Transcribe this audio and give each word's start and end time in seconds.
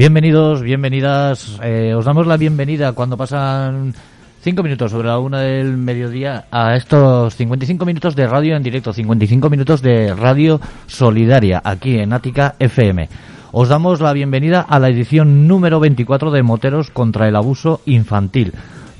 Bienvenidos, 0.00 0.62
bienvenidas. 0.62 1.60
Eh, 1.62 1.92
os 1.94 2.06
damos 2.06 2.26
la 2.26 2.38
bienvenida 2.38 2.92
cuando 2.92 3.18
pasan 3.18 3.92
5 4.40 4.62
minutos 4.62 4.90
sobre 4.92 5.08
la 5.08 5.18
una 5.18 5.40
del 5.40 5.76
mediodía 5.76 6.46
a 6.50 6.74
estos 6.74 7.36
55 7.36 7.84
minutos 7.84 8.16
de 8.16 8.26
radio 8.26 8.56
en 8.56 8.62
directo, 8.62 8.94
55 8.94 9.50
minutos 9.50 9.82
de 9.82 10.14
radio 10.14 10.58
solidaria 10.86 11.60
aquí 11.62 11.98
en 11.98 12.14
Ática 12.14 12.54
FM. 12.58 13.10
Os 13.52 13.68
damos 13.68 14.00
la 14.00 14.12
bienvenida 14.12 14.60
a 14.60 14.78
la 14.78 14.90
edición 14.90 15.48
número 15.48 15.80
24 15.80 16.30
de 16.30 16.44
Moteros 16.44 16.90
contra 16.90 17.26
el 17.26 17.34
Abuso 17.34 17.80
Infantil. 17.84 18.52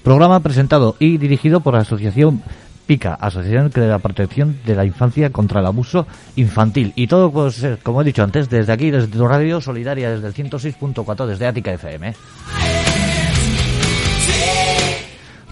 Programa 0.02 0.40
presentado 0.40 0.96
y 0.98 1.18
dirigido 1.18 1.60
por 1.60 1.74
la 1.74 1.82
Asociación 1.82 2.42
PICA, 2.84 3.14
Asociación 3.14 3.70
de 3.70 3.86
la 3.86 4.00
Protección 4.00 4.58
de 4.66 4.74
la 4.74 4.84
Infancia 4.84 5.30
contra 5.30 5.60
el 5.60 5.66
Abuso 5.66 6.04
Infantil. 6.34 6.92
Y 6.96 7.06
todo, 7.06 7.30
pues, 7.30 7.62
eh, 7.62 7.78
como 7.80 8.02
he 8.02 8.04
dicho 8.04 8.24
antes, 8.24 8.50
desde 8.50 8.72
aquí, 8.72 8.90
desde 8.90 9.06
tu 9.06 9.24
radio 9.24 9.60
solidaria, 9.60 10.10
desde 10.10 10.26
el 10.26 10.34
106.4, 10.34 11.26
desde 11.26 11.46
Ática 11.46 11.72
FM. 11.72 12.12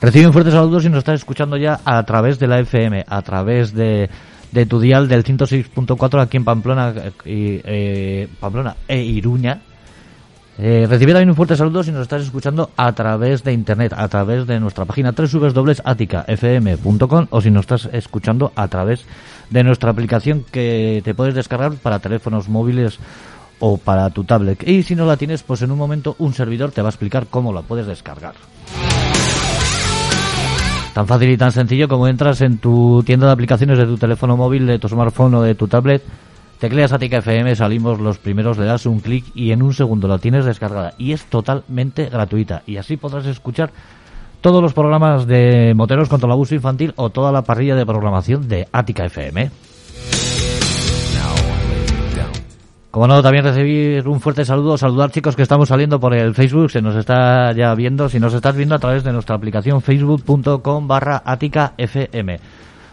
Recibe 0.00 0.26
un 0.26 0.32
fuerte 0.32 0.50
saludo 0.50 0.80
si 0.80 0.88
nos 0.88 0.98
estás 0.98 1.20
escuchando 1.20 1.56
ya 1.56 1.78
a 1.84 2.02
través 2.02 2.40
de 2.40 2.48
la 2.48 2.58
FM, 2.58 3.04
a 3.06 3.22
través 3.22 3.72
de, 3.72 4.10
de 4.52 4.66
tu 4.66 4.80
dial 4.80 5.08
del 5.08 5.24
106.4 5.24 6.20
aquí 6.20 6.36
en 6.36 6.44
Pamplona, 6.44 6.92
y, 7.24 7.62
eh, 7.64 8.28
Pamplona 8.40 8.76
e 8.86 9.02
Iruña. 9.02 9.62
Eh, 10.60 10.86
recibe 10.88 11.12
también 11.12 11.30
un 11.30 11.36
fuerte 11.36 11.54
saludo 11.56 11.84
si 11.84 11.92
nos 11.92 12.02
estás 12.02 12.22
escuchando 12.22 12.72
a 12.76 12.92
través 12.92 13.44
de 13.44 13.52
internet, 13.52 13.94
a 13.96 14.08
través 14.08 14.44
de 14.44 14.58
nuestra 14.58 14.86
página 14.86 15.12
www.aticafm.com 15.12 17.26
o 17.30 17.40
si 17.40 17.52
nos 17.52 17.60
estás 17.60 17.88
escuchando 17.92 18.50
a 18.56 18.66
través 18.66 19.04
de 19.50 19.62
nuestra 19.62 19.92
aplicación 19.92 20.44
que 20.50 21.00
te 21.04 21.14
puedes 21.14 21.36
descargar 21.36 21.74
para 21.74 22.00
teléfonos 22.00 22.48
móviles 22.48 22.98
o 23.60 23.78
para 23.78 24.10
tu 24.10 24.24
tablet. 24.24 24.66
Y 24.66 24.82
si 24.82 24.96
no 24.96 25.06
la 25.06 25.16
tienes, 25.16 25.44
pues 25.44 25.62
en 25.62 25.70
un 25.70 25.78
momento 25.78 26.16
un 26.18 26.34
servidor 26.34 26.72
te 26.72 26.82
va 26.82 26.88
a 26.88 26.90
explicar 26.90 27.28
cómo 27.28 27.52
la 27.52 27.62
puedes 27.62 27.86
descargar. 27.86 28.34
Tan 30.98 31.06
fácil 31.06 31.30
y 31.30 31.36
tan 31.36 31.52
sencillo 31.52 31.86
como 31.86 32.08
entras 32.08 32.40
en 32.40 32.58
tu 32.58 33.04
tienda 33.06 33.28
de 33.28 33.32
aplicaciones 33.32 33.78
de 33.78 33.86
tu 33.86 33.96
teléfono 33.98 34.36
móvil, 34.36 34.66
de 34.66 34.80
tu 34.80 34.88
smartphone 34.88 35.32
o 35.36 35.42
de 35.42 35.54
tu 35.54 35.68
tablet, 35.68 36.02
tecleas 36.58 36.92
Atica 36.92 37.18
FM, 37.18 37.54
salimos 37.54 38.00
los 38.00 38.18
primeros, 38.18 38.58
le 38.58 38.64
das 38.64 38.84
un 38.84 38.98
clic 38.98 39.24
y 39.32 39.52
en 39.52 39.62
un 39.62 39.72
segundo 39.72 40.08
la 40.08 40.18
tienes 40.18 40.44
descargada. 40.44 40.94
Y 40.98 41.12
es 41.12 41.24
totalmente 41.26 42.06
gratuita. 42.06 42.64
Y 42.66 42.78
así 42.78 42.96
podrás 42.96 43.26
escuchar 43.26 43.70
todos 44.40 44.60
los 44.60 44.72
programas 44.72 45.28
de 45.28 45.72
Moteros 45.76 46.08
contra 46.08 46.26
el 46.26 46.32
Abuso 46.32 46.56
Infantil 46.56 46.94
o 46.96 47.10
toda 47.10 47.30
la 47.30 47.42
parrilla 47.42 47.76
de 47.76 47.86
programación 47.86 48.48
de 48.48 48.66
Ática 48.72 49.04
FM. 49.04 49.52
Como 52.90 53.06
no, 53.06 53.22
también 53.22 53.44
recibir 53.44 54.08
un 54.08 54.18
fuerte 54.18 54.46
saludo, 54.46 54.78
saludar 54.78 55.10
chicos 55.10 55.36
que 55.36 55.42
estamos 55.42 55.68
saliendo 55.68 56.00
por 56.00 56.14
el 56.14 56.34
Facebook, 56.34 56.70
se 56.70 56.80
nos 56.80 56.96
está 56.96 57.52
ya 57.52 57.74
viendo, 57.74 58.08
si 58.08 58.18
nos 58.18 58.32
estás 58.32 58.56
viendo 58.56 58.74
a 58.74 58.78
través 58.78 59.04
de 59.04 59.12
nuestra 59.12 59.36
aplicación 59.36 59.82
facebook.com 59.82 60.88
barra 60.88 61.22
FM. 61.76 62.40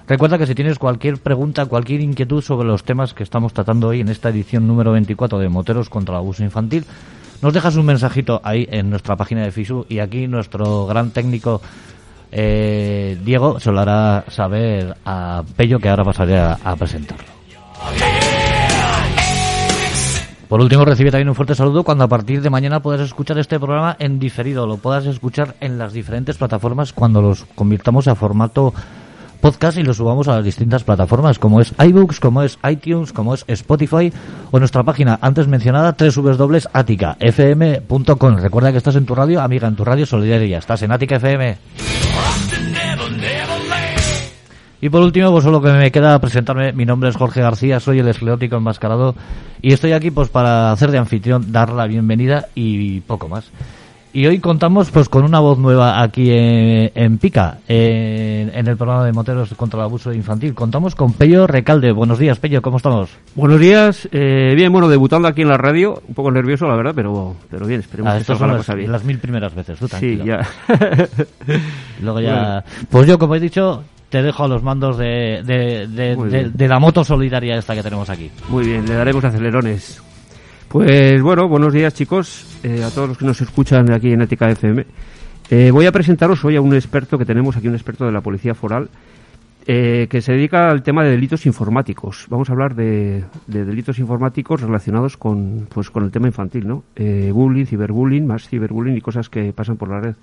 Recuerda 0.07 0.37
que 0.37 0.47
si 0.47 0.53
tienes 0.53 0.77
cualquier 0.77 1.17
pregunta, 1.19 1.65
cualquier 1.65 2.01
inquietud 2.01 2.41
sobre 2.41 2.67
los 2.67 2.83
temas 2.83 3.13
que 3.13 3.23
estamos 3.23 3.53
tratando 3.53 3.87
hoy 3.87 4.01
en 4.01 4.09
esta 4.09 4.29
edición 4.29 4.67
número 4.67 4.91
24 4.91 5.39
de 5.39 5.47
Moteros 5.47 5.89
contra 5.89 6.15
el 6.15 6.19
Abuso 6.19 6.43
Infantil, 6.43 6.85
nos 7.41 7.53
dejas 7.53 7.77
un 7.77 7.85
mensajito 7.85 8.41
ahí 8.43 8.67
en 8.69 8.89
nuestra 8.89 9.15
página 9.15 9.43
de 9.43 9.51
Facebook 9.51 9.87
y 9.87 9.99
aquí 9.99 10.27
nuestro 10.27 10.87
gran 10.87 11.11
técnico 11.11 11.61
eh, 12.31 13.17
Diego 13.23 13.61
se 13.61 13.71
lo 13.71 13.79
hará 13.79 14.25
saber 14.27 14.97
a 15.05 15.41
Pello 15.55 15.79
que 15.79 15.87
ahora 15.87 16.03
pasaré 16.03 16.37
a, 16.37 16.59
a 16.63 16.75
presentarlo. 16.75 17.25
Por 20.47 20.61
último, 20.61 20.85
recibe 20.85 21.11
también 21.11 21.29
un 21.29 21.35
fuerte 21.35 21.55
saludo 21.55 21.83
cuando 21.83 22.03
a 22.03 22.07
partir 22.07 22.41
de 22.41 22.49
mañana 22.49 22.81
puedas 22.81 23.01
escuchar 23.01 23.37
este 23.39 23.59
programa 23.59 23.95
en 23.99 24.19
diferido, 24.19 24.67
lo 24.67 24.77
puedas 24.77 25.05
escuchar 25.05 25.55
en 25.59 25.77
las 25.77 25.93
diferentes 25.93 26.37
plataformas 26.37 26.93
cuando 26.93 27.21
los 27.21 27.45
convirtamos 27.55 28.07
a 28.07 28.15
formato 28.15 28.73
podcast 29.45 29.77
y 29.77 29.83
lo 29.83 29.93
subamos 29.93 30.27
a 30.27 30.37
las 30.37 30.43
distintas 30.43 30.83
plataformas 30.83 31.37
como 31.37 31.61
es 31.61 31.71
iBooks, 31.77 32.19
como 32.19 32.41
es 32.41 32.57
iTunes, 32.67 33.13
como 33.13 33.35
es 33.35 33.45
Spotify 33.47 34.11
o 34.51 34.59
nuestra 34.59 34.83
página 34.83 35.19
antes 35.21 35.47
mencionada 35.47 35.95
www.aticafm.com. 35.97 38.35
Recuerda 38.37 38.71
que 38.71 38.77
estás 38.77 38.95
en 38.95 39.05
tu 39.05 39.13
radio, 39.13 39.41
amiga, 39.41 39.67
en 39.67 39.75
tu 39.75 39.85
radio 39.85 40.07
solidaria, 40.07 40.57
estás 40.57 40.81
en 40.81 40.91
Ática 40.91 41.17
FM. 41.17 41.57
Y 44.85 44.89
por 44.91 45.01
último, 45.01 45.31
pues 45.31 45.43
solo 45.43 45.63
que 45.63 45.71
me 45.71 45.91
queda 45.91 46.19
presentarme. 46.19 46.71
Mi 46.71 46.85
nombre 46.85 47.09
es 47.09 47.15
Jorge 47.15 47.41
García, 47.41 47.79
soy 47.79 47.97
el 47.97 48.07
esclerótico 48.07 48.57
enmascarado 48.57 49.15
y 49.59 49.73
estoy 49.73 49.93
aquí 49.93 50.11
pues 50.11 50.29
para 50.29 50.71
hacer 50.71 50.91
de 50.91 50.99
anfitrión, 50.99 51.51
dar 51.51 51.73
la 51.73 51.87
bienvenida 51.87 52.49
y 52.53 52.99
poco 52.99 53.27
más. 53.27 53.49
Y 54.13 54.27
hoy 54.27 54.37
contamos 54.37 54.91
pues 54.91 55.09
con 55.09 55.23
una 55.23 55.39
voz 55.39 55.57
nueva 55.57 56.03
aquí 56.03 56.29
en, 56.29 56.91
en 56.93 57.17
Pica, 57.17 57.57
en, 57.67 58.51
en, 58.53 58.67
el 58.67 58.77
programa 58.77 59.03
de 59.03 59.11
Moteros 59.11 59.55
contra 59.55 59.79
el 59.79 59.85
Abuso 59.85 60.13
Infantil. 60.13 60.53
Contamos 60.53 60.93
con 60.93 61.13
Pello 61.13 61.47
Recalde. 61.47 61.91
Buenos 61.91 62.19
días, 62.19 62.37
Pello, 62.37 62.61
¿cómo 62.61 62.77
estamos? 62.77 63.09
Buenos 63.33 63.59
días, 63.59 64.07
eh, 64.11 64.53
bien, 64.55 64.71
bueno, 64.71 64.87
debutando 64.87 65.27
aquí 65.27 65.41
en 65.41 65.49
la 65.49 65.57
radio, 65.57 65.99
un 66.07 66.13
poco 66.13 66.29
nervioso 66.29 66.67
la 66.67 66.75
verdad, 66.75 66.93
pero, 66.95 67.35
pero 67.49 67.65
bien, 67.65 67.79
esperemos 67.79 68.11
ah, 68.11 68.15
que 68.17 68.21
estas 68.21 68.37
son 68.37 68.55
las, 68.55 68.69
las, 68.69 69.03
mil 69.03 69.17
primeras 69.17 69.55
veces, 69.55 69.79
tú 69.79 69.87
tranquilo. 69.87 70.23
Sí, 70.23 70.29
ya. 70.29 70.47
Luego 72.03 72.21
ya... 72.21 72.35
Bueno. 72.35 72.63
Pues 72.91 73.07
yo, 73.07 73.17
como 73.17 73.33
he 73.33 73.39
dicho, 73.39 73.83
te 74.09 74.21
dejo 74.21 74.43
a 74.43 74.47
los 74.47 74.63
mandos 74.63 74.97
de, 74.97 75.41
de, 75.43 75.87
de, 75.87 76.51
de, 76.53 76.67
la 76.67 76.79
moto 76.79 77.03
solidaria 77.03 77.57
esta 77.57 77.75
que 77.75 77.83
tenemos 77.83 78.09
aquí. 78.09 78.29
Muy 78.49 78.65
bien, 78.65 78.85
le 78.85 78.93
daremos 78.93 79.23
acelerones. 79.23 80.01
Pues 80.67 81.21
bueno, 81.21 81.47
buenos 81.47 81.73
días 81.73 81.93
chicos, 81.93 82.59
eh, 82.63 82.83
a 82.83 82.89
todos 82.89 83.09
los 83.09 83.17
que 83.17 83.25
nos 83.25 83.39
escuchan 83.39 83.91
aquí 83.91 84.11
en 84.11 84.21
Ética 84.21 84.49
FM. 84.49 84.85
Eh, 85.49 85.71
voy 85.71 85.85
a 85.85 85.91
presentaros 85.91 86.43
hoy 86.43 86.55
a 86.55 86.61
un 86.61 86.73
experto 86.73 87.17
que 87.17 87.25
tenemos 87.25 87.55
aquí, 87.55 87.67
un 87.67 87.75
experto 87.75 88.05
de 88.05 88.11
la 88.11 88.21
Policía 88.21 88.53
Foral, 88.53 88.89
eh, 89.67 90.07
que 90.09 90.21
se 90.21 90.33
dedica 90.33 90.69
al 90.69 90.83
tema 90.83 91.03
de 91.03 91.11
delitos 91.11 91.45
informáticos. 91.45 92.25
Vamos 92.29 92.49
a 92.49 92.53
hablar 92.53 92.75
de, 92.75 93.23
de 93.47 93.65
delitos 93.65 93.99
informáticos 93.99 94.61
relacionados 94.61 95.17
con, 95.17 95.67
pues, 95.73 95.89
con 95.89 96.03
el 96.03 96.11
tema 96.11 96.27
infantil, 96.27 96.67
¿no? 96.67 96.83
bullying, 97.33 97.65
ciberbullying, 97.65 98.27
más 98.27 98.47
ciberbullying 98.47 98.97
y 98.97 99.01
cosas 99.01 99.29
que 99.29 99.53
pasan 99.53 99.77
por 99.77 99.89
la 99.89 100.01
red. 100.01 100.15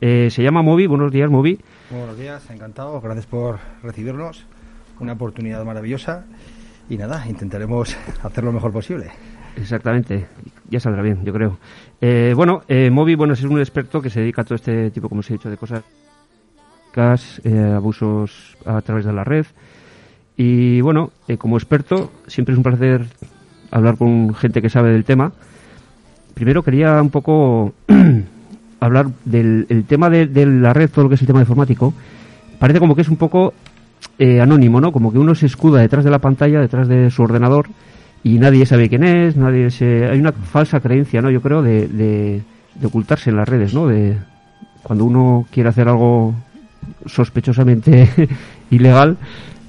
Se 0.00 0.42
llama 0.42 0.62
Movi, 0.62 0.86
buenos 0.86 1.12
días 1.12 1.30
Movi. 1.30 1.58
Buenos 1.90 2.18
días, 2.18 2.48
encantado, 2.50 3.00
gracias 3.00 3.26
por 3.26 3.58
recibirnos, 3.82 4.46
una 5.00 5.12
oportunidad 5.12 5.64
maravillosa 5.64 6.24
y 6.88 6.96
nada, 6.96 7.24
intentaremos 7.28 7.96
hacer 8.22 8.44
lo 8.44 8.52
mejor 8.52 8.72
posible. 8.72 9.10
Exactamente, 9.56 10.26
ya 10.68 10.80
saldrá 10.80 11.02
bien, 11.02 11.24
yo 11.24 11.32
creo. 11.32 11.58
Eh, 12.00 12.34
bueno, 12.36 12.62
eh, 12.68 12.90
Movi 12.90 13.14
bueno, 13.14 13.32
es 13.32 13.42
un 13.42 13.58
experto 13.58 14.02
que 14.02 14.10
se 14.10 14.20
dedica 14.20 14.42
a 14.42 14.44
todo 14.44 14.56
este 14.56 14.90
tipo, 14.90 15.08
como 15.08 15.20
os 15.20 15.30
he 15.30 15.34
dicho, 15.34 15.48
de 15.48 15.56
cosas, 15.56 15.82
eh, 17.44 17.72
abusos 17.76 18.56
a 18.64 18.80
través 18.80 19.04
de 19.04 19.12
la 19.12 19.22
red. 19.22 19.46
Y 20.36 20.80
bueno, 20.80 21.10
eh, 21.28 21.36
como 21.36 21.56
experto, 21.56 22.10
siempre 22.26 22.52
es 22.54 22.56
un 22.56 22.62
placer 22.62 23.06
hablar 23.70 23.98
con 23.98 24.34
gente 24.34 24.62
que 24.62 24.70
sabe 24.70 24.92
del 24.92 25.04
tema. 25.04 25.32
Primero 26.34 26.62
quería 26.62 27.00
un 27.02 27.10
poco 27.10 27.74
hablar 28.86 29.06
del 29.24 29.66
el 29.68 29.84
tema 29.84 30.10
de, 30.10 30.26
de, 30.26 30.46
la 30.46 30.72
red, 30.72 30.90
todo 30.90 31.04
lo 31.04 31.08
que 31.08 31.16
es 31.16 31.20
el 31.20 31.26
tema 31.26 31.40
informático. 31.40 31.92
Parece 32.58 32.80
como 32.80 32.94
que 32.94 33.02
es 33.02 33.08
un 33.08 33.16
poco 33.16 33.52
anónimo, 34.40 34.80
¿no? 34.80 34.92
Como 34.92 35.12
que 35.12 35.18
uno 35.18 35.34
se 35.34 35.46
escuda 35.46 35.80
detrás 35.80 36.04
de 36.04 36.10
la 36.10 36.18
pantalla, 36.18 36.60
detrás 36.60 36.88
de 36.88 37.10
su 37.10 37.22
ordenador 37.22 37.66
y 38.26 38.38
nadie 38.38 38.66
sabe 38.66 38.88
quién 38.88 39.04
es, 39.04 39.36
nadie 39.36 39.70
se... 39.70 40.06
hay 40.06 40.18
una 40.18 40.32
falsa 40.32 40.80
creencia, 40.80 41.22
¿no? 41.22 41.30
Yo 41.30 41.40
creo 41.40 41.62
de, 41.62 41.86
de, 41.86 42.42
de, 42.74 42.86
ocultarse 42.86 43.30
en 43.30 43.36
las 43.36 43.48
redes, 43.48 43.72
¿no? 43.72 43.86
De 43.86 44.16
cuando 44.82 45.04
uno 45.04 45.46
quiere 45.50 45.68
hacer 45.68 45.88
algo 45.88 46.34
sospechosamente 47.06 48.08
ilegal, 48.70 49.16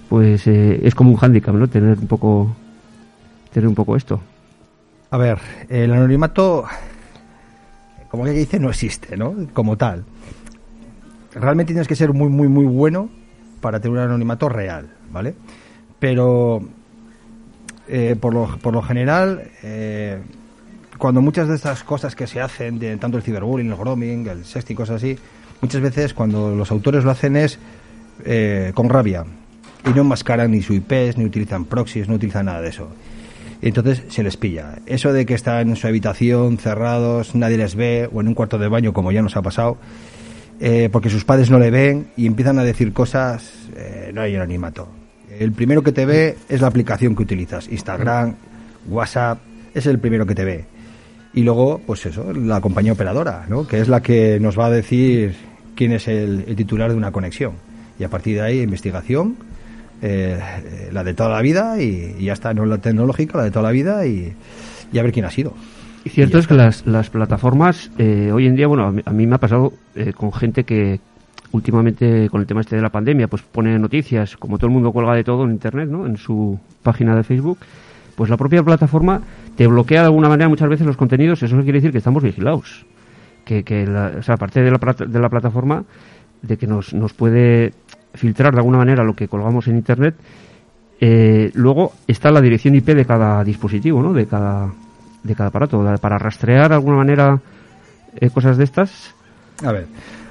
pues 0.09 0.47
eh, 0.47 0.79
es 0.83 0.95
como 0.95 1.11
un 1.11 1.17
hándicap, 1.17 1.53
¿no? 1.53 1.67
Tener 1.67 1.99
un 1.99 2.07
poco 2.07 2.55
tener 3.53 3.67
un 3.67 3.75
poco 3.75 3.95
esto. 3.95 4.21
A 5.11 5.17
ver, 5.17 5.37
el 5.69 5.93
anonimato, 5.93 6.65
como 8.09 8.23
que 8.23 8.31
dice, 8.31 8.59
no 8.59 8.69
existe, 8.69 9.17
¿no? 9.17 9.35
Como 9.53 9.77
tal. 9.77 10.05
Realmente 11.33 11.73
tienes 11.73 11.87
que 11.87 11.95
ser 11.95 12.13
muy, 12.13 12.29
muy, 12.29 12.47
muy 12.47 12.65
bueno 12.65 13.09
para 13.61 13.79
tener 13.79 13.97
un 13.97 14.03
anonimato 14.03 14.49
real, 14.49 14.87
¿vale? 15.11 15.35
Pero 15.99 16.61
eh, 17.87 18.15
por, 18.19 18.33
lo, 18.33 18.57
por 18.59 18.73
lo 18.73 18.81
general, 18.81 19.49
eh, 19.63 20.19
cuando 20.97 21.21
muchas 21.21 21.47
de 21.47 21.55
estas 21.55 21.83
cosas 21.83 22.15
que 22.15 22.27
se 22.27 22.41
hacen, 22.41 22.79
de 22.79 22.97
tanto 22.97 23.17
el 23.17 23.23
ciberbullying, 23.23 23.69
el 23.69 23.77
grooming, 23.77 24.27
el 24.27 24.45
sexting, 24.45 24.75
cosas 24.75 24.97
así, 24.97 25.17
muchas 25.61 25.81
veces 25.81 26.13
cuando 26.13 26.55
los 26.55 26.71
autores 26.71 27.03
lo 27.03 27.11
hacen 27.11 27.35
es 27.35 27.59
eh, 28.25 28.71
con 28.73 28.89
rabia 28.89 29.25
y 29.85 29.89
no 29.89 30.01
enmascaran 30.01 30.51
ni 30.51 30.61
su 30.61 30.73
IPs, 30.73 31.17
ni 31.17 31.25
utilizan 31.25 31.65
proxies, 31.65 32.09
no 32.09 32.15
utilizan 32.15 32.47
nada 32.47 32.61
de 32.61 32.69
eso. 32.69 32.89
Entonces 33.61 34.03
se 34.09 34.23
les 34.23 34.37
pilla. 34.37 34.79
Eso 34.85 35.13
de 35.13 35.25
que 35.25 35.33
están 35.33 35.69
en 35.69 35.75
su 35.75 35.87
habitación, 35.87 36.57
cerrados, 36.57 37.35
nadie 37.35 37.57
les 37.57 37.75
ve, 37.75 38.09
o 38.11 38.21
en 38.21 38.27
un 38.27 38.33
cuarto 38.33 38.57
de 38.57 38.67
baño, 38.67 38.93
como 38.93 39.11
ya 39.11 39.21
nos 39.21 39.35
ha 39.35 39.41
pasado, 39.41 39.77
eh, 40.59 40.89
porque 40.91 41.09
sus 41.09 41.25
padres 41.25 41.49
no 41.49 41.59
le 41.59 41.71
ven 41.71 42.07
y 42.15 42.27
empiezan 42.27 42.59
a 42.59 42.63
decir 42.63 42.93
cosas, 42.93 43.51
eh, 43.75 44.11
no 44.13 44.21
hay 44.21 44.35
anonimato. 44.35 44.87
El 45.39 45.51
primero 45.51 45.83
que 45.83 45.91
te 45.91 46.05
ve 46.05 46.37
es 46.49 46.61
la 46.61 46.67
aplicación 46.67 47.15
que 47.15 47.23
utilizas, 47.23 47.67
Instagram, 47.67 48.35
WhatsApp, 48.89 49.39
es 49.73 49.85
el 49.85 49.99
primero 49.99 50.25
que 50.25 50.35
te 50.35 50.45
ve. 50.45 50.65
Y 51.33 51.43
luego, 51.43 51.81
pues 51.85 52.05
eso, 52.05 52.33
la 52.33 52.61
compañía 52.61 52.93
operadora, 52.93 53.45
¿no? 53.47 53.67
Que 53.67 53.79
es 53.79 53.87
la 53.87 54.01
que 54.01 54.39
nos 54.39 54.57
va 54.57 54.67
a 54.67 54.71
decir 54.71 55.35
quién 55.75 55.91
es 55.91 56.07
el 56.07 56.55
titular 56.55 56.89
de 56.89 56.97
una 56.97 57.11
conexión. 57.11 57.53
Y 57.99 58.03
a 58.03 58.09
partir 58.09 58.35
de 58.35 58.41
ahí, 58.41 58.61
investigación, 58.61 59.35
eh, 60.01 60.39
la 60.91 61.03
de 61.03 61.13
toda 61.13 61.29
la 61.29 61.41
vida 61.41 61.81
y, 61.81 62.15
y 62.19 62.25
ya 62.25 62.33
está, 62.33 62.53
no 62.53 62.65
la 62.65 62.77
tecnológica, 62.77 63.37
la 63.37 63.43
de 63.45 63.51
toda 63.51 63.63
la 63.63 63.71
vida 63.71 64.05
y, 64.05 64.33
y 64.91 64.99
a 64.99 65.03
ver 65.03 65.11
quién 65.11 65.25
ha 65.25 65.31
sido. 65.31 65.53
Y 66.03 66.09
cierto 66.09 66.37
es 66.37 66.47
que 66.47 66.53
las, 66.53 66.85
las 66.85 67.09
plataformas, 67.09 67.91
eh, 67.97 68.31
hoy 68.33 68.47
en 68.47 68.55
día, 68.55 68.67
bueno, 68.67 68.85
a 68.85 68.91
mí, 68.91 69.01
a 69.03 69.11
mí 69.11 69.27
me 69.27 69.35
ha 69.35 69.39
pasado 69.39 69.73
eh, 69.95 70.13
con 70.13 70.31
gente 70.31 70.63
que 70.63 70.99
últimamente 71.51 72.29
con 72.29 72.41
el 72.41 72.47
tema 72.47 72.61
este 72.61 72.75
de 72.75 72.81
la 72.81 72.89
pandemia, 72.89 73.27
pues 73.27 73.41
pone 73.41 73.77
noticias, 73.77 74.37
como 74.37 74.57
todo 74.57 74.67
el 74.67 74.73
mundo 74.73 74.91
cuelga 74.91 75.15
de 75.15 75.23
todo 75.23 75.43
en 75.43 75.51
Internet, 75.51 75.89
¿no? 75.89 76.05
En 76.05 76.17
su 76.17 76.59
página 76.83 77.15
de 77.15 77.23
Facebook, 77.23 77.57
pues 78.15 78.29
la 78.29 78.37
propia 78.37 78.63
plataforma 78.63 79.21
te 79.55 79.67
bloquea 79.67 80.01
de 80.01 80.05
alguna 80.07 80.29
manera 80.29 80.49
muchas 80.49 80.69
veces 80.69 80.87
los 80.87 80.97
contenidos, 80.97 81.43
eso 81.43 81.55
quiere 81.57 81.79
decir 81.79 81.91
que 81.91 81.97
estamos 81.97 82.23
vigilados. 82.23 82.85
Que, 83.45 83.63
que 83.63 83.85
la, 83.85 84.13
o 84.19 84.23
sea, 84.23 84.35
aparte 84.35 84.61
de 84.61 84.71
la, 84.71 84.77
de 84.77 85.19
la 85.19 85.29
plataforma, 85.29 85.85
de 86.41 86.57
que 86.57 86.67
nos, 86.67 86.93
nos 86.93 87.13
puede 87.13 87.73
filtrar 88.13 88.53
de 88.53 88.59
alguna 88.59 88.79
manera 88.79 89.03
lo 89.03 89.15
que 89.15 89.27
colgamos 89.27 89.67
en 89.67 89.75
Internet, 89.77 90.15
eh, 90.99 91.51
luego 91.53 91.93
está 92.07 92.31
la 92.31 92.41
dirección 92.41 92.75
IP 92.75 92.87
de 92.87 93.05
cada 93.05 93.43
dispositivo, 93.43 94.01
¿no? 94.01 94.13
De 94.13 94.25
cada, 94.25 94.71
de 95.23 95.35
cada 95.35 95.49
aparato. 95.49 95.83
Para 96.01 96.17
rastrear 96.17 96.69
de 96.69 96.75
alguna 96.75 96.97
manera 96.97 97.39
eh, 98.15 98.29
cosas 98.29 98.57
de 98.57 98.63
estas. 98.63 99.13
A 99.63 99.71
ver, 99.71 99.87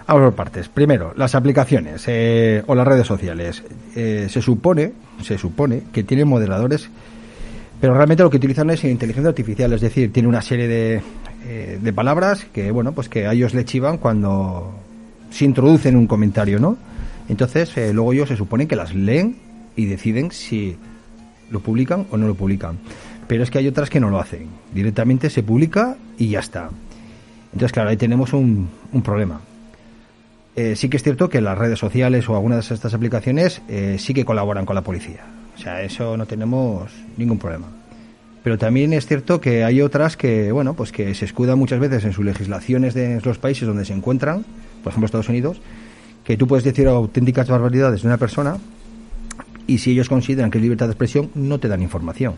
vamos 0.06 0.22
por 0.24 0.34
partes. 0.34 0.68
Primero, 0.68 1.12
las 1.16 1.34
aplicaciones 1.34 2.04
eh, 2.06 2.62
o 2.66 2.74
las 2.74 2.86
redes 2.86 3.06
sociales. 3.06 3.62
Eh, 3.94 4.26
se 4.28 4.42
supone, 4.42 4.92
se 5.22 5.38
supone 5.38 5.84
que 5.92 6.04
tienen 6.04 6.28
moderadores, 6.28 6.88
pero 7.80 7.94
realmente 7.94 8.22
lo 8.22 8.30
que 8.30 8.38
utilizan 8.38 8.70
es 8.70 8.84
inteligencia 8.84 9.28
artificial, 9.28 9.72
es 9.72 9.80
decir, 9.80 10.12
tiene 10.12 10.28
una 10.28 10.42
serie 10.42 10.68
de, 10.68 11.02
eh, 11.46 11.78
de 11.80 11.92
palabras 11.92 12.46
que, 12.52 12.70
bueno, 12.70 12.92
pues 12.92 13.08
que 13.08 13.26
a 13.26 13.32
ellos 13.32 13.54
le 13.54 13.64
chivan 13.64 13.98
cuando 13.98 14.74
se 15.30 15.44
introducen 15.44 15.96
un 15.96 16.06
comentario, 16.06 16.58
¿no? 16.58 16.76
Entonces, 17.28 17.76
eh, 17.76 17.92
luego 17.92 18.12
ellos 18.12 18.28
se 18.28 18.36
supone 18.36 18.66
que 18.66 18.76
las 18.76 18.94
leen 18.94 19.36
y 19.74 19.86
deciden 19.86 20.30
si 20.30 20.76
lo 21.50 21.60
publican 21.60 22.06
o 22.10 22.16
no 22.16 22.26
lo 22.26 22.34
publican. 22.34 22.78
Pero 23.26 23.42
es 23.42 23.50
que 23.50 23.58
hay 23.58 23.68
otras 23.68 23.90
que 23.90 24.00
no 24.00 24.10
lo 24.10 24.20
hacen. 24.20 24.48
Directamente 24.72 25.30
se 25.30 25.42
publica 25.42 25.96
y 26.18 26.28
ya 26.28 26.40
está. 26.40 26.70
Entonces, 27.52 27.72
claro, 27.72 27.90
ahí 27.90 27.96
tenemos 27.96 28.32
un, 28.32 28.68
un 28.92 29.02
problema. 29.02 29.40
Eh, 30.56 30.74
sí 30.74 30.88
que 30.88 30.96
es 30.96 31.02
cierto 31.02 31.28
que 31.28 31.42
las 31.42 31.58
redes 31.58 31.78
sociales 31.78 32.28
o 32.28 32.34
algunas 32.34 32.66
de 32.66 32.74
estas 32.74 32.94
aplicaciones 32.94 33.60
eh, 33.68 33.96
sí 33.98 34.14
que 34.14 34.24
colaboran 34.24 34.64
con 34.64 34.74
la 34.74 34.82
policía. 34.82 35.20
O 35.54 35.58
sea, 35.58 35.82
eso 35.82 36.16
no 36.16 36.26
tenemos 36.26 36.90
ningún 37.18 37.38
problema. 37.38 37.66
Pero 38.42 38.56
también 38.56 38.92
es 38.92 39.06
cierto 39.06 39.40
que 39.40 39.64
hay 39.64 39.82
otras 39.82 40.16
que, 40.16 40.52
bueno, 40.52 40.74
pues 40.74 40.92
que 40.92 41.14
se 41.14 41.24
escudan 41.26 41.58
muchas 41.58 41.80
veces 41.80 42.04
en 42.04 42.12
sus 42.12 42.24
legislaciones 42.24 42.94
de 42.94 43.20
los 43.22 43.38
países 43.38 43.66
donde 43.66 43.84
se 43.84 43.92
encuentran, 43.92 44.46
por 44.82 44.92
ejemplo 44.92 45.06
Estados 45.06 45.28
Unidos, 45.28 45.60
que 46.26 46.36
tú 46.36 46.48
puedes 46.48 46.64
decir 46.64 46.88
auténticas 46.88 47.48
barbaridades 47.48 48.02
de 48.02 48.08
una 48.08 48.16
persona 48.18 48.58
y 49.68 49.78
si 49.78 49.92
ellos 49.92 50.08
consideran 50.08 50.50
que 50.50 50.58
es 50.58 50.62
libertad 50.62 50.86
de 50.86 50.92
expresión, 50.92 51.30
no 51.34 51.60
te 51.60 51.68
dan 51.68 51.82
información. 51.82 52.34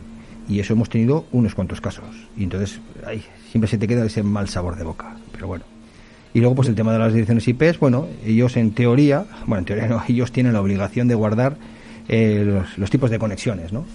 Y 0.47 0.61
eso 0.61 0.75
hemos 0.75 0.91
tenido 0.91 1.25
unos 1.33 1.55
cuantos 1.55 1.81
casos. 1.81 2.05
Y 2.37 2.45
entonces, 2.45 2.81
ay, 3.07 3.23
siempre 3.51 3.69
se 3.69 3.79
te 3.79 3.89
queda 3.89 4.05
ese 4.05 4.23
mal 4.23 4.49
sabor 4.49 4.77
de 4.77 4.85
boca. 4.85 5.17
Pero 5.33 5.47
bueno. 5.47 5.65
Y 6.35 6.41
luego, 6.41 6.55
pues 6.55 6.69
el 6.69 6.75
tema 6.75 6.93
de 6.93 6.99
las 6.99 7.13
direcciones 7.13 7.49
IP, 7.49 7.79
bueno, 7.81 8.07
ellos 8.25 8.57
en 8.59 8.73
teoría, 8.73 9.25
bueno, 9.47 9.61
en 9.61 9.65
teoría 9.65 9.89
no, 9.89 10.03
ellos 10.09 10.33
tienen 10.33 10.53
la 10.53 10.61
obligación 10.61 11.09
de 11.09 11.15
guardar 11.15 11.57
eh, 12.09 12.63
los, 12.77 12.91
tipos 12.91 13.11
de 13.11 13.19
conexiones, 13.19 13.73
¿no? 13.73 13.87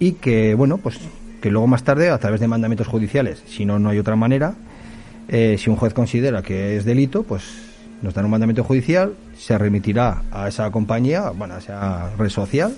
Y 0.00 0.12
que, 0.12 0.54
bueno, 0.54 0.78
pues 0.78 0.98
que 1.40 1.50
luego 1.50 1.68
más 1.68 1.84
tarde, 1.84 2.10
a 2.10 2.18
través 2.18 2.40
de 2.40 2.48
mandamientos 2.48 2.88
judiciales, 2.88 3.42
si 3.46 3.64
no, 3.64 3.78
no 3.78 3.90
hay 3.90 3.98
otra 3.98 4.16
manera, 4.16 4.54
eh, 5.28 5.56
si 5.58 5.70
un 5.70 5.76
juez 5.76 5.94
considera 5.94 6.42
que 6.42 6.76
es 6.76 6.84
delito, 6.84 7.22
pues 7.22 7.67
nos 8.02 8.14
dan 8.14 8.24
un 8.24 8.30
mandamiento 8.30 8.64
judicial, 8.64 9.14
se 9.36 9.56
remitirá 9.58 10.22
a 10.30 10.48
esa 10.48 10.70
compañía, 10.70 11.30
bueno, 11.30 11.54
a 11.54 11.58
esa 11.58 12.10
red 12.16 12.28
social, 12.28 12.74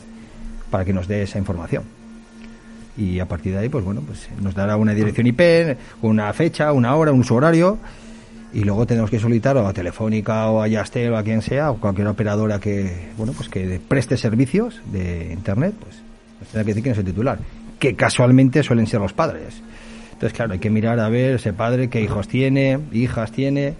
para 0.70 0.84
que 0.84 0.92
nos 0.92 1.08
dé 1.08 1.22
esa 1.22 1.38
información. 1.38 1.84
Y 2.96 3.18
a 3.20 3.26
partir 3.26 3.52
de 3.52 3.58
ahí, 3.58 3.68
pues 3.68 3.84
bueno, 3.84 4.02
pues 4.06 4.28
nos 4.40 4.54
dará 4.54 4.76
una 4.76 4.94
dirección 4.94 5.26
IP, 5.26 5.76
una 6.02 6.32
fecha, 6.32 6.72
una 6.72 6.94
hora, 6.94 7.12
un 7.12 7.24
horario, 7.30 7.78
y 8.52 8.64
luego 8.64 8.86
tenemos 8.86 9.10
que 9.10 9.18
solicitar 9.18 9.56
a 9.56 9.72
Telefónica 9.72 10.48
o 10.50 10.60
a 10.60 10.68
Yastel 10.68 11.12
o 11.12 11.16
a 11.16 11.22
quien 11.22 11.40
sea, 11.40 11.70
o 11.70 11.76
cualquier 11.76 12.08
operadora 12.08 12.58
que, 12.58 13.10
bueno, 13.16 13.32
pues 13.32 13.48
que 13.48 13.80
preste 13.86 14.16
servicios 14.16 14.80
de 14.92 15.32
Internet, 15.32 15.74
pues 15.78 16.02
nos 16.40 16.48
tendrá 16.48 16.64
que 16.64 16.70
decir 16.70 16.82
quién 16.82 16.92
es 16.92 16.98
el 16.98 17.04
titular, 17.04 17.38
que 17.78 17.94
casualmente 17.94 18.62
suelen 18.62 18.86
ser 18.86 19.00
los 19.00 19.12
padres. 19.12 19.62
Entonces, 20.12 20.36
claro, 20.36 20.52
hay 20.52 20.58
que 20.58 20.70
mirar 20.70 20.98
a 21.00 21.08
ver 21.08 21.36
ese 21.36 21.52
padre 21.52 21.88
qué 21.88 22.02
hijos 22.02 22.28
tiene, 22.28 22.78
hijas 22.92 23.32
tiene. 23.32 23.74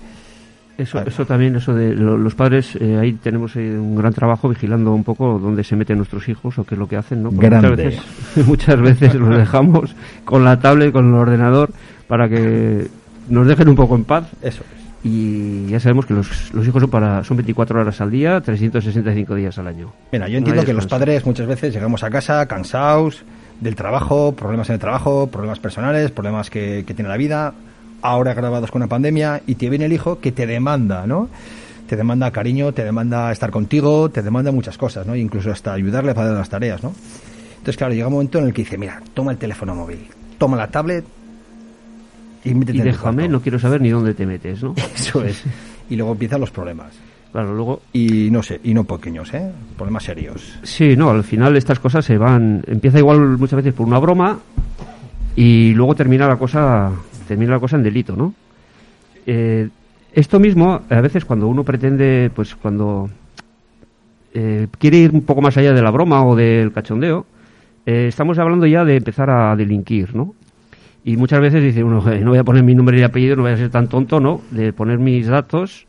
Eso, 0.81 1.01
eso 1.07 1.27
también, 1.27 1.57
eso 1.57 1.75
de 1.75 1.95
lo- 1.95 2.17
los 2.19 2.35
padres, 2.35 2.77
eh, 2.81 2.97
ahí 3.01 3.13
tenemos 3.15 3.55
eh, 3.57 3.79
un 3.79 3.95
gran 3.97 4.13
trabajo 4.13 4.49
vigilando 4.49 4.93
un 4.93 5.05
poco 5.05 5.39
dónde 5.39 5.63
se 5.65 5.77
meten 5.77 5.99
nuestros 5.99 6.29
hijos 6.29 6.59
o 6.59 6.65
qué 6.65 6.75
es 6.75 6.79
lo 6.79 6.89
que 6.89 6.97
hacen, 6.97 7.23
¿no? 7.23 7.31
Porque. 7.31 7.49
Muchas 7.51 7.77
veces, 7.77 8.47
muchas 8.47 8.81
veces 8.81 9.15
los 9.15 9.37
dejamos 9.37 9.95
con 10.25 10.45
la 10.45 10.59
tablet, 10.59 10.93
con 10.93 11.09
el 11.09 11.15
ordenador, 11.15 11.71
para 12.09 12.29
que 12.29 12.89
nos 13.29 13.47
dejen 13.47 13.69
un 13.69 13.77
poco 13.77 13.95
en 13.97 14.05
paz. 14.05 14.29
Eso 14.43 14.63
es. 14.75 14.81
Y 15.03 15.67
ya 15.69 15.81
sabemos 15.81 16.05
que 16.07 16.13
los, 16.15 16.53
los 16.53 16.67
hijos 16.67 16.83
son, 16.83 16.91
para, 16.91 17.25
son 17.25 17.37
24 17.39 17.81
horas 17.81 18.01
al 18.03 18.11
día, 18.11 18.41
365 18.41 19.35
días 19.35 19.57
al 19.59 19.67
año. 19.67 19.93
Mira, 20.13 20.29
yo 20.29 20.37
entiendo 20.39 20.63
que 20.65 20.75
los 20.75 20.87
padres 20.87 21.25
muchas 21.25 21.47
veces 21.47 21.73
llegamos 21.73 22.03
a 22.05 22.11
casa 22.11 22.45
cansados 22.47 23.25
del 23.61 23.77
trabajo, 23.77 24.33
problemas 24.37 24.69
en 24.69 24.75
el 24.75 24.79
trabajo, 24.81 25.27
problemas 25.29 25.59
personales, 25.59 26.11
problemas 26.11 26.51
que, 26.51 26.85
que 26.87 26.93
tiene 26.95 27.09
la 27.09 27.17
vida, 27.17 27.55
ahora 28.03 28.33
agravados 28.33 28.71
con 28.71 28.83
una 28.83 28.89
pandemia, 28.89 29.43
y 29.47 29.55
te 29.57 29.69
viene 29.69 29.87
el 29.87 29.93
hijo 29.93 30.21
que 30.21 30.33
te 30.33 30.47
demanda, 30.47 31.07
¿no? 31.07 31.29
Te 31.87 31.97
demanda 31.97 32.31
cariño, 32.31 32.73
te 32.73 32.85
demanda 32.85 33.33
estar 33.33 33.51
contigo, 33.51 34.11
te 34.11 34.23
demanda 34.23 34.53
muchas 34.53 34.79
cosas, 34.79 35.07
¿no? 35.07 35.17
Incluso 35.17 35.51
hasta 35.51 35.73
ayudarle 35.73 36.15
para 36.15 36.33
las 36.33 36.49
tareas, 36.49 36.83
¿no? 36.83 36.93
Entonces, 37.51 37.77
claro, 37.77 37.93
llega 37.93 38.07
un 38.07 38.15
momento 38.15 38.39
en 38.39 38.47
el 38.47 38.55
que 38.55 38.63
dice, 38.63 38.79
mira, 38.79 39.03
toma 39.13 39.33
el 39.33 39.39
teléfono 39.39 39.75
móvil, 39.75 40.07
toma 40.39 40.57
la 40.57 40.69
tablet 40.69 41.05
y 42.45 42.55
métete 42.55 42.79
Y 42.79 42.83
déjame, 42.83 43.29
no 43.29 43.41
quiero 43.41 43.59
saber 43.59 43.81
ni 43.81 43.91
dónde 43.91 44.15
te 44.15 44.25
metes, 44.25 44.63
¿no? 44.63 44.75
Eso 44.95 45.25
es. 45.25 45.43
Y 45.91 45.97
luego 45.97 46.13
empiezan 46.13 46.41
los 46.41 46.51
problemas. 46.51 46.95
Claro, 47.33 47.55
luego 47.55 47.83
Y 47.93 48.29
no 48.31 48.43
sé, 48.43 48.61
y 48.65 48.75
no 48.75 48.85
pequeños, 48.85 49.33
¿eh? 49.35 49.51
Problemas 49.77 50.05
serios. 50.05 50.59
Sí, 50.63 50.97
no, 50.97 51.11
al 51.11 51.23
final 51.23 51.57
estas 51.57 51.79
cosas 51.79 52.05
se 52.05 52.19
van. 52.19 52.65
Empieza 52.67 52.99
igual 52.99 53.39
muchas 53.39 53.57
veces 53.57 53.75
por 53.75 53.87
una 53.87 53.99
broma 53.99 54.39
y 55.37 55.73
luego 55.75 55.95
termina 55.95 56.27
la 56.27 56.37
cosa, 56.37 56.91
termina 57.31 57.53
la 57.53 57.61
cosa 57.61 57.77
en 57.77 57.85
delito, 57.85 58.17
¿no? 58.17 58.35
Eh, 59.25 59.69
esto 60.13 60.41
mismo, 60.41 60.81
a 60.91 61.01
veces 61.01 61.25
cuando 61.25 61.47
uno 61.47 61.63
pretende, 61.63 62.29
pues 62.35 62.57
cuando 62.57 63.09
eh, 64.35 64.67
quiere 64.81 64.97
ir 64.97 65.13
un 65.13 65.23
poco 65.23 65.41
más 65.41 65.57
allá 65.57 65.73
de 65.73 65.81
la 65.81 65.93
broma 65.93 66.25
o 66.25 66.35
del 66.35 66.73
cachondeo, 66.73 67.27
eh, 67.87 68.07
estamos 68.09 68.37
hablando 68.41 68.67
ya 68.67 68.85
de 68.85 68.97
empezar 68.97 69.31
a 69.31 69.55
delinquir, 69.55 70.13
¿no? 70.17 70.35
Y 71.05 71.17
muchas 71.17 71.41
veces 71.41 71.63
dice 71.63 71.85
uno, 71.85 72.03
"Eh, 72.13 72.19
no 72.19 72.31
voy 72.31 72.39
a 72.41 72.45
poner 72.45 72.65
mi 72.65 72.75
nombre 72.75 72.99
y 72.99 73.03
apellido, 73.05 73.37
no 73.37 73.43
voy 73.43 73.53
a 73.53 73.57
ser 73.57 73.71
tan 73.71 73.87
tonto, 73.87 74.19
¿no? 74.19 74.41
De 74.51 74.73
poner 74.73 74.99
mis 74.99 75.29
datos. 75.29 75.87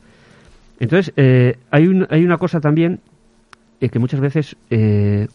Entonces, 0.79 1.12
eh, 1.17 1.57
hay, 1.71 1.88
un- 1.88 2.05
hay 2.12 2.24
una 2.24 2.38
cosa 2.38 2.60
también 2.62 3.00
que 3.79 3.98
muchas 3.98 4.19
veces 4.19 4.55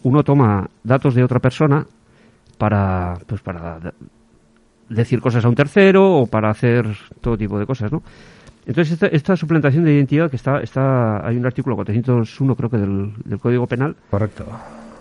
uno 0.04 0.22
toma 0.22 0.70
datos 0.84 1.16
de 1.16 1.24
otra 1.24 1.40
persona 1.40 1.84
para, 2.58 3.18
pues 3.26 3.40
para 3.40 3.80
decir 4.88 5.20
cosas 5.20 5.44
a 5.44 5.48
un 5.48 5.54
tercero 5.54 6.18
o 6.18 6.26
para 6.26 6.50
hacer 6.50 6.86
todo 7.20 7.36
tipo 7.36 7.58
de 7.58 7.66
cosas, 7.66 7.90
¿no? 7.92 8.02
Entonces, 8.66 8.94
esta, 8.94 9.06
esta 9.06 9.36
suplantación 9.36 9.84
de 9.84 9.94
identidad 9.94 10.28
que 10.28 10.36
está, 10.36 10.58
está, 10.60 11.24
hay 11.26 11.36
un 11.36 11.46
artículo 11.46 11.76
401 11.76 12.56
creo 12.56 12.68
que 12.68 12.78
del, 12.78 13.12
del 13.24 13.38
Código 13.38 13.66
Penal 13.66 13.94
Correcto. 14.10 14.44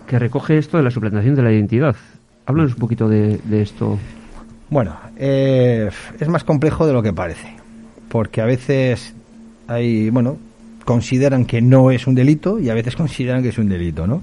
que 0.06 0.18
recoge 0.20 0.56
esto 0.56 0.76
de 0.76 0.84
la 0.84 0.90
suplantación 0.90 1.34
de 1.34 1.42
la 1.42 1.52
identidad. 1.52 1.96
Háblanos 2.46 2.74
un 2.74 2.78
poquito 2.78 3.08
de, 3.08 3.38
de 3.38 3.62
esto. 3.62 3.98
Bueno, 4.70 4.96
eh, 5.16 5.90
es 6.18 6.28
más 6.28 6.44
complejo 6.44 6.86
de 6.86 6.92
lo 6.92 7.02
que 7.02 7.12
parece, 7.12 7.56
porque 8.08 8.40
a 8.40 8.44
veces 8.44 9.14
hay, 9.66 10.10
bueno, 10.10 10.36
consideran 10.84 11.44
que 11.44 11.60
no 11.60 11.90
es 11.90 12.06
un 12.06 12.14
delito 12.14 12.60
y 12.60 12.70
a 12.70 12.74
veces 12.74 12.94
consideran 12.94 13.42
que 13.42 13.48
es 13.48 13.58
un 13.58 13.68
delito, 13.68 14.06
¿no? 14.06 14.22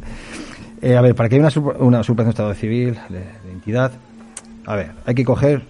Eh, 0.82 0.96
a 0.96 1.02
ver, 1.02 1.16
para 1.16 1.28
que 1.28 1.36
haya 1.36 1.50
una, 1.60 1.72
una 1.80 2.04
superación 2.04 2.26
de 2.26 2.30
estado 2.30 2.54
civil, 2.54 2.98
de, 3.10 3.20
de 3.20 3.50
identidad, 3.50 3.92
a 4.66 4.76
ver, 4.76 4.92
hay 5.06 5.16
que 5.16 5.26
coger 5.26 5.64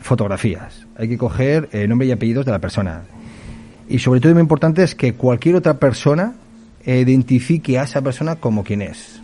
fotografías, 0.00 0.86
hay 0.96 1.08
que 1.08 1.18
coger 1.18 1.68
eh, 1.72 1.88
nombre 1.88 2.06
y 2.06 2.12
apellidos 2.12 2.44
de 2.44 2.52
la 2.52 2.58
persona. 2.58 3.02
Y 3.88 3.98
sobre 3.98 4.20
todo, 4.20 4.30
y 4.30 4.34
muy 4.34 4.42
importante, 4.42 4.82
es 4.82 4.94
que 4.94 5.14
cualquier 5.14 5.56
otra 5.56 5.78
persona 5.78 6.34
identifique 6.86 7.78
a 7.78 7.84
esa 7.84 8.02
persona 8.02 8.36
como 8.36 8.62
quien 8.64 8.82
es. 8.82 9.20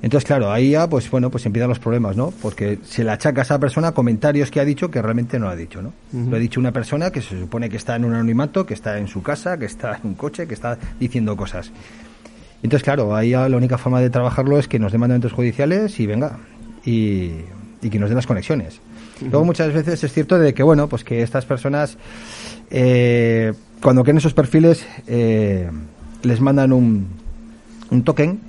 Entonces, 0.00 0.26
claro, 0.26 0.52
ahí 0.52 0.70
ya, 0.70 0.88
pues 0.88 1.10
bueno, 1.10 1.28
pues 1.30 1.44
empiezan 1.46 1.68
los 1.68 1.80
problemas, 1.80 2.16
¿no? 2.16 2.32
Porque 2.40 2.78
se 2.84 3.02
le 3.02 3.10
achaca 3.10 3.40
a 3.40 3.44
esa 3.44 3.58
persona 3.58 3.92
comentarios 3.92 4.50
que 4.50 4.60
ha 4.60 4.64
dicho 4.64 4.90
que 4.90 5.02
realmente 5.02 5.40
no 5.40 5.48
ha 5.48 5.56
dicho, 5.56 5.82
¿no? 5.82 5.92
Ujú. 6.12 6.30
Lo 6.30 6.36
ha 6.36 6.38
dicho 6.38 6.60
una 6.60 6.72
persona 6.72 7.10
que 7.10 7.20
se 7.20 7.38
supone 7.38 7.68
que 7.68 7.78
está 7.78 7.96
en 7.96 8.04
un 8.04 8.14
anonimato, 8.14 8.64
que 8.64 8.74
está 8.74 8.98
en 8.98 9.08
su 9.08 9.22
casa, 9.22 9.58
que 9.58 9.64
está 9.64 9.96
en 9.96 10.10
un 10.10 10.14
coche, 10.14 10.46
que 10.46 10.54
está 10.54 10.78
diciendo 11.00 11.36
cosas. 11.36 11.72
Entonces, 12.62 12.84
claro, 12.84 13.16
ahí 13.16 13.30
ya 13.30 13.48
la 13.48 13.56
única 13.56 13.76
forma 13.76 14.00
de 14.00 14.10
trabajarlo 14.10 14.58
es 14.58 14.68
que 14.68 14.78
nos 14.78 14.92
den 14.92 15.00
mandamientos 15.00 15.32
judiciales 15.32 15.98
y 15.98 16.06
venga, 16.06 16.38
y, 16.84 17.30
y 17.82 17.90
que 17.90 17.98
nos 17.98 18.08
den 18.08 18.16
las 18.16 18.26
conexiones. 18.26 18.80
Luego 19.20 19.44
muchas 19.44 19.72
veces 19.72 20.02
es 20.02 20.12
cierto 20.12 20.38
de 20.38 20.54
que, 20.54 20.62
bueno, 20.62 20.88
pues 20.88 21.04
que 21.04 21.22
estas 21.22 21.44
personas, 21.44 21.96
eh, 22.70 23.52
cuando 23.82 24.02
creen 24.02 24.18
esos 24.18 24.34
perfiles, 24.34 24.86
eh, 25.06 25.70
les 26.22 26.40
mandan 26.40 26.72
un, 26.72 27.08
un 27.90 28.04
token 28.04 28.40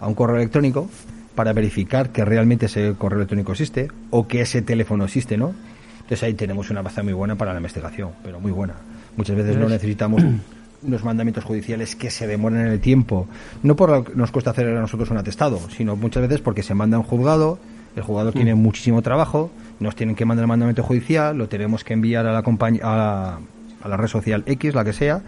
a 0.00 0.06
un 0.06 0.14
correo 0.14 0.36
electrónico 0.36 0.88
para 1.34 1.52
verificar 1.52 2.10
que 2.10 2.24
realmente 2.24 2.66
ese 2.66 2.94
correo 2.98 3.18
electrónico 3.18 3.52
existe 3.52 3.88
o 4.10 4.26
que 4.26 4.40
ese 4.40 4.62
teléfono 4.62 5.04
existe, 5.04 5.36
¿no? 5.36 5.54
Entonces 5.98 6.22
ahí 6.22 6.34
tenemos 6.34 6.70
una 6.70 6.82
base 6.82 7.02
muy 7.02 7.12
buena 7.12 7.36
para 7.36 7.52
la 7.52 7.58
investigación, 7.58 8.10
pero 8.24 8.40
muy 8.40 8.50
buena. 8.50 8.74
Muchas 9.16 9.36
veces 9.36 9.56
no 9.56 9.68
necesitamos 9.68 10.22
unos 10.82 11.04
mandamientos 11.04 11.44
judiciales 11.44 11.96
que 11.96 12.10
se 12.10 12.26
demoran 12.26 12.60
en 12.60 12.72
el 12.72 12.80
tiempo. 12.80 13.28
No 13.62 13.76
por 13.76 13.90
lo 13.90 14.04
que 14.04 14.14
nos 14.14 14.30
cuesta 14.30 14.50
hacer 14.50 14.68
a 14.68 14.80
nosotros 14.80 15.10
un 15.10 15.18
atestado, 15.18 15.60
sino 15.76 15.96
muchas 15.96 16.22
veces 16.22 16.40
porque 16.40 16.62
se 16.62 16.74
manda 16.74 16.98
un 16.98 17.04
juzgado, 17.04 17.58
el 17.96 18.02
juzgado 18.02 18.32
tiene 18.32 18.54
muchísimo 18.54 19.02
trabajo, 19.02 19.50
nos 19.80 19.96
tienen 19.96 20.14
que 20.14 20.24
mandar 20.24 20.44
el 20.44 20.48
mandamiento 20.48 20.82
judicial, 20.82 21.36
lo 21.36 21.48
tenemos 21.48 21.84
que 21.84 21.94
enviar 21.94 22.26
a 22.26 22.32
la, 22.32 22.38
a 22.38 22.96
la, 22.96 23.38
a 23.82 23.88
la 23.88 23.96
red 23.96 24.08
social 24.08 24.42
X, 24.46 24.74
la 24.74 24.84
que 24.84 24.92
sea. 24.92 25.22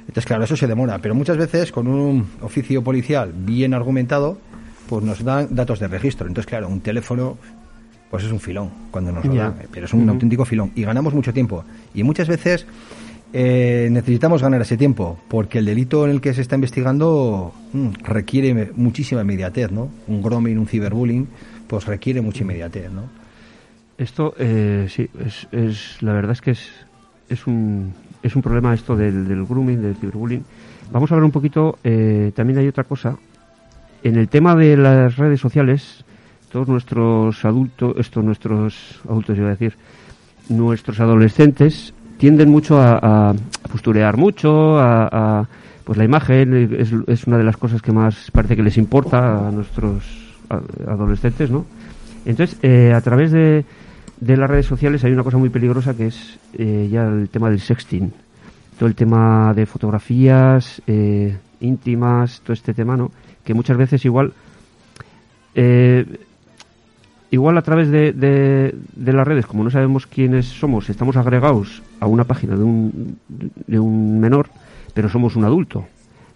Entonces, 0.00 0.26
claro, 0.26 0.44
eso 0.44 0.56
se 0.56 0.66
demora, 0.66 0.98
pero 0.98 1.14
muchas 1.14 1.36
veces 1.36 1.72
con 1.72 1.86
un 1.86 2.26
oficio 2.40 2.82
policial 2.82 3.32
bien 3.34 3.74
argumentado, 3.74 4.38
pues 4.88 5.04
nos 5.04 5.22
dan 5.22 5.48
datos 5.50 5.78
de 5.78 5.88
registro. 5.88 6.26
Entonces, 6.26 6.48
claro, 6.48 6.68
un 6.68 6.80
teléfono 6.80 7.38
pues 8.10 8.24
es 8.24 8.32
un 8.32 8.40
filón 8.40 8.70
cuando 8.90 9.12
nos 9.12 9.24
lo 9.24 9.34
dan, 9.34 9.54
pero 9.70 9.86
es 9.86 9.94
un 9.94 10.08
auténtico 10.08 10.44
filón 10.44 10.72
y 10.74 10.82
ganamos 10.82 11.14
mucho 11.14 11.32
tiempo. 11.32 11.64
Y 11.94 12.02
muchas 12.02 12.26
veces 12.26 12.66
eh, 13.32 13.88
necesitamos 13.92 14.42
ganar 14.42 14.60
ese 14.60 14.76
tiempo 14.76 15.16
porque 15.28 15.60
el 15.60 15.64
delito 15.64 16.04
en 16.04 16.10
el 16.10 16.20
que 16.20 16.34
se 16.34 16.40
está 16.40 16.56
investigando 16.56 17.52
mm, 17.72 17.88
requiere 18.02 18.72
muchísima 18.74 19.22
inmediatez, 19.22 19.70
¿no? 19.70 19.88
Un 20.08 20.20
grooming, 20.20 20.58
un 20.58 20.66
ciberbullying, 20.66 21.28
pues 21.70 21.86
requiere 21.86 22.20
mucha 22.20 22.42
inmediatez, 22.42 22.90
¿no? 22.90 23.04
Esto, 23.96 24.34
eh, 24.38 24.88
sí, 24.88 25.08
es, 25.24 25.46
es, 25.52 26.02
la 26.02 26.12
verdad 26.12 26.32
es 26.32 26.40
que 26.40 26.50
es, 26.50 26.68
es, 27.28 27.46
un, 27.46 27.94
es 28.24 28.34
un 28.34 28.42
problema 28.42 28.74
esto 28.74 28.96
del, 28.96 29.28
del 29.28 29.44
grooming, 29.44 29.80
del 29.80 29.94
ciberbullying. 29.94 30.44
Vamos 30.90 31.12
a 31.12 31.14
ver 31.14 31.22
un 31.22 31.30
poquito, 31.30 31.78
eh, 31.84 32.32
también 32.34 32.58
hay 32.58 32.66
otra 32.66 32.82
cosa. 32.82 33.16
En 34.02 34.16
el 34.16 34.28
tema 34.28 34.56
de 34.56 34.76
las 34.76 35.16
redes 35.16 35.38
sociales, 35.38 36.04
todos 36.50 36.66
nuestros 36.66 37.44
adultos, 37.44 37.94
estos 37.98 38.24
nuestros 38.24 39.00
adultos 39.08 39.38
iba 39.38 39.46
a 39.46 39.50
decir, 39.50 39.76
nuestros 40.48 40.98
adolescentes 40.98 41.94
tienden 42.18 42.50
mucho 42.50 42.80
a, 42.80 43.32
posturear 43.70 44.16
mucho, 44.16 44.76
a, 44.80 45.46
pues 45.84 45.96
la 45.96 46.04
imagen 46.04 46.74
es, 46.74 46.92
es, 47.06 47.26
una 47.28 47.38
de 47.38 47.44
las 47.44 47.56
cosas 47.56 47.80
que 47.80 47.92
más 47.92 48.32
parece 48.32 48.56
que 48.56 48.62
les 48.64 48.76
importa 48.76 49.46
a 49.46 49.52
nuestros 49.52 50.29
adolescentes, 50.86 51.50
¿no? 51.50 51.64
Entonces, 52.24 52.58
eh, 52.62 52.92
a 52.94 53.00
través 53.00 53.32
de, 53.32 53.64
de, 54.20 54.36
las 54.36 54.50
redes 54.50 54.66
sociales 54.66 55.02
hay 55.04 55.12
una 55.12 55.22
cosa 55.22 55.38
muy 55.38 55.48
peligrosa 55.48 55.96
que 55.96 56.08
es 56.08 56.38
eh, 56.54 56.88
ya 56.90 57.06
el 57.06 57.28
tema 57.28 57.48
del 57.48 57.60
sexting, 57.60 58.12
todo 58.78 58.88
el 58.88 58.94
tema 58.94 59.54
de 59.54 59.66
fotografías 59.66 60.82
eh, 60.86 61.36
íntimas, 61.60 62.40
todo 62.42 62.52
este 62.52 62.74
tema, 62.74 62.96
¿no? 62.96 63.10
Que 63.44 63.54
muchas 63.54 63.76
veces 63.76 64.04
igual 64.04 64.32
eh, 65.54 66.04
igual 67.30 67.56
a 67.58 67.62
través 67.62 67.90
de, 67.90 68.12
de, 68.12 69.12
las 69.12 69.26
redes, 69.26 69.46
como 69.46 69.64
no 69.64 69.70
sabemos 69.70 70.06
quiénes 70.06 70.46
somos, 70.46 70.90
estamos 70.90 71.16
agregados 71.16 71.82
a 72.00 72.06
una 72.06 72.24
página 72.24 72.56
de 72.56 72.62
un, 72.62 73.18
de 73.28 73.78
un 73.78 74.20
menor, 74.20 74.48
pero 74.94 75.08
somos 75.08 75.36
un 75.36 75.44
adulto. 75.44 75.86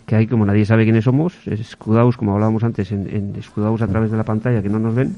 Que 0.06 0.16
hay, 0.16 0.26
como 0.26 0.44
nadie 0.44 0.66
sabe 0.66 0.84
quiénes 0.84 1.04
somos, 1.04 1.34
escudados, 1.46 2.16
como 2.16 2.34
hablábamos 2.34 2.62
antes, 2.62 2.92
en, 2.92 3.34
escudados 3.38 3.80
a 3.82 3.86
través 3.86 4.10
de 4.10 4.16
la 4.16 4.24
pantalla 4.24 4.62
que 4.62 4.68
no 4.68 4.78
nos 4.78 4.94
ven. 4.94 5.16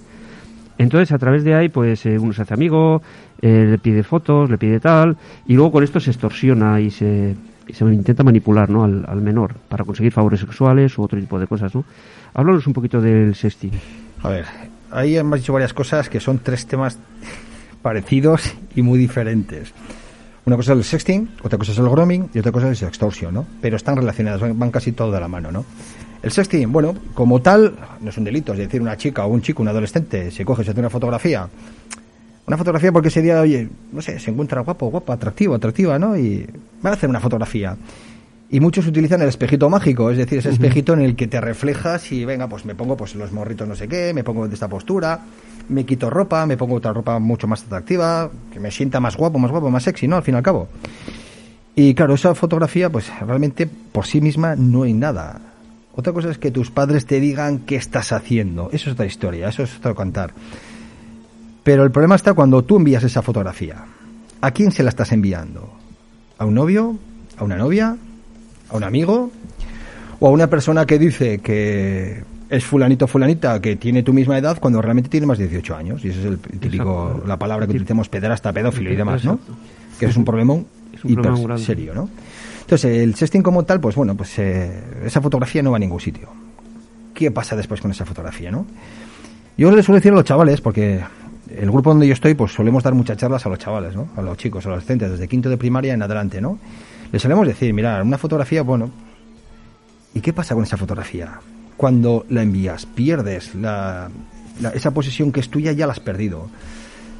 Entonces, 0.78 1.10
a 1.12 1.18
través 1.18 1.42
de 1.42 1.54
ahí, 1.54 1.68
pues 1.68 2.04
eh, 2.06 2.18
uno 2.18 2.32
se 2.32 2.42
hace 2.42 2.54
amigo, 2.54 3.02
eh, 3.40 3.66
le 3.70 3.78
pide 3.78 4.02
fotos, 4.02 4.50
le 4.50 4.58
pide 4.58 4.78
tal, 4.78 5.16
y 5.46 5.54
luego 5.54 5.72
con 5.72 5.84
esto 5.84 5.98
se 6.00 6.10
extorsiona 6.10 6.80
y 6.80 6.90
se, 6.90 7.34
se 7.72 7.84
intenta 7.86 8.22
manipular 8.22 8.68
¿no? 8.68 8.84
al, 8.84 9.04
al, 9.08 9.20
menor 9.22 9.54
para 9.68 9.84
conseguir 9.84 10.12
favores 10.12 10.40
sexuales 10.40 10.96
u 10.98 11.02
otro 11.02 11.18
tipo 11.18 11.38
de 11.38 11.46
cosas. 11.46 11.74
¿no? 11.74 11.84
Háblanos 12.34 12.66
un 12.66 12.74
poquito 12.74 13.00
del 13.00 13.34
sexting. 13.34 13.72
A 14.22 14.28
ver, 14.28 14.44
ahí 14.90 15.16
hemos 15.16 15.40
dicho 15.40 15.52
varias 15.52 15.72
cosas 15.72 16.08
que 16.08 16.20
son 16.20 16.38
tres 16.38 16.66
temas 16.66 16.98
parecidos 17.82 18.54
y 18.74 18.82
muy 18.82 18.98
diferentes. 18.98 19.72
Una 20.46 20.54
cosa 20.54 20.74
es 20.74 20.78
el 20.78 20.84
sexting, 20.84 21.28
otra 21.42 21.58
cosa 21.58 21.72
es 21.72 21.78
el 21.78 21.88
grooming 21.88 22.30
y 22.32 22.38
otra 22.38 22.52
cosa 22.52 22.70
es 22.70 22.80
el 22.80 22.86
extorsión, 22.86 23.34
¿no? 23.34 23.44
Pero 23.60 23.76
están 23.76 23.96
relacionadas, 23.96 24.40
van 24.56 24.70
casi 24.70 24.92
todo 24.92 25.10
de 25.10 25.18
la 25.18 25.26
mano, 25.26 25.50
¿no? 25.50 25.64
El 26.22 26.30
sexting, 26.30 26.70
bueno, 26.70 26.94
como 27.14 27.42
tal, 27.42 27.74
no 28.00 28.10
es 28.10 28.16
un 28.16 28.22
delito, 28.22 28.52
es 28.52 28.60
decir, 28.60 28.80
una 28.80 28.96
chica 28.96 29.26
o 29.26 29.28
un 29.28 29.42
chico, 29.42 29.62
un 29.62 29.68
adolescente, 29.68 30.30
se 30.30 30.44
coge, 30.44 30.62
se 30.62 30.70
hace 30.70 30.78
una 30.78 30.88
fotografía, 30.88 31.48
una 32.46 32.56
fotografía 32.56 32.92
porque 32.92 33.08
ese 33.08 33.22
día, 33.22 33.40
oye, 33.40 33.68
no 33.90 34.00
sé, 34.00 34.20
se 34.20 34.30
encuentra 34.30 34.60
guapo, 34.60 34.88
guapa, 34.88 35.14
atractivo, 35.14 35.56
atractiva, 35.56 35.98
¿no? 35.98 36.16
Y 36.16 36.46
va 36.84 36.90
a 36.90 36.92
hacer 36.92 37.10
una 37.10 37.18
fotografía. 37.18 37.76
Y 38.48 38.60
muchos 38.60 38.86
utilizan 38.86 39.22
el 39.22 39.28
espejito 39.28 39.68
mágico, 39.68 40.10
es 40.10 40.18
decir, 40.18 40.38
ese 40.38 40.50
espejito 40.50 40.92
en 40.92 41.00
el 41.00 41.16
que 41.16 41.26
te 41.26 41.40
reflejas 41.40 42.12
y 42.12 42.24
venga, 42.24 42.48
pues 42.48 42.64
me 42.64 42.76
pongo 42.76 42.96
pues 42.96 43.16
los 43.16 43.32
morritos 43.32 43.66
no 43.66 43.74
sé 43.74 43.88
qué, 43.88 44.14
me 44.14 44.22
pongo 44.22 44.46
de 44.46 44.54
esta 44.54 44.68
postura, 44.68 45.20
me 45.68 45.84
quito 45.84 46.10
ropa, 46.10 46.46
me 46.46 46.56
pongo 46.56 46.76
otra 46.76 46.92
ropa 46.92 47.18
mucho 47.18 47.48
más 47.48 47.64
atractiva, 47.64 48.30
que 48.52 48.60
me 48.60 48.70
sienta 48.70 49.00
más 49.00 49.16
guapo, 49.16 49.40
más 49.40 49.50
guapo, 49.50 49.68
más 49.68 49.82
sexy, 49.82 50.06
¿no? 50.06 50.16
Al 50.16 50.22
fin 50.22 50.34
y 50.34 50.36
al 50.36 50.44
cabo. 50.44 50.68
Y 51.74 51.94
claro, 51.94 52.14
esa 52.14 52.36
fotografía, 52.36 52.88
pues 52.88 53.10
realmente 53.20 53.66
por 53.66 54.06
sí 54.06 54.20
misma 54.20 54.54
no 54.54 54.84
hay 54.84 54.92
nada. 54.92 55.40
Otra 55.96 56.12
cosa 56.12 56.30
es 56.30 56.38
que 56.38 56.52
tus 56.52 56.70
padres 56.70 57.04
te 57.04 57.18
digan 57.18 57.60
qué 57.60 57.74
estás 57.74 58.12
haciendo. 58.12 58.70
Eso 58.72 58.90
es 58.90 58.94
otra 58.94 59.06
historia, 59.06 59.48
eso 59.48 59.64
es 59.64 59.76
otro 59.76 59.94
cantar. 59.94 60.32
Pero 61.64 61.82
el 61.82 61.90
problema 61.90 62.14
está 62.14 62.32
cuando 62.32 62.62
tú 62.62 62.76
envías 62.76 63.02
esa 63.02 63.22
fotografía. 63.22 63.84
¿A 64.40 64.50
quién 64.52 64.70
se 64.70 64.84
la 64.84 64.90
estás 64.90 65.10
enviando? 65.10 65.72
¿A 66.38 66.44
un 66.44 66.54
novio? 66.54 66.96
¿A 67.38 67.44
una 67.44 67.56
novia? 67.56 67.96
A 68.76 68.78
un 68.78 68.84
amigo 68.84 69.30
o 70.20 70.26
a 70.26 70.30
una 70.30 70.48
persona 70.48 70.86
que 70.86 70.98
dice 70.98 71.38
que 71.38 72.22
es 72.48 72.64
fulanito 72.64 73.06
fulanita 73.06 73.60
que 73.60 73.76
tiene 73.76 74.02
tu 74.02 74.12
misma 74.12 74.38
edad 74.38 74.58
cuando 74.60 74.80
realmente 74.80 75.10
tiene 75.10 75.26
más 75.26 75.38
de 75.38 75.48
18 75.48 75.76
años 75.76 76.04
y 76.04 76.08
esa 76.08 76.20
es 76.20 76.26
el 76.26 76.38
típico 76.38 77.22
la 77.26 77.38
palabra 77.38 77.66
que 77.66 77.72
utilizamos 77.72 78.08
hasta 78.30 78.52
pedófilo 78.52 78.92
y 78.92 78.96
demás 78.96 79.24
no 79.24 79.38
que 79.98 80.06
es 80.06 80.16
un 80.16 80.24
problema 80.24 80.54
hiper 81.04 81.58
serio 81.58 81.94
no 81.94 82.08
entonces 82.60 83.02
el 83.02 83.14
sexting 83.14 83.42
como 83.42 83.64
tal 83.64 83.80
pues 83.80 83.94
bueno 83.94 84.16
pues 84.16 84.38
eh, 84.38 84.82
esa 85.04 85.20
fotografía 85.20 85.62
no 85.62 85.70
va 85.70 85.76
a 85.76 85.80
ningún 85.80 86.00
sitio. 86.00 86.28
Qué 87.14 87.30
pasa 87.30 87.54
después 87.54 87.80
con 87.80 87.92
esa 87.92 88.04
fotografía 88.04 88.50
no 88.50 88.66
yo 89.56 89.70
les 89.70 89.84
suelo 89.84 89.96
decir 89.96 90.12
a 90.12 90.16
los 90.16 90.24
chavales 90.24 90.60
porque 90.60 91.00
el 91.48 91.70
grupo 91.70 91.90
donde 91.90 92.06
yo 92.06 92.12
estoy 92.12 92.34
pues 92.34 92.52
solemos 92.52 92.82
dar 92.82 92.94
muchas 92.94 93.16
charlas 93.16 93.46
a 93.46 93.48
los 93.48 93.58
chavales 93.58 93.94
no 93.94 94.08
a 94.16 94.22
los 94.22 94.36
chicos 94.36 94.66
a 94.66 94.68
los 94.68 94.78
adolescentes 94.78 95.12
desde 95.12 95.28
quinto 95.28 95.48
de 95.48 95.56
primaria 95.56 95.94
en 95.94 96.02
adelante 96.02 96.40
no 96.40 96.58
le 97.12 97.18
solemos 97.18 97.46
decir, 97.46 97.72
mira, 97.72 98.02
una 98.02 98.18
fotografía, 98.18 98.62
bueno, 98.62 98.90
¿y 100.14 100.20
qué 100.20 100.32
pasa 100.32 100.54
con 100.54 100.64
esa 100.64 100.76
fotografía? 100.76 101.40
Cuando 101.76 102.24
la 102.30 102.42
envías, 102.42 102.86
pierdes 102.86 103.54
la, 103.54 104.10
esa 104.74 104.92
posesión 104.92 105.32
que 105.32 105.40
es 105.40 105.48
tuya, 105.48 105.72
ya 105.72 105.86
la 105.86 105.92
has 105.92 106.00
perdido. 106.00 106.48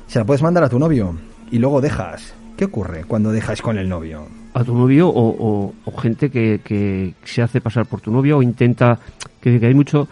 Se 0.07 0.19
la 0.19 0.25
puedes 0.25 0.43
mandar 0.43 0.65
a 0.65 0.69
tu 0.69 0.79
novio 0.79 1.17
y 1.51 1.59
luego 1.59 1.81
dejas. 1.81 2.35
¿Qué 2.57 2.65
ocurre 2.65 3.05
cuando 3.05 3.33
dejas 3.33 3.61
con 3.61 3.77
el 3.77 3.89
novio? 3.89 4.27
A 4.55 4.65
tu 4.65 4.75
novio 4.75 5.11
o, 5.15 5.75
gente 5.99 6.31
que, 6.31 6.61
que, 6.65 7.15
se 7.25 7.43
hace 7.43 7.61
pasar 7.61 7.85
por 7.85 8.01
tu 8.01 8.11
novio 8.11 8.39
o 8.39 8.43
intenta, 8.43 8.99
que, 9.41 9.61
que 9.61 9.67
hay 9.67 9.75
mucho... 9.75 10.09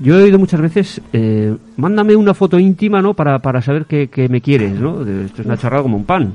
Yo 0.00 0.18
he 0.18 0.24
oído 0.24 0.40
muchas 0.40 0.60
veces, 0.60 1.00
eh, 1.12 1.56
mándame 1.76 2.16
una 2.16 2.34
foto 2.34 2.58
íntima, 2.58 3.00
¿no? 3.00 3.14
Para, 3.14 3.38
para 3.38 3.62
saber 3.62 3.86
que, 3.86 4.08
que 4.08 4.28
me 4.28 4.40
quieres, 4.40 4.72
¿no? 4.72 5.02
Esto 5.02 5.42
es 5.42 5.46
una 5.46 5.56
charrada 5.56 5.84
como 5.84 5.96
un 5.96 6.04
pan. 6.04 6.34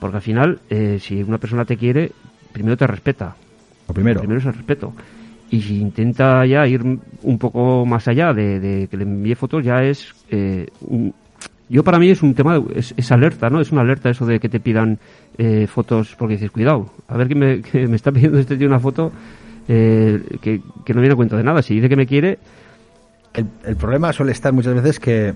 Porque 0.00 0.16
al 0.16 0.22
final, 0.22 0.58
eh, 0.70 0.98
si 0.98 1.22
una 1.22 1.38
persona 1.38 1.64
te 1.64 1.76
quiere, 1.76 2.10
primero 2.52 2.76
te 2.76 2.86
respeta. 2.86 3.36
Lo 3.86 3.94
primero. 3.94 4.20
primero 4.20 4.40
es 4.40 4.46
el 4.46 4.54
respeto. 4.54 4.92
Y 5.50 5.60
si 5.60 5.80
intenta 5.80 6.46
ya 6.46 6.66
ir 6.66 6.82
un 6.82 7.38
poco 7.38 7.84
más 7.84 8.08
allá 8.08 8.32
de, 8.32 8.88
que 8.90 8.96
le 8.96 9.02
envíe 9.04 9.34
fotos, 9.34 9.64
ya 9.64 9.82
es. 9.82 10.14
Eh, 10.30 10.66
yo 11.68 11.84
para 11.84 11.98
mí 11.98 12.08
es 12.08 12.22
un 12.22 12.34
tema, 12.34 12.60
es, 12.74 13.12
alerta, 13.12 13.50
¿no? 13.50 13.60
Es 13.60 13.70
una 13.72 13.82
alerta 13.82 14.10
eso 14.10 14.26
de 14.26 14.40
que 14.40 14.48
te 14.48 14.58
pidan 14.58 14.98
eh, 15.38 15.66
fotos, 15.66 16.16
porque 16.18 16.34
dices, 16.34 16.50
cuidado, 16.50 16.90
a 17.06 17.16
ver 17.16 17.28
que 17.28 17.34
me, 17.34 17.62
me 17.86 17.96
está 17.96 18.10
pidiendo 18.10 18.38
este 18.38 18.56
tío 18.56 18.66
una 18.66 18.80
foto 18.80 19.12
que, 19.66 20.60
que, 20.84 20.94
no 20.94 21.00
viene 21.00 21.12
a 21.12 21.16
cuenta 21.16 21.36
de 21.36 21.44
nada. 21.44 21.62
Si 21.62 21.74
dice 21.74 21.88
que 21.88 21.96
me 21.96 22.06
quiere. 22.06 22.38
El, 23.32 23.46
el 23.64 23.76
problema 23.76 24.12
suele 24.12 24.32
estar 24.32 24.52
muchas 24.52 24.74
veces 24.74 24.98
que 24.98 25.34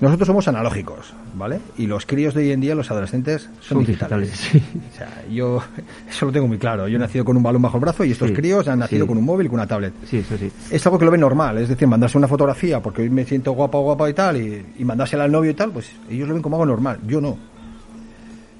nosotros 0.00 0.26
somos 0.26 0.46
analógicos, 0.46 1.14
¿vale? 1.34 1.58
Y 1.78 1.86
los 1.86 2.04
críos 2.04 2.34
de 2.34 2.42
hoy 2.42 2.52
en 2.52 2.60
día, 2.60 2.74
los 2.74 2.90
adolescentes, 2.90 3.48
son, 3.60 3.84
digitales. 3.84 4.50
O 4.92 4.96
sea, 4.96 5.24
yo 5.30 5.62
eso 6.08 6.26
lo 6.26 6.32
tengo 6.32 6.46
muy 6.46 6.58
claro. 6.58 6.86
Yo 6.88 6.96
he 6.96 6.98
nacido 6.98 7.24
con 7.24 7.36
un 7.36 7.42
balón 7.42 7.62
bajo 7.62 7.78
el 7.78 7.80
brazo 7.80 8.04
y 8.04 8.12
estos 8.12 8.30
críos 8.32 8.68
han 8.68 8.80
nacido 8.80 9.06
con 9.06 9.16
un 9.16 9.24
móvil 9.24 9.48
con 9.48 9.54
una 9.54 9.66
tablet. 9.66 9.94
Sí, 10.04 10.18
eso 10.18 10.36
sí. 10.36 10.50
Es 10.70 10.84
algo 10.86 10.98
que 10.98 11.04
lo 11.04 11.10
ven 11.10 11.20
normal, 11.20 11.58
es 11.58 11.68
decir, 11.68 11.88
mandarse 11.88 12.18
una 12.18 12.28
fotografía 12.28 12.80
porque 12.80 13.02
hoy 13.02 13.10
me 13.10 13.24
siento 13.24 13.52
guapa 13.52 13.78
o 13.78 13.82
guapa 13.82 14.10
y 14.10 14.14
tal, 14.14 14.36
y, 14.36 14.66
y 14.78 14.84
mandársela 14.84 15.24
al 15.24 15.32
novio 15.32 15.50
y 15.50 15.54
tal, 15.54 15.70
pues 15.70 15.90
ellos 16.10 16.28
lo 16.28 16.34
ven 16.34 16.42
como 16.42 16.56
algo 16.56 16.66
normal. 16.66 17.00
Yo 17.06 17.20
no. 17.20 17.38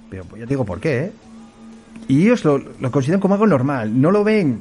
Pero 0.08 0.24
pues 0.24 0.40
ya 0.40 0.46
te 0.46 0.50
digo 0.50 0.64
por 0.64 0.80
qué, 0.80 0.98
¿eh? 0.98 1.12
Y 2.08 2.22
ellos 2.22 2.44
lo, 2.44 2.58
lo 2.58 2.90
consideran 2.90 3.20
como 3.20 3.34
algo 3.34 3.46
normal. 3.46 4.00
No 4.00 4.10
lo 4.10 4.24
ven 4.24 4.60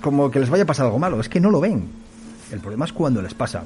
como 0.00 0.30
que 0.30 0.40
les 0.40 0.48
vaya 0.48 0.62
a 0.62 0.66
pasar 0.66 0.86
algo 0.86 0.98
malo. 0.98 1.20
Es 1.20 1.28
que 1.28 1.40
no 1.40 1.50
lo 1.50 1.60
ven. 1.60 1.88
El 2.52 2.60
problema 2.60 2.84
es 2.84 2.92
cuando 2.92 3.20
les 3.20 3.34
pasa. 3.34 3.64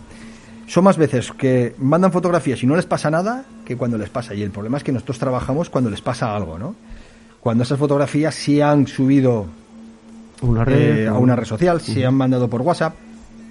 Son 0.66 0.84
más 0.84 0.96
veces 0.96 1.32
que 1.32 1.74
mandan 1.78 2.12
fotografías 2.12 2.62
y 2.62 2.66
no 2.66 2.76
les 2.76 2.86
pasa 2.86 3.10
nada 3.10 3.44
que 3.64 3.76
cuando 3.76 3.98
les 3.98 4.10
pasa. 4.10 4.34
Y 4.34 4.42
el 4.42 4.50
problema 4.50 4.78
es 4.78 4.84
que 4.84 4.92
nosotros 4.92 5.18
trabajamos 5.18 5.70
cuando 5.70 5.90
les 5.90 6.00
pasa 6.00 6.34
algo, 6.34 6.58
¿no? 6.58 6.74
Cuando 7.40 7.64
esas 7.64 7.78
fotografías 7.78 8.34
sí 8.34 8.60
han 8.60 8.86
subido 8.86 9.46
Una 10.42 10.64
red, 10.64 11.04
eh, 11.04 11.08
a 11.08 11.14
una 11.14 11.34
red 11.34 11.44
social, 11.44 11.80
se 11.80 12.06
han 12.06 12.14
mandado 12.14 12.48
por 12.48 12.62
WhatsApp, 12.62 12.94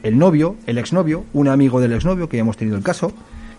el 0.04 0.17
novio, 0.17 0.56
el 0.65 0.78
exnovio, 0.78 1.26
un 1.34 1.47
amigo 1.47 1.82
del 1.82 1.93
exnovio, 1.93 2.30
que 2.30 2.38
ya 2.38 2.41
hemos 2.41 2.58
tenido 2.58 2.78
el 2.78 2.84
caso, 2.84 3.12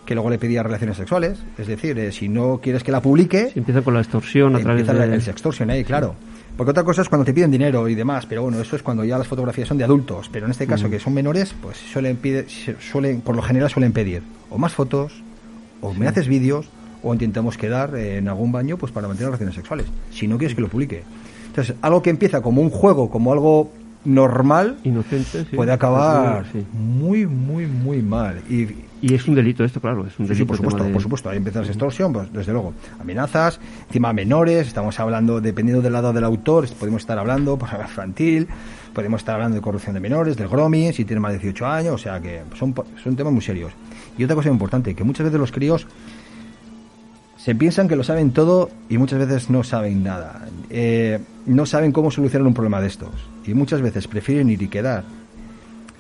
que 0.07 0.15
luego 0.15 0.31
le 0.31 0.38
pedía 0.38 0.62
relaciones 0.62 0.97
sexuales. 0.97 1.38
Es 1.59 1.67
decir, 1.67 1.99
eh, 1.99 2.12
si 2.12 2.29
no 2.29 2.61
quieres 2.62 2.83
que 2.83 2.93
la 2.93 3.01
publique, 3.01 3.51
Si 3.53 3.59
empieza 3.59 3.83
con 3.83 3.95
la 3.95 4.01
extorsión 4.01 4.57
a 4.57 4.61
través 4.61 4.87
de... 4.87 5.05
el 5.05 5.23
sextorsion 5.23 5.71
ahí, 5.71 5.85
claro. 5.85 6.15
Porque 6.57 6.71
otra 6.71 6.85
cosa 6.85 7.03
es 7.03 7.09
cuando 7.09 7.25
te 7.25 7.33
piden 7.33 7.51
dinero 7.51 7.88
y 7.88 7.95
demás, 7.95 8.27
pero 8.27 8.43
bueno, 8.43 8.61
eso 8.61 8.77
es 8.77 8.83
cuando 8.83 9.05
ya 9.05 9.17
las 9.19 9.27
fotografías 9.27 9.69
son 9.69 9.79
de 9.79 9.85
adultos. 9.85 10.29
Pero 10.33 10.47
en 10.47 10.53
este 10.53 10.67
caso, 10.67 10.88
que 10.91 10.99
son 11.01 11.15
menores, 11.15 11.55
pues 11.61 11.79
suelen, 11.79 12.17
pide, 12.17 12.47
suelen 12.81 13.21
por 13.23 13.35
lo 13.35 13.43
general 13.43 13.71
suelen 13.71 13.93
pedir 13.93 14.23
o 14.51 14.59
más 14.59 14.73
fotos, 14.75 15.23
o 15.81 15.95
me 15.95 16.07
haces 16.07 16.29
vídeos, 16.29 16.67
o 17.03 17.12
intentamos 17.15 17.57
quedar 17.57 17.97
en 17.97 18.29
algún 18.29 18.53
baño 18.53 18.77
pues 18.77 18.93
para 18.93 19.09
mantener 19.09 19.29
relaciones 19.31 19.55
sexuales. 19.57 19.87
Si 20.12 20.29
no 20.29 20.37
quieres 20.38 20.55
que 20.55 20.61
lo 20.61 20.69
publique. 20.69 21.03
Entonces, 21.49 21.75
algo 21.83 22.03
que 22.03 22.11
empieza 22.11 22.41
como 22.43 22.61
un 22.62 22.71
juego, 22.71 23.11
como 23.11 23.33
algo 23.33 23.73
normal, 24.05 24.79
Inocente, 24.85 25.45
sí. 25.49 25.57
puede 25.57 25.73
acabar 25.73 26.45
Sí. 26.53 26.65
muy, 26.73 27.27
muy, 27.27 27.67
muy 27.67 28.03
mal. 28.03 28.41
Y, 28.49 28.69
Y 29.03 29.12
es 29.15 29.27
un 29.27 29.35
delito 29.35 29.65
esto, 29.65 29.81
claro, 29.81 30.07
es 30.07 30.19
un 30.19 30.27
Sí, 30.27 30.33
sí, 30.33 30.38
delito. 30.38 30.47
por 30.47 30.57
supuesto, 30.57 30.85
de- 30.85 30.91
por 30.93 31.03
supuesto. 31.03 31.29
Ahí 31.29 31.37
empieza 31.37 31.61
la 31.61 31.67
extorsión, 31.67 32.12
pues 32.12 32.33
desde 32.33 32.53
luego. 32.53 32.73
Amenazas, 33.01 33.59
encima 33.88 34.12
menores, 34.12 34.69
estamos 34.69 34.99
hablando, 35.01 35.41
dependiendo 35.41 35.83
del 35.83 35.93
lado 35.93 36.12
del 36.12 36.23
autor, 36.25 36.69
podemos 36.79 37.03
estar 37.03 37.19
hablando, 37.19 37.59
pues 37.59 37.73
infantil, 37.73 38.47
podemos 38.95 39.21
estar 39.21 39.35
hablando 39.35 39.57
de 39.57 39.61
corrupción 39.61 39.95
de 39.95 40.01
menores, 40.01 40.37
del 40.37 40.47
grooming, 40.49 40.93
si 40.93 41.05
tiene 41.05 41.19
más 41.21 41.33
de 41.33 41.38
18 41.38 41.67
años, 41.67 41.95
o 41.95 41.99
sea 41.99 42.21
que 42.21 42.43
son, 42.57 42.75
son 43.03 43.17
temas 43.17 43.33
muy 43.33 43.43
serios. 43.43 43.73
Y 44.17 44.23
otra 44.25 44.37
cosa 44.37 44.51
importante, 44.51 44.95
que 44.95 45.03
muchas 45.03 45.25
veces 45.25 45.41
los 45.41 45.51
críos 45.51 45.87
se 47.37 47.55
piensan 47.57 47.88
que 47.88 47.97
lo 47.97 48.05
saben 48.05 48.31
todo 48.31 48.71
y 48.88 48.99
muchas 48.99 49.19
veces 49.19 49.51
no 49.51 49.65
saben 49.65 50.05
nada. 50.05 50.47
Eh, 50.71 51.19
no 51.47 51.67
saben 51.67 51.91
cómo 51.91 52.11
solucionar 52.12 52.47
un 52.47 52.55
problema 52.55 52.81
de 52.81 52.87
estos. 52.87 53.11
Y 53.45 53.55
muchas 53.55 53.81
veces 53.81 54.07
prefieren 54.07 54.49
ir 54.49 54.62
y 54.62 54.69
quedar, 54.69 55.03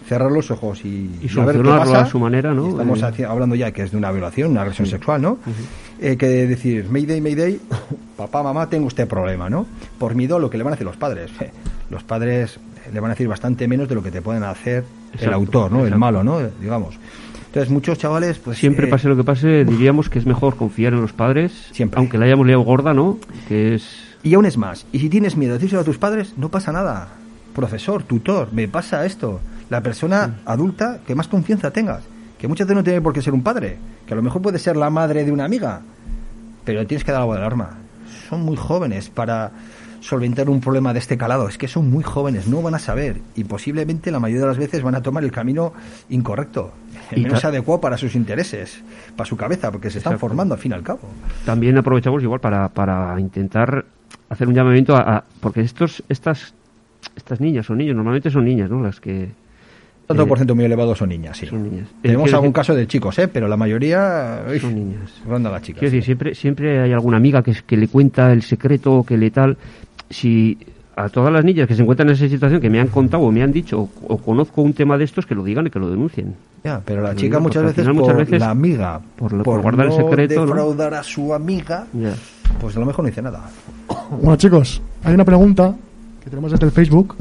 cerrar 0.08 0.30
los 0.32 0.50
ojos 0.50 0.84
y, 0.84 1.10
Y 1.22 1.26
a 1.26 1.30
solucionarlo 1.30 1.78
pasa. 1.78 2.00
a 2.02 2.06
su 2.06 2.18
manera, 2.18 2.52
¿no? 2.54 2.68
Estamos 2.70 3.02
Eh, 3.18 3.24
hablando 3.24 3.54
ya 3.54 3.70
que 3.72 3.82
es 3.82 3.90
de 3.92 3.96
una 3.96 4.10
violación, 4.12 4.50
una 4.52 4.62
agresión 4.62 4.86
sexual, 4.86 5.22
¿no? 5.22 5.38
Eh, 6.00 6.16
que 6.16 6.26
decir, 6.26 6.88
Mayday, 6.90 7.20
Mayday, 7.20 7.60
papá, 8.16 8.42
mamá, 8.42 8.68
tengo 8.68 8.88
este 8.88 9.06
problema, 9.06 9.48
¿no? 9.48 9.66
Por 9.98 10.14
miedo 10.14 10.36
a 10.36 10.40
lo 10.40 10.50
que 10.50 10.58
le 10.58 10.64
van 10.64 10.72
a 10.72 10.74
hacer 10.74 10.86
los 10.86 10.96
padres. 10.96 11.30
Los 11.90 12.02
padres 12.04 12.58
le 12.90 13.00
van 13.00 13.10
a 13.10 13.14
decir 13.14 13.28
bastante 13.28 13.68
menos 13.68 13.86
de 13.86 13.94
lo 13.94 14.02
que 14.02 14.10
te 14.10 14.22
pueden 14.22 14.44
hacer 14.44 14.82
el 15.20 15.30
autor, 15.34 15.70
¿no? 15.70 15.84
El 15.86 15.94
malo, 15.98 16.24
¿no? 16.24 16.38
Digamos. 16.58 16.98
Entonces, 17.48 17.70
muchos 17.70 17.98
chavales, 17.98 18.38
pues... 18.38 18.56
Siempre 18.56 18.86
eh, 18.86 18.90
pase 18.90 19.08
lo 19.10 19.16
que 19.16 19.24
pase, 19.24 19.66
diríamos 19.66 20.08
que 20.08 20.18
es 20.18 20.24
mejor 20.24 20.56
confiar 20.56 20.94
en 20.94 21.02
los 21.02 21.12
padres, 21.12 21.68
Siempre. 21.72 21.98
aunque 21.98 22.16
la 22.16 22.24
hayamos 22.24 22.46
liado 22.46 22.62
gorda, 22.62 22.94
¿no? 22.94 23.18
Que 23.46 23.74
es... 23.74 23.94
Y 24.22 24.32
aún 24.32 24.46
es 24.46 24.56
más, 24.56 24.86
y 24.90 25.00
si 25.00 25.10
tienes 25.10 25.36
miedo 25.36 25.52
de 25.52 25.58
decírselo 25.58 25.82
a 25.82 25.84
tus 25.84 25.98
padres, 25.98 26.32
no 26.38 26.48
pasa 26.48 26.72
nada. 26.72 27.08
Profesor, 27.54 28.02
tutor, 28.04 28.48
me 28.54 28.68
pasa 28.68 29.04
esto. 29.04 29.40
La 29.72 29.80
persona 29.80 30.40
adulta 30.44 31.00
que 31.06 31.14
más 31.14 31.28
confianza 31.28 31.70
tengas. 31.70 32.02
Que 32.38 32.46
muchas 32.46 32.66
veces 32.66 32.76
no 32.76 32.84
tiene 32.84 33.00
por 33.00 33.14
qué 33.14 33.22
ser 33.22 33.32
un 33.32 33.42
padre. 33.42 33.78
Que 34.06 34.12
a 34.12 34.16
lo 34.16 34.22
mejor 34.22 34.42
puede 34.42 34.58
ser 34.58 34.76
la 34.76 34.90
madre 34.90 35.24
de 35.24 35.32
una 35.32 35.46
amiga. 35.46 35.80
Pero 36.66 36.86
tienes 36.86 37.04
que 37.04 37.10
dar 37.10 37.22
algo 37.22 37.32
de 37.32 37.40
alarma. 37.40 37.70
Son 38.28 38.42
muy 38.42 38.56
jóvenes 38.56 39.08
para 39.08 39.50
solventar 40.00 40.50
un 40.50 40.60
problema 40.60 40.92
de 40.92 40.98
este 40.98 41.16
calado. 41.16 41.48
Es 41.48 41.56
que 41.56 41.68
son 41.68 41.90
muy 41.90 42.02
jóvenes, 42.04 42.48
no 42.48 42.60
van 42.60 42.74
a 42.74 42.78
saber. 42.78 43.16
Y 43.34 43.44
posiblemente 43.44 44.10
la 44.10 44.20
mayoría 44.20 44.42
de 44.42 44.48
las 44.48 44.58
veces 44.58 44.82
van 44.82 44.94
a 44.94 45.00
tomar 45.00 45.24
el 45.24 45.32
camino 45.32 45.72
incorrecto. 46.10 46.72
El 47.10 47.20
Y 47.20 47.22
menos 47.24 47.42
adecuado 47.44 47.80
para 47.80 47.96
sus 47.96 48.14
intereses, 48.14 48.82
para 49.16 49.26
su 49.26 49.38
cabeza, 49.38 49.70
porque 49.72 49.88
se 49.90 49.98
están 49.98 50.12
Exacto. 50.14 50.28
formando 50.28 50.54
al 50.54 50.60
fin 50.60 50.72
y 50.72 50.74
al 50.74 50.82
cabo. 50.82 51.00
También 51.46 51.78
aprovechamos 51.78 52.22
igual 52.22 52.40
para, 52.40 52.68
para 52.68 53.18
intentar 53.18 53.86
hacer 54.28 54.48
un 54.48 54.54
llamamiento 54.54 54.94
a, 54.96 55.16
a- 55.18 55.24
porque 55.40 55.62
estos 55.62 56.02
estas 56.10 56.52
estas 57.16 57.40
niñas 57.40 57.68
o 57.70 57.74
niños 57.74 57.96
normalmente 57.96 58.30
son 58.30 58.44
niñas, 58.44 58.68
¿no? 58.70 58.80
Las 58.82 59.00
que 59.00 59.30
Tanto 60.12 60.22
eh, 60.24 60.26
por 60.28 60.38
ciento 60.38 60.54
muy 60.54 60.64
elevado 60.64 60.94
son 60.94 61.08
niñas, 61.10 61.36
sí. 61.36 61.46
son 61.46 61.62
niñas. 61.64 61.88
Tenemos 62.02 62.24
quiero 62.24 62.38
algún 62.38 62.50
decir- 62.50 62.54
caso 62.54 62.74
de 62.74 62.86
chicos, 62.86 63.18
¿eh? 63.18 63.28
Pero 63.28 63.48
la 63.48 63.56
mayoría 63.56 64.42
uy, 64.50 64.58
Son 64.60 64.74
niñas. 64.74 65.10
ronda 65.26 65.50
las 65.50 65.62
chicas. 65.62 65.80
Quiero 65.80 65.90
decir, 65.92 66.04
siempre, 66.04 66.34
siempre 66.34 66.80
hay 66.80 66.92
alguna 66.92 67.16
amiga 67.16 67.42
que, 67.42 67.54
que 67.66 67.76
le 67.76 67.88
cuenta 67.88 68.32
el 68.32 68.42
secreto 68.42 68.92
o 68.98 69.04
que 69.04 69.16
le 69.16 69.30
tal. 69.30 69.56
Si 70.10 70.58
a 70.94 71.08
todas 71.08 71.32
las 71.32 71.42
niñas 71.44 71.66
que 71.66 71.74
se 71.74 71.82
encuentran 71.82 72.08
en 72.08 72.14
esa 72.14 72.28
situación, 72.28 72.60
que 72.60 72.68
me 72.68 72.78
han 72.78 72.88
contado 72.88 73.22
o 73.22 73.32
me 73.32 73.42
han 73.42 73.50
dicho 73.50 73.80
o, 73.80 73.90
o 74.08 74.18
conozco 74.18 74.60
un 74.62 74.74
tema 74.74 74.98
de 74.98 75.04
estos, 75.04 75.24
que 75.24 75.34
lo 75.34 75.42
digan 75.42 75.66
y 75.66 75.70
que 75.70 75.78
lo 75.78 75.88
denuncien. 75.88 76.34
Ya, 76.64 76.80
pero 76.84 77.02
la 77.02 77.14
chica 77.16 77.40
muchas 77.40 77.62
veces, 77.62 77.76
final 77.82 77.94
por 77.94 78.02
muchas 78.04 78.16
veces, 78.18 78.40
la 78.40 78.50
amiga, 78.50 79.00
por 79.16 79.32
lo- 79.32 79.42
por 79.42 79.62
guardar 79.62 79.86
el 79.86 79.92
no 79.92 79.96
secreto, 79.96 80.40
¿no? 80.40 80.46
defraudar 80.46 80.94
a 80.94 81.02
su 81.02 81.32
amiga, 81.34 81.86
Ya. 81.94 82.14
pues 82.60 82.76
a 82.76 82.80
lo 82.80 82.86
mejor 82.86 83.04
no 83.04 83.08
dice 83.08 83.22
nada. 83.22 83.40
Bueno, 84.10 84.36
chicos, 84.36 84.82
hay 85.02 85.14
una 85.14 85.24
pregunta 85.24 85.74
que 86.22 86.28
tenemos 86.30 86.52
desde 86.52 86.66
el 86.66 86.72
Facebook. 86.72 87.16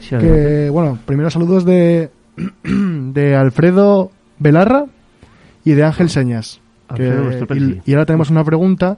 Sí. 0.00 0.16
Que, 0.16 0.70
bueno, 0.70 0.96
primero 1.04 1.28
saludos 1.28 1.64
de, 1.64 2.08
de 2.64 3.36
Alfredo 3.36 4.10
Belarra 4.38 4.84
y 5.64 5.72
de 5.72 5.84
Ángel 5.84 6.10
Señas. 6.10 6.60
Alfredo, 6.88 7.30
y, 7.54 7.80
y 7.84 7.92
ahora 7.94 8.06
tenemos 8.06 8.30
una 8.30 8.44
pregunta 8.44 8.96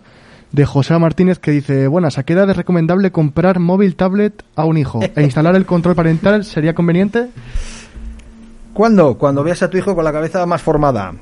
de 0.53 0.65
José 0.65 0.97
Martínez 0.99 1.39
que 1.39 1.51
dice: 1.51 1.87
Buenas, 1.89 2.19
¿a 2.19 2.23
qué 2.25 2.35
edad 2.35 2.49
es 2.51 2.57
recomendable 2.57 3.11
comprar 3.11 3.59
móvil 3.59 3.97
tablet 3.97 4.45
a 4.57 4.65
un 4.65 4.77
hijo? 4.79 5.01
¿E 5.03 5.23
instalar 5.23 5.57
el 5.57 5.67
control 5.67 5.95
parental 5.97 6.45
sería 6.45 6.75
conveniente? 6.75 7.29
¿Cuándo? 8.73 9.19
Cuando 9.19 9.43
veas 9.43 9.63
a 9.63 9.71
tu 9.71 9.77
hijo 9.79 9.95
con 9.95 10.05
la 10.05 10.13
cabeza 10.13 10.45
más 10.47 10.63
formada. 10.63 11.13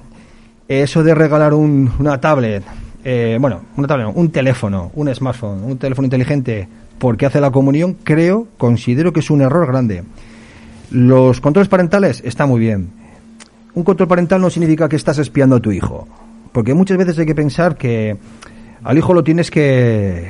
Eso 0.68 1.02
de 1.02 1.14
regalar 1.14 1.54
un- 1.54 1.90
una 1.98 2.20
tablet, 2.20 2.62
eh, 3.04 3.38
bueno, 3.40 3.62
una 3.76 3.86
tablet, 3.88 4.06
no, 4.08 4.12
un 4.12 4.30
teléfono, 4.30 4.90
un 4.94 5.14
smartphone, 5.14 5.64
un 5.64 5.78
teléfono 5.78 6.04
inteligente, 6.04 6.68
porque 6.98 7.24
hace 7.24 7.40
la 7.40 7.50
comunión, 7.50 7.96
creo, 8.04 8.46
considero 8.58 9.12
que 9.14 9.20
es 9.20 9.30
un 9.30 9.40
error 9.40 9.66
grande. 9.66 10.02
Los 10.90 11.42
controles 11.42 11.68
parentales 11.68 12.22
está 12.24 12.46
muy 12.46 12.60
bien. 12.60 12.90
Un 13.74 13.84
control 13.84 14.08
parental 14.08 14.40
no 14.40 14.48
significa 14.48 14.88
que 14.88 14.96
estás 14.96 15.18
espiando 15.18 15.56
a 15.56 15.60
tu 15.60 15.70
hijo, 15.70 16.08
porque 16.52 16.72
muchas 16.72 16.96
veces 16.96 17.18
hay 17.18 17.26
que 17.26 17.34
pensar 17.34 17.76
que 17.76 18.16
al 18.82 18.96
hijo 18.96 19.12
lo 19.12 19.22
tienes 19.22 19.50
que 19.50 20.28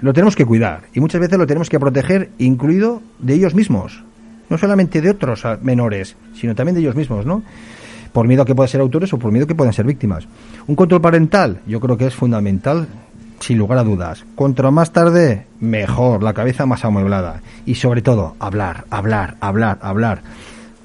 lo 0.00 0.12
tenemos 0.12 0.36
que 0.36 0.46
cuidar 0.46 0.82
y 0.94 1.00
muchas 1.00 1.20
veces 1.20 1.38
lo 1.38 1.46
tenemos 1.46 1.68
que 1.68 1.80
proteger, 1.80 2.30
incluido 2.38 3.02
de 3.18 3.34
ellos 3.34 3.54
mismos, 3.54 4.04
no 4.48 4.58
solamente 4.58 5.00
de 5.00 5.10
otros 5.10 5.44
menores, 5.62 6.16
sino 6.34 6.54
también 6.54 6.74
de 6.74 6.80
ellos 6.80 6.94
mismos, 6.94 7.26
¿no? 7.26 7.42
Por 8.12 8.28
miedo 8.28 8.42
a 8.42 8.46
que 8.46 8.54
puedan 8.54 8.68
ser 8.68 8.80
autores 8.80 9.12
o 9.12 9.18
por 9.18 9.32
miedo 9.32 9.44
a 9.44 9.48
que 9.48 9.54
puedan 9.54 9.72
ser 9.72 9.86
víctimas. 9.86 10.28
Un 10.66 10.76
control 10.76 11.00
parental, 11.00 11.60
yo 11.66 11.80
creo 11.80 11.96
que 11.96 12.06
es 12.06 12.14
fundamental, 12.14 12.86
sin 13.42 13.58
lugar 13.58 13.78
a 13.78 13.84
dudas. 13.84 14.24
Contra 14.34 14.70
más 14.70 14.92
tarde, 14.92 15.46
mejor, 15.60 16.22
la 16.22 16.32
cabeza 16.32 16.64
más 16.66 16.84
amueblada. 16.84 17.40
Y 17.66 17.74
sobre 17.76 18.00
todo, 18.02 18.36
hablar, 18.38 18.84
hablar, 18.90 19.36
hablar, 19.40 19.78
hablar. 19.82 20.22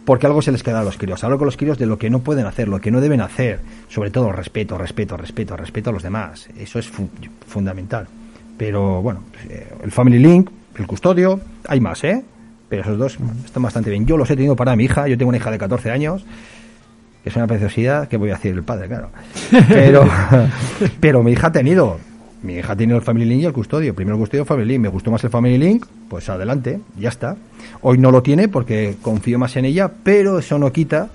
Porque 0.05 0.25
algo 0.25 0.41
se 0.41 0.51
les 0.51 0.63
queda 0.63 0.79
a 0.79 0.83
los 0.83 0.97
críos. 0.97 1.23
Hablar 1.23 1.37
con 1.37 1.45
los 1.47 1.57
críos 1.57 1.77
de 1.77 1.85
lo 1.85 1.97
que 1.97 2.09
no 2.09 2.19
pueden 2.19 2.45
hacer, 2.45 2.67
lo 2.67 2.79
que 2.79 2.91
no 2.91 3.01
deben 3.01 3.21
hacer. 3.21 3.59
Sobre 3.89 4.09
todo, 4.09 4.31
respeto, 4.31 4.77
respeto, 4.77 5.17
respeto, 5.17 5.57
respeto 5.57 5.89
a 5.89 5.93
los 5.93 6.03
demás. 6.03 6.47
Eso 6.57 6.79
es 6.79 6.87
fu- 6.87 7.09
fundamental. 7.45 8.07
Pero 8.57 9.01
bueno, 9.01 9.21
eh, 9.49 9.67
el 9.83 9.91
Family 9.91 10.17
Link, 10.19 10.49
el 10.77 10.87
custodio, 10.87 11.39
hay 11.67 11.79
más, 11.81 12.03
¿eh? 12.05 12.23
Pero 12.69 12.81
esos 12.83 12.97
dos 12.97 13.17
están 13.45 13.63
bastante 13.63 13.89
bien. 13.89 14.05
Yo 14.05 14.17
los 14.17 14.29
he 14.31 14.35
tenido 14.35 14.55
para 14.55 14.75
mi 14.75 14.85
hija. 14.85 15.07
Yo 15.07 15.17
tengo 15.17 15.29
una 15.29 15.37
hija 15.37 15.51
de 15.51 15.57
14 15.57 15.91
años. 15.91 16.25
Es 17.25 17.35
una 17.35 17.45
preciosidad 17.47 18.07
que 18.07 18.15
voy 18.15 18.29
a 18.29 18.35
decir 18.35 18.53
el 18.53 18.63
padre, 18.63 18.87
claro. 18.87 19.09
Pero, 19.67 20.05
pero 21.01 21.23
mi 21.23 21.33
hija 21.33 21.47
ha 21.47 21.51
tenido. 21.51 21.99
Mi 22.47 22.53
hija 22.55 22.77
tenido 22.77 22.97
el 22.97 23.03
Family 23.03 23.25
Link 23.25 23.41
y 23.41 23.45
el 23.45 23.51
custodio. 23.51 23.93
Primero 23.93 24.15
el 24.15 24.21
custodio, 24.21 24.45
Family 24.45 24.69
Link. 24.69 24.79
Me 24.79 24.87
gustó 24.87 25.11
más 25.11 25.21
el 25.21 25.29
Family 25.29 25.57
Link, 25.57 25.85
pues 26.07 26.29
adelante, 26.29 26.79
ya 26.97 27.09
está. 27.09 27.35
Hoy 27.81 27.97
no 27.97 28.09
lo 28.09 28.23
tiene 28.23 28.47
porque 28.47 28.95
confío 29.01 29.37
más 29.37 29.57
en 29.57 29.65
ella, 29.65 29.91
pero 30.01 30.39
eso 30.39 30.57
no 30.57 30.71
quita 30.71 31.09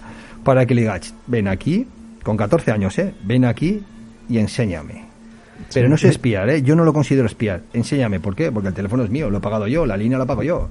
para 0.44 0.66
que 0.66 0.74
le 0.74 0.82
diga, 0.82 1.00
"Ch, 1.00 1.14
ven 1.26 1.48
aquí, 1.48 1.86
con 2.22 2.36
14 2.36 2.70
años, 2.70 2.98
¿eh? 2.98 3.14
Ven 3.24 3.46
aquí 3.46 3.82
y 4.28 4.36
enséñame. 4.36 5.06
Pero 5.72 5.88
no 5.88 5.96
sé 5.96 6.08
espiar, 6.08 6.50
¿eh? 6.50 6.60
Yo 6.60 6.76
no 6.76 6.84
lo 6.84 6.92
considero 6.92 7.24
espiar. 7.26 7.62
Enséñame, 7.72 8.20
¿por 8.20 8.36
qué? 8.36 8.52
Porque 8.52 8.68
el 8.68 8.74
teléfono 8.74 9.02
es 9.02 9.08
mío, 9.08 9.30
lo 9.30 9.38
he 9.38 9.40
pagado 9.40 9.66
yo, 9.66 9.86
la 9.86 9.96
línea 9.96 10.18
la 10.18 10.26
pago 10.26 10.42
yo. 10.42 10.68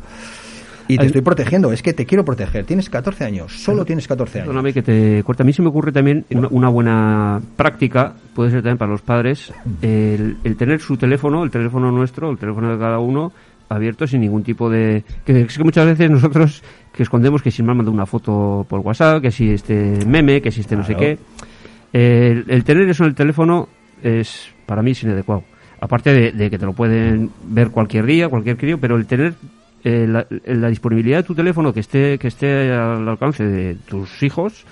Y 0.94 0.98
te 0.98 1.06
estoy 1.06 1.22
protegiendo, 1.22 1.72
es 1.72 1.82
que 1.82 1.94
te 1.94 2.06
quiero 2.06 2.26
proteger. 2.26 2.66
Tienes 2.66 2.90
14 2.90 3.24
años, 3.24 3.54
solo 3.54 3.86
tienes 3.86 4.08
14 4.08 4.40
años. 4.40 4.48
Perdóname 4.48 4.74
que 4.74 4.82
te 4.82 5.24
corte. 5.24 5.44
A 5.44 5.46
mí 5.46 5.54
se 5.54 5.62
me 5.62 5.70
ocurre 5.70 5.92
también 5.92 6.26
una, 6.32 6.48
una 6.50 6.70
buena 6.70 7.42
práctica, 7.56 8.14
puede 8.36 8.52
ser 8.52 8.60
también 8.60 8.78
para 8.78 8.92
los 8.92 9.02
padres, 9.02 9.54
el, 9.82 10.38
el 10.44 10.56
tener 10.58 10.82
su 10.82 10.98
teléfono, 10.98 11.44
el 11.44 11.52
teléfono 11.52 11.92
nuestro, 11.92 12.30
el 12.30 12.38
teléfono 12.38 12.72
de 12.72 12.78
cada 12.78 13.00
uno, 13.00 13.32
abierto 13.70 14.06
sin 14.06 14.22
ningún 14.22 14.44
tipo 14.44 14.70
de... 14.70 15.04
Que 15.26 15.42
es 15.42 15.58
que 15.58 15.64
muchas 15.64 15.86
veces 15.86 16.10
nosotros 16.12 16.62
que 16.92 17.04
escondemos 17.04 17.42
que 17.42 17.52
si 17.52 17.64
me 17.64 17.72
han 17.72 17.78
mandado 17.78 17.96
una 17.96 18.06
foto 18.06 18.66
por 18.68 18.82
WhatsApp, 18.82 19.22
que 19.22 19.32
si 19.32 19.52
este 19.52 20.06
meme, 20.06 20.42
que 20.42 20.52
si 20.52 20.62
este 20.62 20.76
no 20.76 20.84
sé 20.84 20.96
qué. 20.96 21.18
El, 21.94 22.46
el 22.48 22.64
tener 22.64 22.90
eso 22.90 23.04
en 23.04 23.10
el 23.10 23.16
teléfono 23.16 23.70
es 24.04 24.50
para 24.66 24.82
mí 24.82 24.92
es 24.92 25.04
inadecuado. 25.04 25.44
Aparte 25.80 26.14
de, 26.14 26.32
de 26.32 26.50
que 26.50 26.60
te 26.60 26.66
lo 26.66 26.74
pueden 26.74 27.32
ver 27.46 27.72
cualquier 27.72 28.06
día, 28.06 28.30
cualquier 28.30 28.58
crío, 28.58 28.78
pero 28.78 28.98
el 28.98 29.06
tener 29.06 29.34
eh, 29.84 30.06
la, 30.08 30.26
la 30.46 30.68
disponibilidad 30.70 31.18
de 31.18 31.24
tu 31.24 31.36
teléfono 31.36 31.74
que 31.74 31.80
esté 31.82 32.18
que 32.18 32.28
esté 32.28 32.72
al 32.72 33.08
alcance 33.08 33.44
de 33.44 33.76
tus 33.88 34.22
hijos 34.24 34.66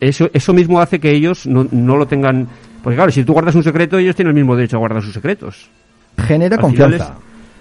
eso, 0.00 0.28
eso 0.32 0.52
mismo 0.52 0.80
hace 0.80 0.98
que 0.98 1.10
ellos 1.12 1.46
no, 1.46 1.66
no 1.70 1.96
lo 1.96 2.06
tengan... 2.06 2.46
Porque 2.82 2.96
claro, 2.96 3.10
si 3.10 3.24
tú 3.24 3.32
guardas 3.32 3.54
un 3.54 3.62
secreto, 3.62 3.96
ellos 3.96 4.14
tienen 4.14 4.30
el 4.30 4.34
mismo 4.34 4.54
derecho 4.54 4.76
a 4.76 4.80
guardar 4.80 5.02
sus 5.02 5.14
secretos. 5.14 5.70
Genera 6.18 6.56
Al 6.56 6.62
confianza. 6.62 7.14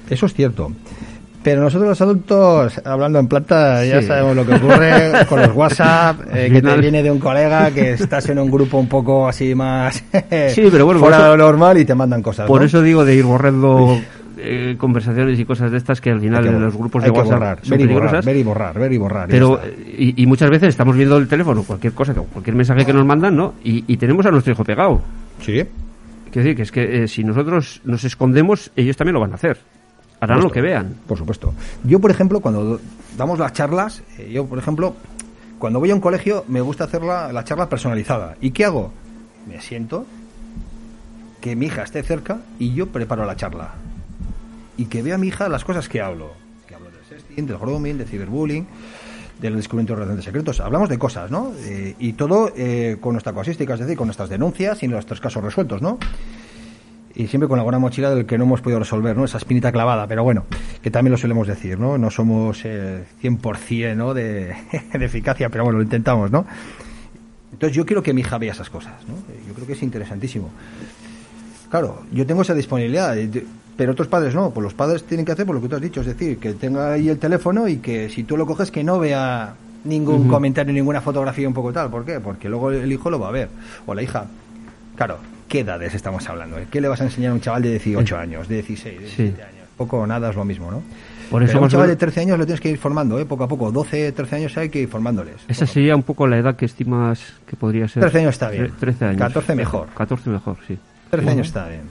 Eso 0.10 0.26
es 0.26 0.34
cierto. 0.34 0.72
Pero 1.42 1.62
nosotros 1.62 1.90
los 1.90 2.02
adultos, 2.02 2.82
hablando 2.86 3.20
en 3.20 3.28
plata, 3.28 3.86
ya 3.86 4.02
Sí. 4.02 4.08
sabemos 4.08 4.36
lo 4.36 4.46
que 4.46 4.56
ocurre 4.56 5.12
con 5.30 5.42
los 5.42 5.56
WhatsApp, 5.56 6.22
eh, 6.34 6.50
que 6.52 6.62
te 6.62 6.78
viene 6.78 7.04
de 7.04 7.12
un 7.12 7.20
colega, 7.20 7.72
que 7.72 7.94
estás 7.94 8.28
en 8.30 8.40
un 8.40 8.50
grupo 8.52 8.78
un 8.78 8.88
poco 8.88 9.28
así 9.28 9.54
más 9.56 10.04
Sí, 10.50 10.68
pero 10.72 10.86
bueno, 10.86 11.00
fuera 11.02 11.24
de 11.24 11.30
lo 11.30 11.38
normal 11.38 11.78
y 11.78 11.86
te 11.86 11.96
mandan 11.96 12.22
cosas. 12.22 12.48
Por 12.48 12.62
¿no? 12.62 12.66
eso 12.68 12.82
digo 12.82 13.06
de 13.06 13.16
ir 13.16 13.24
borrando 13.24 14.00
eh, 14.44 14.76
conversaciones 14.78 15.40
y 15.40 15.46
cosas 15.46 15.72
de 15.72 15.78
estas 15.78 16.02
que 16.02 16.12
al 16.12 16.20
final 16.20 16.46
en 16.46 16.62
los 16.62 16.76
grupos 16.76 17.04
de 17.04 17.10
WhatsApp 17.10 17.40
borrar, 17.40 17.60
son 17.64 17.78
ver 17.78 17.82
y 17.82 17.94
borrar, 17.94 18.26
ver 18.26 18.38
y 18.38 18.44
borrar, 18.44 18.80
ver 18.80 18.94
y 18.94 18.98
borrar. 18.98 19.28
Pero, 19.30 19.60
eh, 19.64 19.96
y, 19.98 20.24
y 20.24 20.26
muchas 20.26 20.50
veces 20.50 20.70
estamos 20.70 20.96
viendo 20.96 21.18
el 21.18 21.28
teléfono, 21.28 21.64
cualquier 21.64 21.94
cosa, 21.94 22.14
cualquier 22.14 22.56
mensaje 22.56 22.86
que 22.86 22.94
nos 22.94 23.06
mandan, 23.06 23.36
¿no? 23.36 23.56
Y, 23.64 23.84
y 23.88 23.98
tenemos 23.98 24.26
a 24.26 24.32
nuestro 24.32 24.54
hijo 24.54 24.64
pegado. 24.64 25.02
Sí. 25.42 25.64
Quiero 26.32 26.46
decir 26.46 26.56
que 26.56 26.62
es 26.64 26.72
que 26.72 27.04
eh, 27.04 27.08
si 27.08 27.24
nosotros 27.24 27.82
nos 27.86 28.04
escondemos, 28.04 28.72
ellos 28.76 28.98
también 28.98 29.14
lo 29.14 29.20
van 29.20 29.32
a 29.32 29.36
hacer. 29.36 29.58
Harán 30.20 30.42
lo 30.42 30.52
que 30.52 30.62
vean. 30.62 30.96
Por 31.08 31.18
supuesto. 31.18 31.54
Yo, 31.84 32.00
por 32.00 32.10
ejemplo, 32.10 32.40
cuando 32.40 32.80
damos 33.18 33.40
las 33.40 33.54
charlas, 33.54 34.02
eh, 34.18 34.32
yo, 34.32 34.46
por 34.46 34.58
ejemplo, 34.58 34.96
cuando 35.60 35.80
voy 35.80 35.92
a 35.92 35.96
un 35.96 36.02
colegio, 36.02 36.46
me 36.48 36.62
gusta 36.62 36.86
hacer 36.86 37.04
la, 37.04 37.32
la 37.32 37.44
charla 37.44 37.68
personalizada. 37.70 38.36
¿Y 38.42 38.52
qué 38.52 38.66
hago? 38.66 38.92
Me 39.48 39.60
siento, 39.60 40.06
que 41.42 41.58
mi 41.58 41.66
hija 41.66 41.84
esté 41.84 42.02
cerca 42.04 42.40
y 42.58 42.74
yo 42.74 42.88
preparo 42.88 43.26
la 43.26 43.36
charla. 43.36 43.74
Y 44.78 44.86
que 44.86 45.02
vea 45.02 45.18
mi 45.18 45.28
hija 45.28 45.50
las 45.50 45.64
cosas 45.64 45.88
que 45.90 46.02
hablo. 46.02 46.34
Que 46.68 46.76
hablo 46.76 46.90
del 46.90 47.04
sexting, 47.06 47.46
del 47.46 47.58
grooming, 47.58 47.98
del 47.98 48.08
ciberbullying, 48.08 48.66
del 49.40 49.56
descubrimiento 49.56 49.94
de 49.94 50.00
relaciones 50.00 50.26
secretos. 50.26 50.60
Hablamos 50.60 50.90
de 50.90 50.98
cosas, 50.98 51.30
¿no? 51.30 51.54
Eh, 51.60 51.96
y 52.00 52.14
todo 52.14 52.52
eh, 52.56 52.98
con 53.00 53.14
nuestra 53.14 53.34
casuística, 53.34 53.74
es 53.74 53.80
decir, 53.80 53.98
con 53.98 54.08
nuestras 54.08 54.30
denuncias 54.30 54.84
y 54.84 54.88
nuestros 54.88 55.20
casos 55.20 55.44
resueltos, 55.44 55.82
¿no? 55.82 56.00
y 57.16 57.28
siempre 57.28 57.48
con 57.48 57.58
la 57.58 57.64
buena 57.64 57.80
mochila 57.80 58.10
del 58.10 58.26
que 58.26 58.38
no 58.38 58.46
hemos 58.46 58.62
podido 58.62 58.80
resolver, 58.80 59.16
¿no? 59.16 59.26
Esa 59.26 59.38
espinita 59.38 59.72
clavada, 59.72 60.08
pero 60.08 60.24
bueno, 60.24 60.46
que 60.82 60.90
también 60.90 61.12
lo 61.12 61.18
solemos 61.18 61.48
decir, 61.48 61.80
¿no? 61.80 61.98
No 61.98 62.10
somos 62.10 62.62
eh, 62.66 63.04
100% 63.22 63.96
¿no? 63.96 64.14
de, 64.14 64.56
de 64.94 65.06
eficacia, 65.06 65.50
pero 65.50 65.64
bueno, 65.64 65.78
lo 65.78 65.84
intentamos, 65.84 66.32
¿no? 66.32 66.46
Entonces 67.52 67.76
yo 67.76 67.86
quiero 67.86 68.02
que 68.02 68.14
mi 68.14 68.22
hija 68.22 68.38
vea 68.40 68.54
esas 68.54 68.70
cosas, 68.70 68.94
¿no? 69.08 69.14
Yo 69.48 69.54
creo 69.54 69.68
que 69.68 69.74
es 69.74 69.84
interesantísimo. 69.84 70.50
Claro, 71.74 72.04
yo 72.12 72.24
tengo 72.28 72.44
esa 72.44 72.54
disponibilidad, 72.54 73.18
eh, 73.18 73.44
pero 73.76 73.94
otros 73.94 74.08
padres 74.08 74.36
no, 74.36 74.52
pues 74.52 74.64
los 74.64 74.76
padres 74.76 75.06
tienen 75.06 75.26
que 75.26 75.32
hacer 75.32 75.44
por 75.44 75.56
lo 75.56 75.62
que 75.64 75.68
tú 75.70 75.76
has 75.76 75.82
dicho, 75.82 76.02
es 76.02 76.06
decir, 76.06 76.38
que 76.38 76.54
tenga 76.54 76.92
ahí 76.94 77.10
el 77.10 77.18
teléfono 77.18 77.68
y 77.68 77.78
que 77.78 78.10
si 78.10 78.24
tú 78.26 78.38
lo 78.38 78.46
coges 78.46 78.70
que 78.70 78.84
no 78.84 79.00
vea 79.00 79.56
ningún 79.84 80.28
comentario, 80.28 80.72
ninguna 80.72 81.02
fotografía 81.02 81.48
un 81.48 81.54
poco 81.56 81.74
tal, 81.74 81.90
¿por 81.90 82.06
qué? 82.06 82.20
Porque 82.20 82.48
luego 82.48 82.70
el 82.70 82.92
hijo 82.92 83.10
lo 83.10 83.20
va 83.20 83.30
a 83.30 83.32
ver, 83.32 83.50
o 83.88 83.96
la 83.96 84.04
hija. 84.04 84.26
Claro, 84.96 85.18
¿qué 85.48 85.62
edades 85.62 85.96
estamos 85.96 86.30
hablando? 86.30 86.60
eh? 86.60 86.68
¿Qué 86.70 86.80
le 86.80 86.88
vas 86.90 87.02
a 87.02 87.06
enseñar 87.06 87.32
a 87.32 87.34
un 87.34 87.42
chaval 87.42 87.64
de 87.64 87.72
18 87.72 88.18
años, 88.20 88.48
de 88.48 88.56
16, 88.62 88.94
de 88.94 89.00
17 89.06 89.42
años? 89.42 89.68
Poco 89.76 89.98
o 89.98 90.06
nada 90.06 90.30
es 90.30 90.36
lo 90.36 90.46
mismo, 90.46 90.70
¿no? 90.70 90.84
Por 91.32 91.42
eso 91.42 91.54
Pero 91.54 91.64
un 91.64 91.70
chaval 91.72 91.88
de 91.88 91.94
menos- 91.94 92.00
13 92.02 92.20
años 92.22 92.38
lo 92.38 92.46
tienes 92.46 92.62
que 92.62 92.70
ir 92.70 92.78
formando, 92.78 93.18
¿eh? 93.18 93.26
Poco 93.26 93.46
a 93.46 93.48
poco. 93.48 93.72
12, 93.72 94.12
13 94.12 94.36
años 94.36 94.56
hay 94.58 94.70
que 94.70 94.82
ir 94.82 94.88
formándoles. 94.90 95.38
Esa 95.48 95.66
sería 95.66 95.96
un 95.96 96.04
poco 96.04 96.28
la 96.28 96.38
edad 96.38 96.56
que 96.56 96.66
estimas 96.66 97.34
que 97.48 97.56
podría 97.56 97.88
ser. 97.88 98.02
13 98.02 98.20
años 98.20 98.36
está 98.36 98.52
bien. 98.52 98.68
Tre- 98.68 98.74
13 98.80 99.06
años. 99.06 99.18
14 99.18 99.56
mejor. 99.56 99.88
14 99.96 100.30
mejor, 100.30 100.58
sí. 100.68 100.78
13 101.18 101.30
años 101.32 101.48
está 101.48 101.68
bien. 101.68 101.82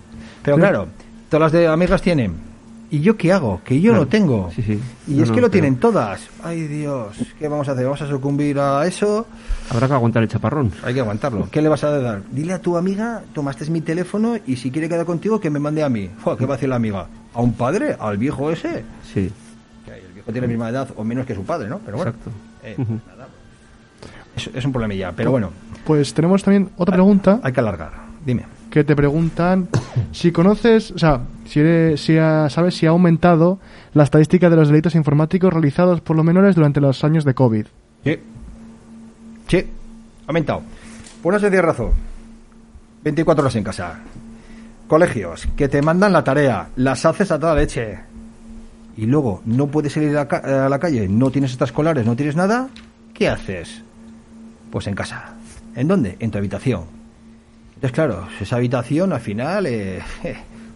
Pero 0.43 0.57
claro, 0.57 0.89
todas 1.29 1.43
las 1.43 1.53
de 1.53 1.67
amigas 1.69 2.03
tienen. 2.03 2.53
¿Y 2.91 3.01
yo 3.01 3.17
qué 3.17 3.33
hago? 3.33 3.63
Que 3.65 3.81
yo 3.81 3.93
Claro. 3.93 4.05
no 4.05 4.09
tengo. 4.11 4.51
Sí, 4.55 4.61
sí. 4.63 4.79
Y 5.09 5.13
No, 5.15 5.23
es 5.23 5.31
que 5.31 5.37
no, 5.37 5.41
lo 5.43 5.51
pero- 5.51 5.51
tienen 5.51 5.77
todas. 5.77 6.29
Ay 6.45 6.67
Dios, 6.67 7.17
¿qué 7.39 7.49
vamos 7.49 7.67
a 7.69 7.73
hacer? 7.73 7.85
¿Vamos 7.85 8.03
a 8.03 8.07
sucumbir 8.07 8.59
a 8.59 8.87
eso? 8.87 9.27
Habrá 9.71 9.87
que 9.89 9.95
aguantar 9.95 10.23
el 10.23 10.29
chaparrón. 10.29 10.71
Hay 10.85 10.93
que 10.93 11.01
aguantarlo. 11.01 11.49
¿Qué 11.51 11.63
le 11.63 11.69
vas 11.71 11.83
a 11.85 11.91
dar? 11.99 12.23
Dile 12.31 12.53
a 12.53 12.59
tu 12.61 12.77
amiga, 12.77 13.23
tomaste 13.33 13.71
mi 13.71 13.81
teléfono 13.81 14.37
y 14.47 14.57
si 14.57 14.71
quiere 14.71 14.91
quedar 14.91 15.07
contigo, 15.07 15.41
que 15.41 15.49
me 15.49 15.59
mande 15.59 15.83
a 15.83 15.89
mí. 15.89 16.11
Fua, 16.23 16.37
¿Qué 16.37 16.45
va 16.45 16.55
a 16.55 16.57
decir 16.59 16.69
la 16.69 16.77
amiga? 16.77 17.07
¿A 17.33 17.41
un 17.41 17.55
padre? 17.55 17.97
¿Al 17.99 18.19
viejo 18.19 18.51
ese? 18.51 18.85
Sí. 19.15 19.31
Que 19.87 19.93
el 19.95 20.13
viejo 20.13 20.31
tiene 20.31 20.47
la 20.47 20.51
misma 20.51 20.69
edad 20.69 20.89
o 20.95 21.03
menos 21.05 21.25
que 21.25 21.35
su 21.35 21.45
padre, 21.45 21.71
¿no? 21.71 21.79
Pero 21.79 21.97
bueno. 21.97 22.11
Exacto. 22.11 22.31
eh, 22.63 22.77
nada. 22.79 23.27
Es, 24.37 24.51
es 24.55 24.65
un 24.67 24.73
problemilla, 24.73 25.13
pero 25.13 25.31
bueno, 25.31 25.51
Pues 25.87 26.13
tenemos 26.13 26.43
también 26.43 26.69
otra 26.77 26.93
pregunta 26.95 27.41
hay 27.43 27.53
que 27.53 27.61
alargar. 27.61 27.91
Dime. 28.25 28.45
Que 28.73 28.83
te 28.85 28.97
preguntan 28.97 29.69
si 30.13 30.33
conoces, 30.33 30.91
o 30.91 30.99
sea, 30.99 31.21
si, 31.45 31.61
eres- 31.61 32.01
si 32.01 32.17
ha- 32.19 32.49
sabes 32.51 32.75
si 32.75 32.87
ha 32.87 32.91
aumentado 32.91 33.59
la 33.95 34.03
estadística 34.03 34.49
de 34.51 34.57
los 34.57 34.69
delitos 34.69 34.95
informáticos 34.95 35.53
realizados 35.53 36.01
por 36.01 36.17
los 36.17 36.25
menores 36.25 36.57
durante 36.57 36.81
los 36.81 37.05
años 37.05 37.25
de 37.25 37.35
COVID. 37.35 37.67
Sí. 38.05 38.19
Sí, 39.49 39.67
ha 40.27 40.29
aumentado. 40.29 40.63
Por 41.23 41.33
una 41.35 41.41
sencilla 41.41 41.63
razón. 41.63 41.91
24 43.05 43.43
horas 43.43 43.57
en 43.57 43.65
casa. 43.65 44.01
Colegios 44.89 45.47
que 45.57 45.69
te 45.69 45.83
mandan 45.83 46.13
la 46.13 46.25
tarea, 46.25 46.69
las 46.77 47.05
haces 47.05 47.31
a 47.31 47.39
toda 47.39 47.55
leche. 47.55 47.99
Y 48.97 49.07
luego 49.07 49.43
no 49.45 49.67
puedes 49.69 49.93
salir 49.93 50.17
a, 50.19 50.29
ca- 50.29 50.65
a 50.67 50.69
la 50.69 50.79
calle, 50.79 51.09
no 51.09 51.31
tienes 51.31 51.51
extraescolares, 51.53 52.05
no 52.07 52.17
tienes 52.17 52.37
nada. 52.37 52.69
¿Qué 53.15 53.29
haces? 53.29 53.83
Pues 54.71 54.87
en 54.87 54.95
casa. 54.95 55.35
¿En 55.75 55.89
dónde? 55.89 56.17
En 56.19 56.31
tu 56.31 56.39
habitación. 56.39 57.02
Entonces, 57.83 57.93
claro, 57.97 58.29
esa 58.41 58.55
habitación 58.57 59.13
al 59.13 59.21
final, 59.21 59.67
eh, 59.67 60.01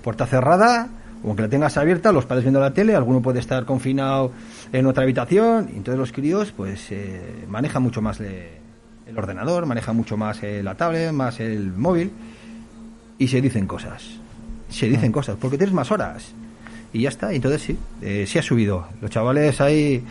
puerta 0.03 0.27
cerrada, 0.27 0.89
como 1.23 1.37
que 1.37 1.43
la 1.43 1.49
tengas 1.49 1.77
abierta, 1.77 2.11
los 2.11 2.27
padres 2.27 2.43
viendo 2.45 2.59
la 2.59 2.75
tele, 2.75 2.97
alguno 2.97 3.23
puede 3.23 3.39
estar 3.39 3.65
confinado 3.65 4.33
en 4.73 4.87
otra 4.87 5.05
habitación, 5.05 5.69
y 5.73 5.77
entonces 5.77 6.01
los 6.01 6.11
críos 6.11 6.53
pues 6.57 6.91
eh, 6.91 7.45
manejan 7.49 7.83
mucho 7.85 8.03
más 8.03 8.19
le- 8.19 8.57
el 9.07 9.17
ordenador, 9.17 9.67
manejan 9.67 9.95
mucho 9.95 10.17
más 10.17 10.43
eh, 10.43 10.65
la 10.65 10.75
tablet, 10.75 11.13
más 11.13 11.39
el 11.39 11.73
móvil, 11.73 12.11
y 13.19 13.29
se 13.29 13.41
dicen 13.41 13.69
cosas. 13.69 14.03
Se 14.69 14.89
dicen 14.89 15.13
cosas, 15.13 15.37
porque 15.41 15.57
tienes 15.59 15.75
más 15.75 15.93
horas. 15.93 16.33
Y 16.93 17.03
ya 17.03 17.09
está, 17.11 17.33
entonces 17.33 17.63
sí, 17.63 17.79
eh, 18.03 18.25
sí 18.27 18.41
ha 18.41 18.43
subido. 18.43 18.89
Los 19.01 19.13
chavales 19.13 19.61
ahí 19.61 20.03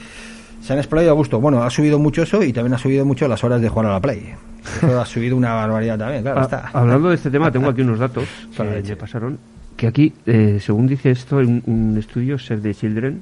se 0.62 0.74
han 0.74 0.80
explayado 0.80 1.12
a 1.14 1.16
gusto. 1.16 1.40
Bueno, 1.40 1.64
ha 1.64 1.70
subido 1.70 2.00
mucho 2.00 2.24
eso 2.24 2.44
y 2.44 2.52
también 2.54 2.74
ha 2.74 2.78
subido 2.78 3.06
mucho 3.06 3.28
las 3.28 3.44
horas 3.44 3.62
de 3.62 3.70
jugar 3.70 3.88
a 3.88 3.94
la 3.94 4.02
Play. 4.02 4.34
Eso 4.78 5.00
ha 5.00 5.06
subido 5.06 5.36
una 5.38 5.54
barbaridad 5.54 5.98
también, 5.98 6.24
claro, 6.24 6.42
está. 6.42 6.70
Hablando 6.74 7.10
de 7.10 7.16
este 7.16 7.30
tema, 7.30 7.52
tengo 7.52 7.70
aquí 7.70 7.82
unos 7.82 8.00
datos 8.00 8.26
que 8.58 8.64
me 8.64 8.96
pasaron. 8.96 9.38
Que 9.78 9.88
aquí, 9.88 10.14
eh, 10.26 10.60
según 10.62 10.88
dice 10.88 11.12
esto, 11.12 11.40
en 11.42 11.62
un 11.66 11.96
estudio, 12.00 12.40
Save 12.40 12.62
the 12.62 12.74
Children, 12.74 13.22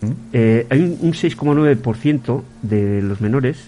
¿Mm? 0.00 0.06
eh, 0.32 0.66
hay 0.70 0.80
un, 0.80 0.98
un 1.00 1.12
6,9% 1.12 2.42
de 2.62 3.02
los 3.02 3.20
menores 3.20 3.58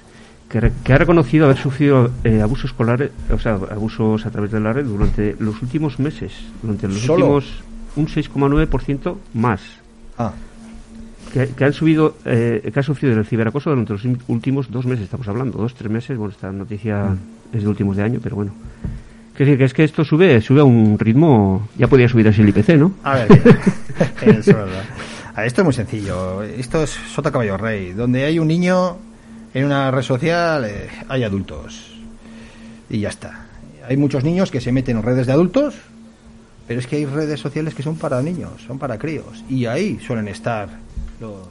que, 0.49 0.61
re- 0.61 0.73
que 0.85 0.93
ha 0.93 0.99
reconocido 0.99 1.47
haber 1.47 1.57
sufrido 1.59 2.11
eh, 2.25 2.41
abusos 2.41 2.71
escolares, 2.71 3.11
o 3.31 3.39
sea, 3.39 3.55
abusos 3.55 4.25
a 4.25 4.31
través 4.31 4.53
de 4.53 4.61
la 4.61 4.73
red 4.73 4.85
durante 4.87 5.35
los 5.41 5.61
últimos 5.63 5.99
meses, 5.99 6.33
durante 6.63 6.87
los 6.89 7.01
¿Solo? 7.01 7.27
últimos 7.37 7.63
un 7.97 8.07
6,9% 8.07 9.17
más. 9.35 9.61
Ah, 10.19 10.33
Que, 11.37 11.49
que 11.49 11.65
han 11.67 11.73
subido, 11.75 12.17
eh, 12.25 12.71
que 12.73 12.79
han 12.81 12.83
sufrido 12.83 13.13
el 13.19 13.27
ciberacoso 13.27 13.69
durante 13.69 13.93
los 13.93 14.03
im- 14.07 14.17
últimos 14.29 14.71
dos 14.71 14.87
meses, 14.87 15.05
estamos 15.05 15.29
hablando, 15.29 15.59
dos, 15.59 15.75
tres 15.75 15.91
meses. 15.93 16.17
Bueno, 16.17 16.33
esta 16.33 16.51
noticia 16.51 17.15
es 17.53 17.63
de 17.63 17.69
últimos 17.69 17.95
de 17.95 18.05
año, 18.05 18.21
pero 18.23 18.37
bueno. 18.37 18.53
Decir 19.37 19.59
que 19.59 19.65
es 19.65 19.75
que 19.75 19.85
esto 19.85 20.03
sube, 20.03 20.41
sube 20.41 20.61
a 20.61 20.65
un 20.65 20.99
ritmo, 20.99 21.69
ya 21.77 21.89
podría 21.89 22.09
subir 22.09 22.27
así 22.27 22.41
el 22.41 22.49
IPC, 22.49 22.71
¿no? 22.79 22.95
A 23.05 23.17
ver, 23.17 23.29
es 24.23 24.47
verdad. 24.47 24.83
A 25.35 25.41
ver, 25.41 25.47
esto 25.47 25.61
es 25.61 25.65
muy 25.67 25.75
sencillo. 25.75 26.43
Esto 26.43 26.83
es 26.83 26.89
Sota 26.89 27.31
Caballo 27.31 27.59
Rey. 27.59 27.93
Donde 27.93 28.25
hay 28.25 28.39
un 28.39 28.49
niño 28.49 28.97
en 29.53 29.67
una 29.67 29.91
red 29.91 30.01
social, 30.01 30.65
eh, 30.65 30.89
hay 31.07 31.23
adultos. 31.23 31.99
Y 32.89 33.01
ya 33.01 33.11
está. 33.11 33.45
Hay 33.87 33.99
muchos 33.99 34.25
niños 34.25 34.51
que 34.51 34.63
se 34.63 34.73
meten 34.73 34.97
en 34.97 35.03
redes 35.03 35.27
de 35.27 35.35
adultos, 35.35 35.75
pero 36.67 36.81
es 36.81 36.87
que 36.87 36.97
hay 36.97 37.05
redes 37.05 37.39
sociales 37.41 37.75
que 37.75 37.83
son 37.83 37.97
para 37.97 38.23
niños, 38.23 38.53
son 38.67 38.79
para 38.79 38.97
críos. 38.97 39.45
Y 39.51 39.67
ahí 39.67 39.99
suelen 40.01 40.29
estar 40.29 40.86
los, 41.21 41.49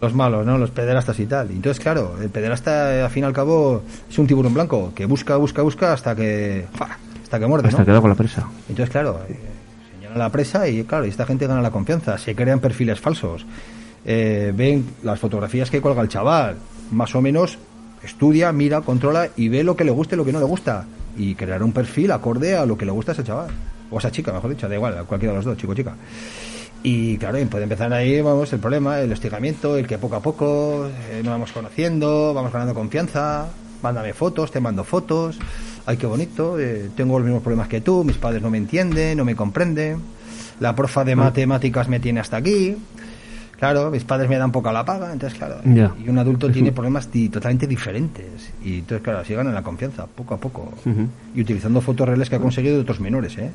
los 0.00 0.14
malos, 0.14 0.46
¿no? 0.46 0.58
Los 0.58 0.70
pederastas 0.70 1.18
y 1.20 1.26
tal. 1.26 1.50
Y 1.50 1.56
entonces, 1.56 1.82
claro, 1.82 2.16
el 2.20 2.30
pederasta, 2.30 2.96
eh, 2.96 3.02
al 3.02 3.10
fin 3.10 3.24
y 3.24 3.26
al 3.26 3.32
cabo, 3.32 3.82
es 4.08 4.18
un 4.18 4.26
tiburón 4.26 4.54
blanco 4.54 4.92
que 4.94 5.06
busca, 5.06 5.36
busca, 5.36 5.62
busca 5.62 5.92
hasta 5.92 6.14
que, 6.14 6.66
hasta 7.22 7.38
que 7.38 7.46
muerde, 7.46 7.68
Hasta 7.68 7.80
¿no? 7.80 7.86
que 7.86 7.92
da 7.92 8.00
con 8.00 8.10
la 8.10 8.16
presa. 8.16 8.46
Entonces, 8.68 8.90
claro, 8.90 9.20
eh, 9.28 9.38
señala 9.94 10.16
la 10.16 10.30
presa 10.30 10.68
y, 10.68 10.84
claro, 10.84 11.06
y 11.06 11.10
esta 11.10 11.26
gente 11.26 11.46
gana 11.46 11.60
la 11.60 11.70
confianza. 11.70 12.16
Se 12.18 12.34
crean 12.34 12.60
perfiles 12.60 12.98
falsos. 13.00 13.44
Eh, 14.04 14.52
ven 14.54 14.86
las 15.02 15.18
fotografías 15.18 15.70
que 15.70 15.80
cuelga 15.80 16.00
el 16.02 16.08
chaval. 16.08 16.56
Más 16.90 17.14
o 17.14 17.20
menos 17.20 17.58
estudia, 18.02 18.50
mira, 18.52 18.80
controla 18.80 19.28
y 19.36 19.48
ve 19.48 19.62
lo 19.62 19.76
que 19.76 19.84
le 19.84 19.90
gusta 19.90 20.14
y 20.14 20.18
lo 20.18 20.24
que 20.24 20.32
no 20.32 20.38
le 20.38 20.46
gusta. 20.46 20.86
Y 21.16 21.34
crear 21.34 21.62
un 21.62 21.72
perfil 21.72 22.12
acorde 22.12 22.56
a 22.56 22.64
lo 22.64 22.78
que 22.78 22.86
le 22.86 22.92
gusta 22.92 23.12
a 23.12 23.14
ese 23.14 23.24
chaval. 23.24 23.50
O 23.90 23.96
a 23.96 23.98
esa 23.98 24.10
chica, 24.10 24.32
mejor 24.32 24.50
dicho, 24.50 24.68
da 24.68 24.74
igual, 24.74 24.96
a 24.96 25.04
cualquiera 25.04 25.32
de 25.32 25.38
los 25.38 25.44
dos, 25.44 25.58
chico 25.58 25.74
chica. 25.74 25.94
Y 26.82 27.18
claro, 27.18 27.38
y 27.38 27.44
puede 27.44 27.64
empezar 27.64 27.92
ahí, 27.92 28.20
vamos, 28.22 28.52
el 28.52 28.58
problema, 28.58 29.00
el 29.00 29.12
hostigamiento, 29.12 29.76
el 29.76 29.86
que 29.86 29.98
poco 29.98 30.16
a 30.16 30.20
poco 30.20 30.88
eh, 31.10 31.20
nos 31.22 31.32
vamos 31.32 31.52
conociendo, 31.52 32.32
vamos 32.32 32.52
ganando 32.52 32.72
confianza, 32.72 33.48
mándame 33.82 34.14
fotos, 34.14 34.50
te 34.50 34.60
mando 34.60 34.82
fotos, 34.82 35.38
ay, 35.84 35.98
qué 35.98 36.06
bonito, 36.06 36.58
eh, 36.58 36.90
tengo 36.96 37.18
los 37.18 37.26
mismos 37.26 37.42
problemas 37.42 37.68
que 37.68 37.82
tú, 37.82 38.02
mis 38.02 38.16
padres 38.16 38.42
no 38.42 38.48
me 38.48 38.56
entienden, 38.56 39.18
no 39.18 39.26
me 39.26 39.36
comprenden, 39.36 40.00
la 40.58 40.74
profa 40.74 41.04
de 41.04 41.16
matemáticas 41.16 41.88
me 41.88 42.00
tiene 42.00 42.20
hasta 42.20 42.36
aquí. 42.36 42.76
Claro, 43.58 43.90
mis 43.90 44.04
padres 44.04 44.30
me 44.30 44.38
dan 44.38 44.50
poca 44.50 44.72
la 44.72 44.86
paga, 44.86 45.12
entonces 45.12 45.36
claro. 45.38 45.60
Y 46.02 46.08
un 46.08 46.18
adulto 46.18 46.50
tiene 46.50 46.72
problemas 46.72 47.08
totalmente 47.30 47.66
diferentes. 47.66 48.50
Y 48.64 48.78
entonces, 48.78 49.02
claro, 49.02 49.18
así 49.18 49.34
ganan 49.34 49.52
la 49.52 49.62
confianza, 49.62 50.06
poco 50.06 50.32
a 50.32 50.38
poco. 50.38 50.72
Y 51.34 51.42
utilizando 51.42 51.82
fotos 51.82 52.08
reales 52.08 52.30
que 52.30 52.36
ha 52.36 52.40
conseguido 52.40 52.76
de 52.76 52.80
otros 52.80 53.00
menores, 53.00 53.36
¿eh? 53.36 53.50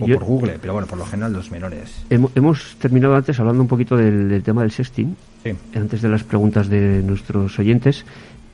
O 0.00 0.06
Yo- 0.06 0.16
por 0.18 0.24
Google, 0.26 0.58
pero 0.60 0.72
bueno, 0.72 0.88
por 0.88 0.98
lo 0.98 1.06
general 1.06 1.32
los 1.32 1.50
menores. 1.50 2.04
Hemo- 2.10 2.30
Hemos 2.34 2.76
terminado 2.80 3.14
antes 3.14 3.38
hablando 3.38 3.62
un 3.62 3.68
poquito 3.68 3.96
del, 3.96 4.28
del 4.28 4.42
tema 4.42 4.62
del 4.62 4.70
sexting, 4.72 5.14
Sí. 5.44 5.52
antes 5.76 6.02
de 6.02 6.08
las 6.08 6.24
preguntas 6.24 6.68
de 6.68 7.02
nuestros 7.02 7.56
oyentes. 7.58 8.04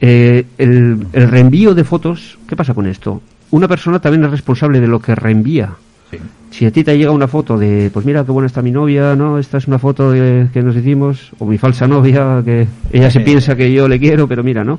Eh, 0.01 0.45
el, 0.59 1.07
el 1.13 1.31
reenvío 1.31 1.75
de 1.75 1.85
fotos, 1.85 2.39
¿qué 2.47 2.57
pasa 2.57 2.75
con 2.75 2.87
esto? 2.87 3.23
Una 3.51 3.69
persona 3.69 3.99
también 4.01 4.25
es 4.25 4.31
responsable 4.31 4.81
de 4.81 4.87
lo 4.87 5.01
que 5.01 5.15
reenvía. 5.15 5.71
Sí. 6.11 6.19
Si 6.51 6.67
a 6.67 6.71
ti 6.73 6.83
te 6.83 6.97
llega 6.99 7.11
una 7.13 7.29
foto 7.29 7.57
de, 7.57 7.91
pues 7.93 8.05
mira 8.05 8.25
qué 8.25 8.33
buena 8.33 8.47
está 8.49 8.61
mi 8.63 8.71
novia, 8.73 9.15
¿no? 9.15 9.39
Esta 9.39 9.59
es 9.59 9.67
una 9.69 9.79
foto 9.79 10.11
de- 10.11 10.49
que 10.53 10.63
nos 10.63 10.75
hicimos, 10.77 11.31
o 11.39 11.47
mi 11.47 11.57
falsa 11.59 11.87
novia, 11.87 12.43
que 12.45 12.67
ella 12.93 13.11
se 13.11 13.21
piensa 13.21 13.55
que 13.57 13.73
yo 13.73 13.87
le 13.89 13.99
quiero, 14.01 14.27
pero 14.27 14.43
mira, 14.43 14.65
¿no? 14.65 14.79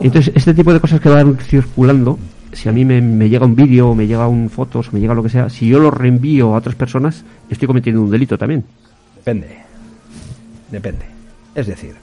Entonces, 0.00 0.32
este 0.34 0.52
tipo 0.54 0.72
de 0.72 0.80
cosas 0.80 1.00
que 1.00 1.08
van 1.08 1.36
circulando, 1.38 2.18
si 2.56 2.68
a 2.68 2.72
mí 2.72 2.84
me, 2.84 3.28
llega 3.28 3.44
un 3.44 3.54
vídeo, 3.54 3.94
me 3.94 4.06
llega 4.06 4.26
un 4.26 4.48
fotos, 4.48 4.92
me 4.92 5.00
llega 5.00 5.14
lo 5.14 5.22
que 5.22 5.28
sea, 5.28 5.50
si 5.50 5.68
yo 5.68 5.78
lo 5.78 5.90
reenvío 5.90 6.54
a 6.54 6.58
otras 6.58 6.74
personas, 6.74 7.24
estoy 7.50 7.68
cometiendo 7.68 8.02
un 8.02 8.10
delito 8.10 8.38
también. 8.38 8.64
Depende. 9.16 9.58
Depende. 10.70 11.04
Es 11.54 11.66
decir, 11.66 11.94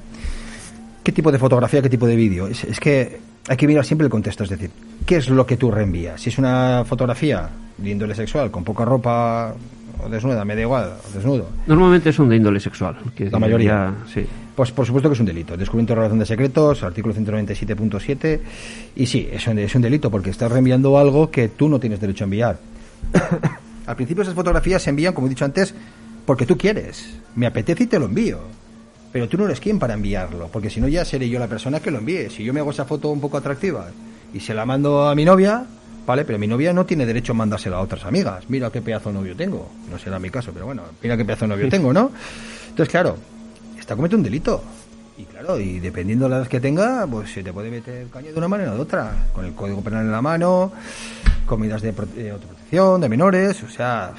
¿qué 1.04 1.12
tipo 1.12 1.32
de 1.32 1.40
fotografía, 1.40 1.82
qué 1.82 1.90
tipo 1.90 2.06
de 2.06 2.16
vídeo? 2.16 2.48
Es, 2.48 2.64
es 2.64 2.80
que 2.80 3.20
hay 3.48 3.58
que 3.58 3.68
mirar 3.68 3.84
siempre 3.84 4.06
el 4.06 4.12
contexto. 4.12 4.44
Es 4.44 4.50
decir, 4.52 4.70
¿qué 5.06 5.18
es 5.18 5.30
lo 5.30 5.46
que 5.46 5.58
tú 5.58 5.72
reenvías? 5.72 6.22
Si 6.22 6.30
es 6.30 6.38
una 6.38 6.84
fotografía 6.86 7.50
de 7.78 7.90
índole 7.90 8.16
sexual, 8.16 8.52
con 8.52 8.64
poca 8.64 8.86
ropa 8.86 9.56
o 10.02 10.10
desnuda, 10.10 10.44
me 10.46 10.56
da 10.56 10.62
igual, 10.62 10.94
desnudo. 11.14 11.50
Normalmente 11.68 12.12
son 12.14 12.30
de 12.30 12.38
índole 12.38 12.60
sexual. 12.60 12.96
que 13.16 13.30
La 13.30 13.40
mayoría. 13.40 13.94
ya- 14.06 14.14
sí. 14.14 14.26
Pues 14.56 14.72
por 14.72 14.86
supuesto 14.86 15.10
que 15.10 15.14
es 15.14 15.20
un 15.20 15.26
delito. 15.26 15.58
Descubrimiento 15.58 15.94
de 15.94 15.96
relación 15.96 16.20
de 16.20 16.26
secretos, 16.28 16.84
artículo 16.84 17.14
197.7. 17.16 18.40
Y 18.96 19.06
sí, 19.08 19.28
es 19.32 19.48
un, 19.48 19.58
es 19.60 19.74
un 19.76 19.82
delito 19.82 20.12
porque 20.12 20.30
estás 20.30 20.52
reenviando 20.52 20.98
algo 20.98 21.32
que 21.32 21.50
tú 21.50 21.68
no 21.70 21.80
tienes 21.80 22.00
derecho 22.00 22.24
a 22.24 22.26
enviar. 22.26 22.58
Al 23.88 23.96
principio 23.96 24.22
esas 24.24 24.36
fotografías 24.36 24.82
se 24.82 24.90
envían, 24.92 25.14
como 25.14 25.28
he 25.28 25.30
dicho 25.30 25.44
antes, 25.46 25.74
porque 26.26 26.46
tú 26.46 26.58
quieres. 26.58 27.18
Me 27.36 27.48
apetece 27.48 27.84
y 27.84 27.88
te 27.88 28.00
lo 28.00 28.06
envío. 28.06 28.40
Pero 29.12 29.28
tú 29.28 29.38
no 29.38 29.46
eres 29.46 29.60
quien 29.60 29.78
para 29.80 29.94
enviarlo, 29.94 30.48
porque 30.52 30.70
si 30.70 30.80
no 30.82 30.88
ya 30.88 31.04
seré 31.06 31.30
yo 31.30 31.40
la 31.40 31.48
persona 31.48 31.80
que 31.80 31.92
lo 31.92 32.00
envíe. 32.00 32.30
Si 32.30 32.44
yo 32.44 32.54
me 32.54 32.60
hago 32.62 32.72
esa 32.72 32.86
foto 32.86 33.10
un 33.10 33.20
poco 33.22 33.38
atractiva 33.38 33.88
y 34.34 34.40
se 34.40 34.54
la 34.54 34.66
mando 34.66 35.08
a 35.08 35.16
mi 35.16 35.26
novia, 35.26 35.66
¿vale? 36.06 36.26
Pero 36.26 36.38
mi 36.40 36.48
novia 36.48 36.74
no 36.74 36.86
tiene 36.86 37.06
derecho 37.06 37.34
a 37.34 37.36
mandársela 37.36 37.78
a 37.78 37.82
otras 37.82 38.04
amigas. 38.06 38.46
Mira 38.50 38.70
qué 38.72 38.82
pedazo 38.82 39.10
de 39.10 39.16
novio 39.20 39.36
tengo. 39.36 39.70
No 39.90 39.98
será 40.00 40.20
mi 40.20 40.30
caso, 40.30 40.52
pero 40.54 40.66
bueno, 40.66 40.84
mira 41.02 41.16
qué 41.18 41.26
pedazo 41.26 41.46
de 41.46 41.50
novio 41.50 41.70
tengo, 41.70 41.94
¿no? 41.94 42.12
Entonces, 42.70 42.90
claro, 42.90 43.18
está 43.80 43.96
comete 43.96 44.16
un 44.16 44.24
delito. 44.24 44.64
Y 45.18 45.26
claro, 45.26 45.60
y 45.60 45.80
dependiendo 45.80 46.26
de 46.26 46.32
la 46.32 46.38
edad 46.38 46.48
que 46.48 46.60
tenga, 46.60 47.06
pues 47.06 47.32
se 47.32 47.44
te 47.44 47.54
puede 47.54 47.70
meter 47.70 48.08
caño 48.08 48.32
de 48.32 48.38
una 48.38 48.48
manera 48.48 48.72
o 48.72 48.76
de 48.76 48.82
otra. 48.82 49.12
Con 49.32 49.46
el 49.46 49.54
código 49.54 49.82
penal 49.82 50.06
en 50.06 50.12
la 50.12 50.22
mano, 50.24 50.72
con 51.46 51.60
medidas 51.62 51.84
de, 51.84 51.94
prote- 51.94 52.14
de 52.16 52.32
autoprotección, 52.32 53.00
de 53.00 53.10
menores, 53.10 53.62
o 53.62 53.70
sea, 53.70 54.12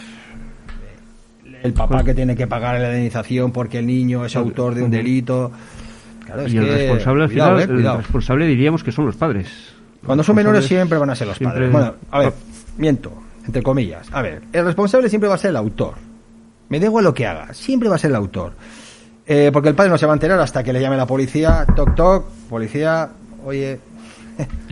el 1.62 1.72
papá 1.72 2.04
que 2.04 2.14
tiene 2.14 2.36
que 2.36 2.46
pagar 2.46 2.78
la 2.80 2.88
indemnización 2.88 3.50
porque 3.50 3.78
el 3.78 3.86
niño 3.86 4.24
es 4.24 4.36
autor 4.36 4.74
de 4.74 4.82
un 4.82 4.90
delito. 4.90 5.50
Claro, 6.24 6.42
es 6.42 6.52
y 6.54 6.58
el 6.58 6.64
que, 6.64 6.70
responsable, 6.72 7.24
al 7.24 7.28
cuidado, 7.30 7.58
final, 7.58 7.78
eh, 7.78 7.90
el 7.90 7.96
responsable 7.98 8.46
diríamos 8.46 8.84
que 8.84 8.92
son 8.92 9.06
los 9.06 9.16
padres. 9.16 9.48
Cuando 10.04 10.22
son 10.22 10.36
menores 10.36 10.66
siempre 10.66 10.98
van 10.98 11.10
a 11.10 11.14
ser 11.16 11.26
los 11.26 11.38
padres. 11.38 11.70
Bueno, 11.70 11.94
a 12.10 12.18
ver, 12.18 12.32
miento, 12.76 13.12
entre 13.46 13.62
comillas. 13.62 14.08
A 14.12 14.22
ver, 14.22 14.42
el 14.52 14.64
responsable 14.64 15.08
siempre 15.08 15.28
va 15.28 15.36
a 15.36 15.38
ser 15.38 15.50
el 15.50 15.56
autor. 15.56 15.94
Me 16.68 16.80
da 16.80 16.86
igual 16.86 17.04
lo 17.04 17.14
que 17.14 17.26
haga, 17.26 17.52
siempre 17.54 17.88
va 17.88 17.96
a 17.96 17.98
ser 17.98 18.10
el 18.10 18.16
autor. 18.16 18.52
Eh, 19.26 19.50
porque 19.52 19.70
el 19.70 19.74
padre 19.74 19.90
no 19.90 19.98
se 19.98 20.06
va 20.06 20.12
a 20.12 20.16
enterar 20.16 20.38
hasta 20.40 20.62
que 20.62 20.72
le 20.72 20.80
llame 20.80 20.96
la 20.96 21.06
policía, 21.06 21.64
toc 21.74 21.94
toc, 21.94 22.26
policía, 22.48 23.08
oye, 23.44 23.80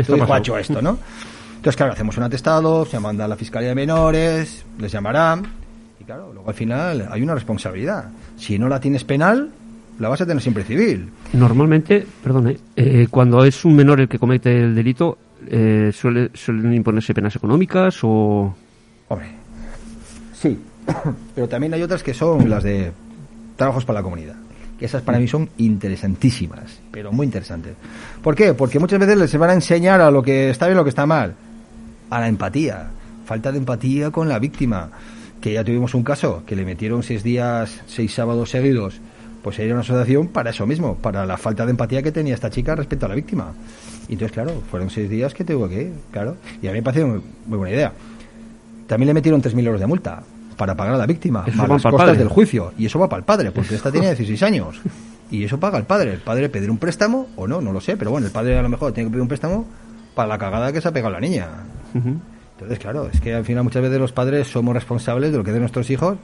tu 0.06 0.16
hijo 0.16 0.34
ha 0.34 0.38
hecho 0.38 0.58
esto, 0.58 0.82
¿no? 0.82 0.98
Entonces, 1.56 1.76
claro, 1.76 1.92
hacemos 1.92 2.16
un 2.16 2.24
atestado, 2.24 2.84
se 2.84 2.98
manda 2.98 3.24
a 3.24 3.28
la 3.28 3.36
Fiscalía 3.36 3.70
de 3.70 3.74
Menores, 3.74 4.64
les 4.78 4.92
llamarán, 4.92 5.46
y 6.00 6.04
claro, 6.04 6.32
luego 6.32 6.48
al 6.48 6.54
final 6.54 7.08
hay 7.10 7.22
una 7.22 7.34
responsabilidad. 7.34 8.06
Si 8.36 8.58
no 8.58 8.68
la 8.68 8.80
tienes 8.80 9.04
penal, 9.04 9.50
la 10.02 10.08
vas 10.08 10.20
a 10.20 10.26
tener 10.26 10.42
siempre 10.42 10.64
civil. 10.64 11.08
Normalmente, 11.32 12.04
perdone, 12.22 12.58
eh, 12.74 13.06
cuando 13.08 13.44
es 13.44 13.64
un 13.64 13.76
menor 13.76 14.00
el 14.00 14.08
que 14.08 14.18
comete 14.18 14.64
el 14.64 14.74
delito, 14.74 15.16
eh, 15.46 15.92
suele, 15.94 16.30
suelen 16.34 16.74
imponerse 16.74 17.14
penas 17.14 17.36
económicas 17.36 18.00
o... 18.02 18.52
Hombre, 19.06 19.28
sí. 20.34 20.58
Pero 21.36 21.48
también 21.48 21.72
hay 21.74 21.82
otras 21.82 22.02
que 22.02 22.14
son 22.14 22.50
las 22.50 22.64
de 22.64 22.90
trabajos 23.54 23.84
para 23.84 24.00
la 24.00 24.02
comunidad. 24.02 24.34
Que 24.76 24.86
esas 24.86 25.02
para 25.02 25.20
mí 25.20 25.28
son 25.28 25.48
interesantísimas, 25.58 26.80
pero 26.90 27.12
muy 27.12 27.24
interesantes. 27.24 27.74
¿Por 28.20 28.34
qué? 28.34 28.52
Porque 28.52 28.80
muchas 28.80 28.98
veces 28.98 29.16
les 29.16 29.38
van 29.38 29.50
a 29.50 29.54
enseñar 29.54 30.00
a 30.00 30.10
lo 30.10 30.24
que 30.24 30.50
está 30.50 30.66
bien 30.66 30.76
y 30.76 30.78
lo 30.78 30.82
que 30.82 30.90
está 30.90 31.06
mal. 31.06 31.34
A 32.10 32.18
la 32.18 32.26
empatía. 32.26 32.88
Falta 33.24 33.52
de 33.52 33.58
empatía 33.58 34.10
con 34.10 34.28
la 34.28 34.40
víctima. 34.40 34.90
Que 35.40 35.52
ya 35.52 35.62
tuvimos 35.62 35.94
un 35.94 36.02
caso, 36.02 36.42
que 36.44 36.56
le 36.56 36.64
metieron 36.64 37.04
seis 37.04 37.22
días, 37.22 37.80
seis 37.86 38.12
sábados 38.12 38.50
seguidos, 38.50 39.00
pues 39.42 39.58
era 39.58 39.72
una 39.74 39.80
asociación 39.80 40.28
para 40.28 40.50
eso 40.50 40.66
mismo, 40.66 40.94
para 40.96 41.26
la 41.26 41.36
falta 41.36 41.64
de 41.64 41.70
empatía 41.72 42.02
que 42.02 42.12
tenía 42.12 42.34
esta 42.34 42.50
chica 42.50 42.74
respecto 42.74 43.06
a 43.06 43.08
la 43.08 43.14
víctima. 43.14 43.52
Y 44.08 44.12
entonces, 44.12 44.32
claro, 44.32 44.62
fueron 44.70 44.90
seis 44.90 45.10
días 45.10 45.34
que 45.34 45.44
tuvo 45.44 45.68
que 45.68 45.82
ir, 45.82 45.92
claro. 46.10 46.36
Y 46.62 46.68
a 46.68 46.70
mí 46.70 46.78
me 46.78 46.82
parece 46.82 47.04
muy, 47.04 47.20
muy 47.46 47.58
buena 47.58 47.74
idea. 47.74 47.92
También 48.86 49.08
le 49.08 49.14
metieron 49.14 49.42
3.000 49.42 49.66
euros 49.66 49.80
de 49.80 49.86
multa 49.86 50.22
para 50.56 50.74
pagar 50.76 50.94
a 50.94 50.98
la 50.98 51.06
víctima, 51.06 51.44
Eso 51.46 51.56
va 51.62 51.68
las 51.68 51.82
costas 51.82 52.00
padre. 52.00 52.18
del 52.18 52.28
juicio. 52.28 52.72
Y 52.78 52.86
eso 52.86 52.98
va 52.98 53.08
para 53.08 53.18
el 53.18 53.24
padre, 53.24 53.50
porque 53.50 53.74
esta 53.74 53.90
tiene 53.90 54.06
16 54.08 54.42
años. 54.42 54.80
Y 55.30 55.44
eso 55.44 55.58
paga 55.58 55.78
el 55.78 55.84
padre. 55.84 56.12
El 56.12 56.20
padre 56.20 56.48
pedir 56.48 56.70
un 56.70 56.78
préstamo 56.78 57.28
o 57.36 57.48
no, 57.48 57.60
no 57.60 57.72
lo 57.72 57.80
sé, 57.80 57.96
pero 57.96 58.10
bueno, 58.10 58.26
el 58.26 58.32
padre 58.32 58.58
a 58.58 58.62
lo 58.62 58.68
mejor 58.68 58.92
tiene 58.92 59.08
que 59.08 59.12
pedir 59.12 59.22
un 59.22 59.28
préstamo 59.28 59.66
para 60.14 60.28
la 60.28 60.38
cagada 60.38 60.72
que 60.72 60.80
se 60.80 60.88
ha 60.88 60.92
pegado 60.92 61.12
la 61.12 61.20
niña. 61.20 61.48
Entonces, 61.94 62.78
claro, 62.78 63.08
es 63.12 63.20
que 63.20 63.34
al 63.34 63.44
final 63.44 63.64
muchas 63.64 63.82
veces 63.82 63.98
los 63.98 64.12
padres 64.12 64.46
somos 64.46 64.74
responsables 64.74 65.32
de 65.32 65.38
lo 65.38 65.42
que 65.44 65.50
hacen 65.50 65.62
nuestros 65.62 65.88
hijos 65.90 66.18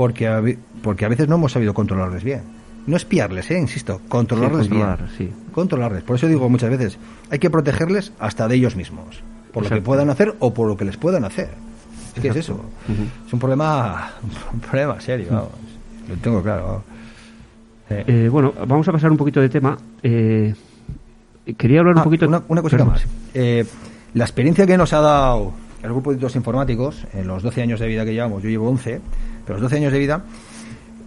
porque 0.00 0.26
a, 0.26 0.42
porque 0.82 1.04
a 1.04 1.08
veces 1.10 1.28
no 1.28 1.34
hemos 1.34 1.52
sabido 1.52 1.74
controlarles 1.74 2.24
bien. 2.24 2.40
No 2.86 2.96
espiarles, 2.96 3.50
¿eh? 3.50 3.58
insisto, 3.58 4.00
controlarles 4.08 4.62
Sí, 4.64 4.70
controlar, 4.70 4.98
bien. 4.98 5.10
sí. 5.18 5.32
Controlarles. 5.52 6.02
Por 6.04 6.16
eso 6.16 6.26
digo 6.26 6.48
muchas 6.48 6.70
veces, 6.70 6.96
hay 7.30 7.38
que 7.38 7.50
protegerles 7.50 8.10
hasta 8.18 8.48
de 8.48 8.54
ellos 8.54 8.76
mismos. 8.76 9.22
Por 9.52 9.64
lo 9.64 9.68
que 9.68 9.82
puedan 9.82 10.08
hacer 10.08 10.34
o 10.38 10.54
por 10.54 10.68
lo 10.68 10.76
que 10.78 10.86
les 10.86 10.96
puedan 10.96 11.24
hacer. 11.26 11.50
Es 12.16 12.22
que 12.22 12.28
es 12.28 12.36
eso. 12.36 12.58
Es 13.26 13.30
un 13.34 13.38
problema, 13.38 14.12
un 14.54 14.60
problema 14.60 14.98
serio, 15.02 15.26
vamos. 15.30 15.50
Lo 16.08 16.16
tengo 16.16 16.42
claro. 16.42 16.64
vamos. 16.66 16.82
Eh, 17.90 18.04
Eh, 18.06 18.28
bueno, 18.30 18.54
vamos 18.66 18.88
a 18.88 18.92
pasar 18.92 19.10
un 19.10 19.18
poquito 19.18 19.38
de 19.42 19.50
tema. 19.50 19.76
Eh, 20.02 20.54
quería 21.58 21.80
hablar 21.80 21.96
un 21.96 22.00
Ah, 22.00 22.04
poquito... 22.04 22.26
Una, 22.26 22.40
una 22.48 22.62
cosita 22.62 22.84
Perdón. 22.84 22.94
más. 22.94 23.06
Eh, 23.34 23.66
la 24.14 24.24
experiencia 24.24 24.66
que 24.66 24.78
nos 24.78 24.94
ha 24.94 25.00
dado 25.02 25.52
el 25.82 25.90
grupo 25.90 26.10
de 26.10 26.16
delitos 26.16 26.36
informáticos 26.36 27.06
en 27.12 27.26
los 27.26 27.42
12 27.42 27.62
años 27.62 27.80
de 27.80 27.88
vida 27.88 28.04
que 28.04 28.12
llevamos, 28.12 28.42
yo 28.42 28.48
llevo 28.48 28.68
11, 28.68 29.00
pero 29.44 29.58
los 29.58 29.62
12 29.62 29.76
años 29.76 29.92
de 29.92 29.98
vida, 29.98 30.24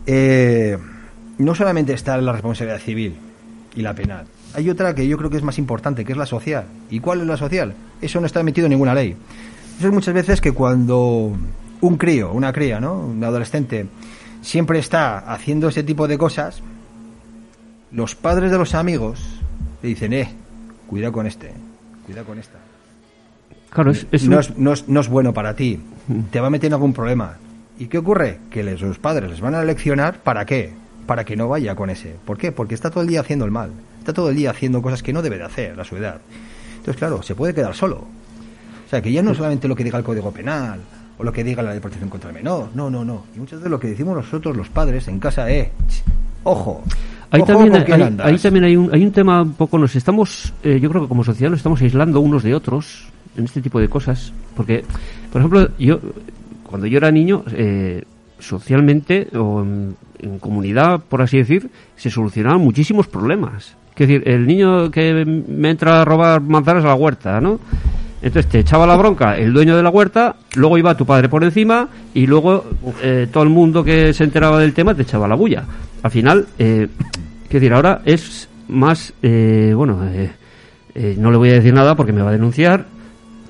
eh, 0.05 0.77
no 1.37 1.55
solamente 1.55 1.93
está 1.93 2.17
la 2.17 2.31
responsabilidad 2.31 2.79
civil 2.79 3.15
y 3.75 3.81
la 3.81 3.93
penal, 3.93 4.25
hay 4.53 4.69
otra 4.69 4.93
que 4.93 5.07
yo 5.07 5.17
creo 5.17 5.29
que 5.29 5.37
es 5.37 5.43
más 5.43 5.57
importante, 5.57 6.05
que 6.05 6.11
es 6.11 6.17
la 6.17 6.25
social. 6.25 6.65
¿Y 6.89 6.99
cuál 6.99 7.21
es 7.21 7.27
la 7.27 7.37
social? 7.37 7.73
Eso 8.01 8.19
no 8.19 8.27
está 8.27 8.43
metido 8.43 8.67
en 8.67 8.71
ninguna 8.71 8.93
ley. 8.93 9.15
Eso 9.77 9.87
es 9.87 9.93
muchas 9.93 10.13
veces 10.13 10.41
que 10.41 10.51
cuando 10.51 11.35
un 11.81 11.97
crío, 11.97 12.31
una 12.31 12.53
cría, 12.53 12.79
¿no? 12.79 12.99
un 12.99 13.23
adolescente, 13.23 13.87
siempre 14.41 14.79
está 14.79 15.17
haciendo 15.17 15.69
ese 15.69 15.83
tipo 15.83 16.07
de 16.07 16.17
cosas, 16.17 16.61
los 17.91 18.15
padres 18.15 18.51
de 18.51 18.57
los 18.57 18.75
amigos 18.75 19.39
le 19.81 19.89
dicen, 19.89 20.13
eh, 20.13 20.29
cuidado 20.87 21.13
con 21.13 21.25
este, 21.25 21.51
cuidado 22.05 22.27
con 22.27 22.37
esta. 22.37 22.59
Claro, 23.73 23.91
es, 23.91 24.05
es 24.11 24.23
no, 24.27 24.35
un- 24.35 24.39
es, 24.41 24.57
no, 24.57 24.73
es, 24.73 24.87
no 24.87 24.99
es 24.99 25.07
bueno 25.09 25.33
para 25.33 25.55
ti, 25.55 25.79
te 26.31 26.39
va 26.39 26.47
a 26.47 26.49
meter 26.49 26.67
en 26.67 26.73
algún 26.73 26.93
problema. 26.93 27.33
¿Y 27.79 27.87
qué 27.87 27.97
ocurre? 27.97 28.37
Que 28.51 28.63
les, 28.63 28.81
los 28.81 28.99
padres 28.99 29.29
les 29.31 29.41
van 29.41 29.55
a 29.55 29.63
leccionar 29.63 30.19
para 30.19 30.45
qué, 30.45 30.73
para 31.07 31.23
que 31.25 31.35
no 31.35 31.47
vaya 31.47 31.75
con 31.75 31.89
ese. 31.89 32.15
¿Por 32.25 32.37
qué? 32.37 32.51
Porque 32.51 32.75
está 32.75 32.89
todo 32.91 33.01
el 33.01 33.09
día 33.09 33.21
haciendo 33.21 33.45
el 33.45 33.51
mal, 33.51 33.71
está 33.99 34.13
todo 34.13 34.29
el 34.29 34.35
día 34.35 34.51
haciendo 34.51 34.81
cosas 34.81 35.01
que 35.01 35.11
no 35.11 35.21
debe 35.21 35.37
de 35.37 35.43
hacer 35.45 35.79
a 35.79 35.83
su 35.83 35.97
edad. 35.97 36.21
Entonces, 36.77 36.97
claro, 36.97 37.23
se 37.23 37.33
puede 37.35 37.53
quedar 37.53 37.73
solo. 37.73 37.97
O 38.85 38.89
sea, 38.89 39.01
que 39.01 39.11
ya 39.11 39.23
no 39.23 39.31
es 39.31 39.37
solamente 39.37 39.67
lo 39.67 39.75
que 39.75 39.83
diga 39.83 39.97
el 39.97 40.03
Código 40.03 40.31
Penal 40.31 40.79
o 41.17 41.23
lo 41.23 41.31
que 41.33 41.43
diga 41.43 41.63
la 41.63 41.69
ley 41.69 41.77
de 41.77 41.81
protección 41.81 42.09
contra 42.11 42.29
el 42.29 42.35
menor, 42.35 42.69
no, 42.75 42.89
no, 42.91 43.03
no. 43.03 43.23
Y 43.35 43.39
muchas 43.39 43.59
veces 43.59 43.71
lo 43.71 43.79
que 43.79 43.87
decimos 43.87 44.15
nosotros 44.15 44.55
los 44.55 44.69
padres 44.69 45.07
en 45.07 45.19
casa 45.19 45.49
es, 45.49 45.67
"Ch, 45.87 46.03
ojo, 46.43 46.83
Ahí 47.31 47.41
también, 47.43 47.73
hay, 47.75 48.01
andas". 48.03 48.27
ahí 48.27 48.37
también 48.37 48.65
hay 48.65 48.75
un, 48.75 48.93
hay 48.93 49.03
un 49.03 49.11
tema 49.11 49.41
un 49.41 49.53
poco, 49.53 49.79
nos 49.79 49.95
estamos, 49.95 50.53
eh, 50.63 50.79
yo 50.79 50.89
creo 50.89 51.01
que 51.03 51.07
como 51.07 51.23
sociedad 51.23 51.49
nos 51.49 51.59
estamos 51.59 51.81
aislando 51.81 52.19
unos 52.19 52.43
de 52.43 52.53
otros 52.53 53.07
en 53.37 53.45
este 53.45 53.61
tipo 53.61 53.79
de 53.79 53.87
cosas, 53.87 54.33
porque, 54.55 54.83
por 55.31 55.41
ejemplo, 55.41 55.69
yo, 55.77 55.99
cuando 56.63 56.87
yo 56.87 56.97
era 56.97 57.11
niño, 57.11 57.43
eh, 57.51 58.03
socialmente 58.39 59.27
o 59.37 59.61
en, 59.61 59.95
en 60.19 60.39
comunidad, 60.39 61.01
por 61.07 61.21
así 61.21 61.37
decir, 61.37 61.69
se 61.95 62.09
solucionaban 62.09 62.61
muchísimos 62.61 63.07
problemas. 63.07 63.75
Es 63.91 64.07
decir, 64.07 64.23
el 64.25 64.47
niño 64.47 64.89
que 64.89 65.23
me 65.25 65.69
entra 65.69 66.01
a 66.01 66.05
robar 66.05 66.41
manzanas 66.41 66.83
a 66.83 66.87
la 66.87 66.95
huerta, 66.95 67.39
¿no? 67.39 67.59
Entonces 68.23 68.49
te 68.49 68.59
echaba 68.59 68.87
la 68.87 68.95
bronca 68.95 69.37
el 69.37 69.51
dueño 69.51 69.75
de 69.75 69.83
la 69.83 69.89
huerta, 69.89 70.37
luego 70.55 70.77
iba 70.77 70.95
tu 70.95 71.05
padre 71.05 71.27
por 71.27 71.43
encima 71.43 71.89
y 72.13 72.25
luego 72.25 72.63
eh, 73.01 73.27
todo 73.29 73.43
el 73.43 73.49
mundo 73.49 73.83
que 73.83 74.13
se 74.13 74.23
enteraba 74.23 74.59
del 74.59 74.73
tema 74.73 74.95
te 74.95 75.01
echaba 75.01 75.27
la 75.27 75.35
bulla. 75.35 75.65
Al 76.01 76.09
final, 76.09 76.47
eh, 76.57 76.87
quiero 77.49 77.59
decir, 77.59 77.73
ahora 77.73 78.01
es 78.05 78.47
más, 78.69 79.13
eh, 79.21 79.73
bueno, 79.75 79.99
eh, 80.09 80.31
eh, 80.95 81.15
no 81.19 81.31
le 81.31 81.37
voy 81.37 81.49
a 81.49 81.53
decir 81.53 81.73
nada 81.73 81.95
porque 81.95 82.13
me 82.13 82.21
va 82.21 82.29
a 82.29 82.33
denunciar, 82.33 82.85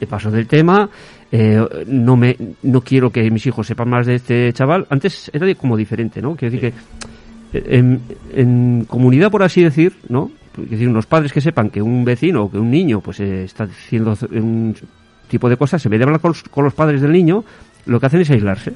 paso 0.08 0.32
del 0.32 0.48
tema, 0.48 0.90
eh, 1.32 1.60
no 1.88 2.16
me 2.16 2.38
no 2.64 2.82
quiero 2.82 3.10
que 3.10 3.30
mis 3.32 3.46
hijos 3.46 3.68
sepan 3.68 3.90
más 3.90 4.06
de 4.06 4.16
este 4.16 4.54
chaval. 4.54 4.86
Antes 4.90 5.32
era 5.34 5.54
como 5.56 5.76
diferente, 5.76 6.22
¿no? 6.22 6.36
Quiero 6.36 6.54
decir 6.54 6.72
que 6.72 7.58
eh, 7.58 7.64
en, 7.78 8.02
en 8.34 8.86
comunidad, 8.86 9.32
por 9.32 9.44
así 9.44 9.64
decir, 9.64 9.94
¿no? 10.10 10.32
Quiero 10.54 10.70
decir, 10.70 10.90
unos 10.90 11.08
padres 11.08 11.34
que 11.34 11.42
sepan 11.42 11.70
que 11.70 11.82
un 11.82 12.06
vecino 12.06 12.44
o 12.44 12.52
que 12.52 12.60
un 12.60 12.70
niño 12.70 13.02
pues 13.02 13.20
eh, 13.20 13.44
está 13.44 13.64
haciendo 13.64 14.16
un 14.32 14.76
tipo 15.28 15.50
de 15.50 15.58
cosas, 15.58 15.84
en 15.86 15.90
vez 15.90 16.00
de 16.00 16.04
hablar 16.04 16.20
con 16.20 16.30
los, 16.30 16.44
con 16.44 16.64
los 16.64 16.74
padres 16.74 17.02
del 17.02 17.12
niño, 17.12 17.44
lo 17.88 18.00
que 18.00 18.06
hacen 18.06 18.22
es 18.22 18.30
aislarse, 18.30 18.74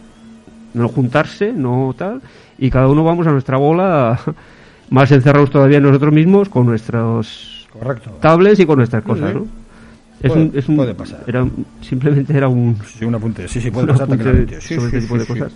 no 0.73 0.87
juntarse, 0.87 1.53
no 1.53 1.93
tal, 1.95 2.21
y 2.57 2.71
cada 2.71 2.87
uno 2.87 3.03
vamos 3.03 3.27
a 3.27 3.31
nuestra 3.31 3.57
bola, 3.57 4.19
más 4.89 5.11
encerrados 5.11 5.51
todavía 5.51 5.79
nosotros 5.79 6.11
mismos 6.11 6.49
con 6.49 6.65
nuestros 6.65 7.67
Correcto. 7.71 8.17
tablets 8.21 8.59
y 8.59 8.65
con 8.65 8.77
nuestras 8.77 9.03
cosas, 9.03 9.35
¿no? 9.35 9.45
Es 10.21 10.31
Puede- 10.31 10.45
un, 10.45 10.51
es 10.55 10.67
un- 10.69 10.75
puede 10.77 10.95
pasar. 10.95 11.23
Era, 11.27 11.47
simplemente 11.81 12.35
era 12.35 12.47
un... 12.47 12.75
Sí, 12.85 13.05
un 13.05 13.13
apunte. 13.15 13.47
Sí, 13.47 13.61
sí, 13.61 13.69
puede 13.71 13.87
pasar. 13.87 14.07
Sí, 14.07 14.17
sobre 14.17 14.59
sí, 14.61 14.73
este 14.75 15.01
tipo 15.01 15.17
de 15.17 15.25
cosas. 15.25 15.53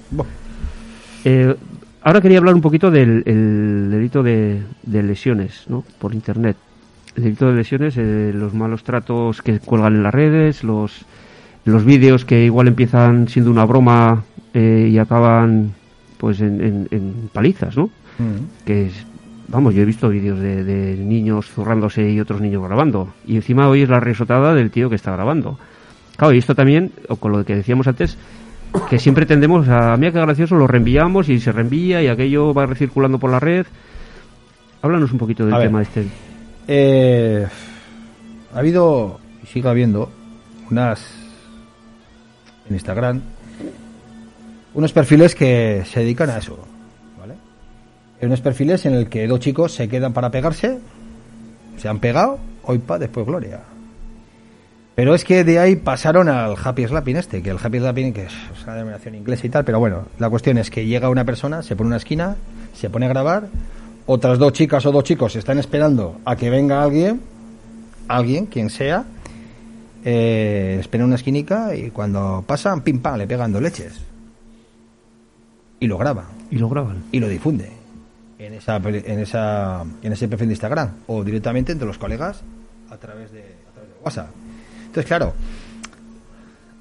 Eh, 1.26 1.56
ahora 2.02 2.22
quería 2.22 2.38
hablar 2.38 2.56
un 2.56 2.62
poquito 2.62 2.92
del 2.92 3.24
el 3.26 3.90
delito 3.92 4.24
de, 4.24 4.62
de 4.84 5.04
lesiones, 5.04 5.66
¿no? 5.68 5.84
Por 6.00 6.14
internet. 6.14 6.58
El 7.16 7.24
delito 7.24 7.48
de 7.50 7.56
lesiones, 7.56 7.96
eh, 7.98 8.32
los 8.34 8.54
malos 8.54 8.84
tratos 8.84 9.42
que 9.42 9.60
cuelgan 9.60 9.96
en 9.96 10.04
las 10.04 10.14
redes, 10.14 10.64
los, 10.64 11.06
los 11.66 11.84
vídeos 11.86 12.24
que 12.26 12.46
igual 12.46 12.68
empiezan 12.68 13.28
siendo 13.28 13.52
una 13.52 13.66
broma 13.66 14.24
eh, 14.54 14.90
y 14.92 14.98
acaban 14.98 15.74
pues 16.18 16.40
en, 16.40 16.62
en- 16.62 16.88
en 16.92 17.30
palizas, 17.34 17.76
¿no? 17.76 17.86
Mm. 18.20 18.66
que 18.66 18.86
es, 18.88 18.94
vamos, 19.52 19.76
yo 19.76 19.82
he 19.82 19.86
visto 19.86 20.10
vídeos 20.10 20.40
de, 20.40 20.64
de 20.64 20.96
niños 20.98 21.48
zurrándose 21.50 22.10
y 22.10 22.20
otros 22.20 22.42
niños 22.42 22.64
grabando. 22.64 23.14
Y 23.26 23.36
encima 23.36 23.68
hoy 23.68 23.84
es 23.84 23.90
la 23.90 24.00
risotada 24.00 24.54
del 24.56 24.72
tío 24.72 24.90
que 24.90 24.96
está 24.96 25.12
grabando. 25.12 25.60
Claro, 26.16 26.34
y 26.34 26.38
esto 26.38 26.56
también, 26.56 26.92
o 27.10 27.18
con 27.18 27.32
lo 27.32 27.44
que 27.46 27.56
decíamos 27.56 27.88
antes, 27.88 28.18
que 28.90 29.00
siempre 29.00 29.26
tendemos 29.26 29.68
a, 29.68 29.96
mira 29.98 30.12
qué 30.12 30.20
gracioso, 30.20 30.56
lo 30.56 30.68
reenviamos 30.68 31.30
y 31.30 31.40
se 31.40 31.52
reenvía 31.52 32.02
y 32.02 32.08
aquello 32.08 32.54
va 32.54 32.66
recirculando 32.66 33.20
por 33.20 33.30
la 33.30 33.40
red. 33.40 33.66
Háblanos 34.82 35.12
un 35.12 35.18
poquito 35.18 35.46
del 35.46 35.54
A 35.54 35.58
ver. 35.58 35.68
tema 35.68 35.82
este. 35.82 36.06
Eh, 36.68 37.46
ha 38.54 38.60
habido 38.60 39.20
y 39.44 39.48
sigue 39.48 39.68
habiendo 39.68 40.12
unas 40.70 41.06
en 42.68 42.76
Instagram 42.76 43.22
unos 44.74 44.94
perfiles 44.94 45.36
que 45.36 45.84
se 45.86 46.00
dedican 46.00 46.30
a 46.30 46.38
eso. 46.38 46.58
Hay 48.22 48.28
unos 48.28 48.42
perfiles 48.42 48.86
en 48.86 48.94
el 48.94 49.10
que 49.10 49.26
dos 49.26 49.40
chicos 49.40 49.74
se 49.74 49.88
quedan 49.88 50.14
para 50.14 50.30
pegarse, 50.30 50.78
se 51.78 51.90
han 51.90 51.98
pegado, 51.98 52.38
hoy 52.62 52.78
pa, 52.78 53.00
después 53.00 53.26
gloria. 53.26 53.62
Pero 54.94 55.16
es 55.16 55.24
que 55.24 55.44
de 55.44 55.58
ahí 55.58 55.76
pasaron 55.76 56.30
al 56.30 56.56
happy 56.64 56.86
slapping 56.86 57.18
este, 57.18 57.42
que 57.42 57.50
el 57.50 57.58
happy 57.58 57.80
slapping 57.80 58.14
que 58.14 58.26
es 58.26 58.34
una 58.64 58.76
denominación 58.76 59.16
inglesa 59.16 59.48
y 59.48 59.50
tal, 59.50 59.66
pero 59.66 59.80
bueno, 59.80 60.06
la 60.20 60.30
cuestión 60.30 60.60
es 60.60 60.70
que 60.70 60.86
llega 60.86 61.10
una 61.10 61.26
persona, 61.26 61.64
se 61.64 61.76
pone 61.76 61.88
en 61.88 61.88
una 61.88 61.98
esquina, 61.98 62.36
se 62.76 62.92
pone 62.92 63.08
a 63.08 63.10
grabar, 63.10 63.48
otras 64.06 64.38
dos 64.38 64.54
chicas 64.54 64.86
o 64.86 64.92
dos 64.92 65.04
chicos 65.04 65.36
están 65.36 65.58
esperando 65.58 66.20
a 66.24 66.36
que 66.36 66.52
venga 66.52 66.84
alguien, 66.84 67.22
alguien, 68.08 68.46
quien 68.46 68.70
sea, 68.70 69.04
eh, 70.06 70.78
espera 70.80 71.04
en 71.04 71.08
una 71.08 71.16
esquinica 71.16 71.76
y 71.76 71.90
cuando 71.90 72.44
pasan, 72.46 72.82
pim 72.82 73.00
pam, 73.00 73.18
le 73.18 73.26
pegan 73.26 73.52
dos 73.52 73.64
leches. 73.64 74.00
Y 75.80 75.88
lo 75.88 75.98
graban 75.98 76.26
Y 76.52 76.58
lo 76.58 76.70
graban. 76.70 77.06
y 77.12 77.20
lo 77.20 77.28
difunde 77.28 77.81
en 78.46 78.54
esa 78.54 78.78
en 78.78 79.20
esa 79.20 79.84
en 80.02 80.14
ese 80.14 80.28
perfil 80.28 80.48
de 80.48 80.54
Instagram 80.54 80.92
o 81.08 81.24
directamente 81.24 81.72
entre 81.72 81.88
los 81.88 81.98
colegas 81.98 82.42
a 82.90 82.98
través 82.98 83.32
de, 83.32 83.40
a 83.40 83.72
través 83.74 83.90
de 83.90 83.96
WhatsApp. 84.04 84.30
Entonces, 84.88 85.06
claro, 85.06 85.34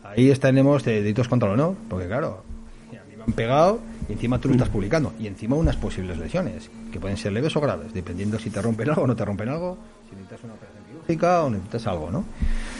ahí 0.02 0.32
tenemos 0.34 0.84
de 0.84 1.02
delitos 1.02 1.28
contra 1.28 1.48
el 1.48 1.54
honor, 1.54 1.76
porque 1.88 2.06
claro, 2.06 2.42
a 2.90 3.04
mí 3.08 3.16
me 3.16 3.22
han 3.22 3.32
pegado 3.32 3.80
y 4.08 4.12
encima 4.14 4.40
tú 4.40 4.48
lo 4.48 4.54
estás 4.54 4.68
publicando 4.68 5.12
y 5.20 5.26
encima 5.26 5.54
unas 5.54 5.76
posibles 5.76 6.18
lesiones 6.18 6.70
que 6.90 6.98
pueden 6.98 7.16
ser 7.16 7.32
leves 7.32 7.54
o 7.54 7.60
graves, 7.60 7.92
dependiendo 7.92 8.38
si 8.38 8.50
te 8.50 8.60
rompen 8.60 8.88
algo 8.88 9.02
o 9.02 9.06
no 9.06 9.14
te 9.14 9.24
rompen 9.24 9.48
algo, 9.48 9.78
si 10.08 10.16
necesitas 10.16 10.42
una 10.44 10.54
operación 10.54 10.84
quirúrgica 10.88 11.44
o 11.44 11.50
necesitas 11.50 11.86
algo, 11.86 12.10
¿no? 12.10 12.24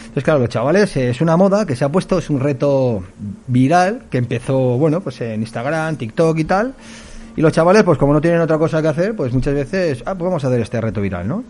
Entonces, 0.01 0.25
claro, 0.25 0.41
los 0.41 0.49
chavales 0.49 0.97
eh, 0.97 1.11
es 1.11 1.21
una 1.21 1.37
moda 1.37 1.65
que 1.65 1.77
se 1.77 1.85
ha 1.85 1.89
puesto, 1.89 2.19
es 2.19 2.31
un 2.31 2.41
reto 2.41 3.05
viral 3.47 4.07
que 4.11 4.19
empezó, 4.19 4.77
bueno, 4.77 5.01
pues 5.01 5.21
en 5.21 5.41
Instagram, 5.41 5.95
TikTok 5.97 6.37
y 6.39 6.45
tal. 6.45 6.75
Y 7.41 7.43
los 7.43 7.53
chavales, 7.55 7.85
pues 7.85 7.97
como 7.97 8.13
no 8.13 8.21
tienen 8.21 8.39
otra 8.43 8.59
cosa 8.59 8.83
que 8.83 8.89
hacer, 8.89 9.17
pues 9.17 9.33
muchas 9.33 9.55
veces, 9.55 10.03
ah, 10.05 10.15
pues 10.15 10.27
vamos 10.29 10.45
a 10.45 10.49
hacer 10.49 10.61
este 10.61 10.79
reto 10.79 11.01
viral, 11.01 11.27
¿no? 11.27 11.43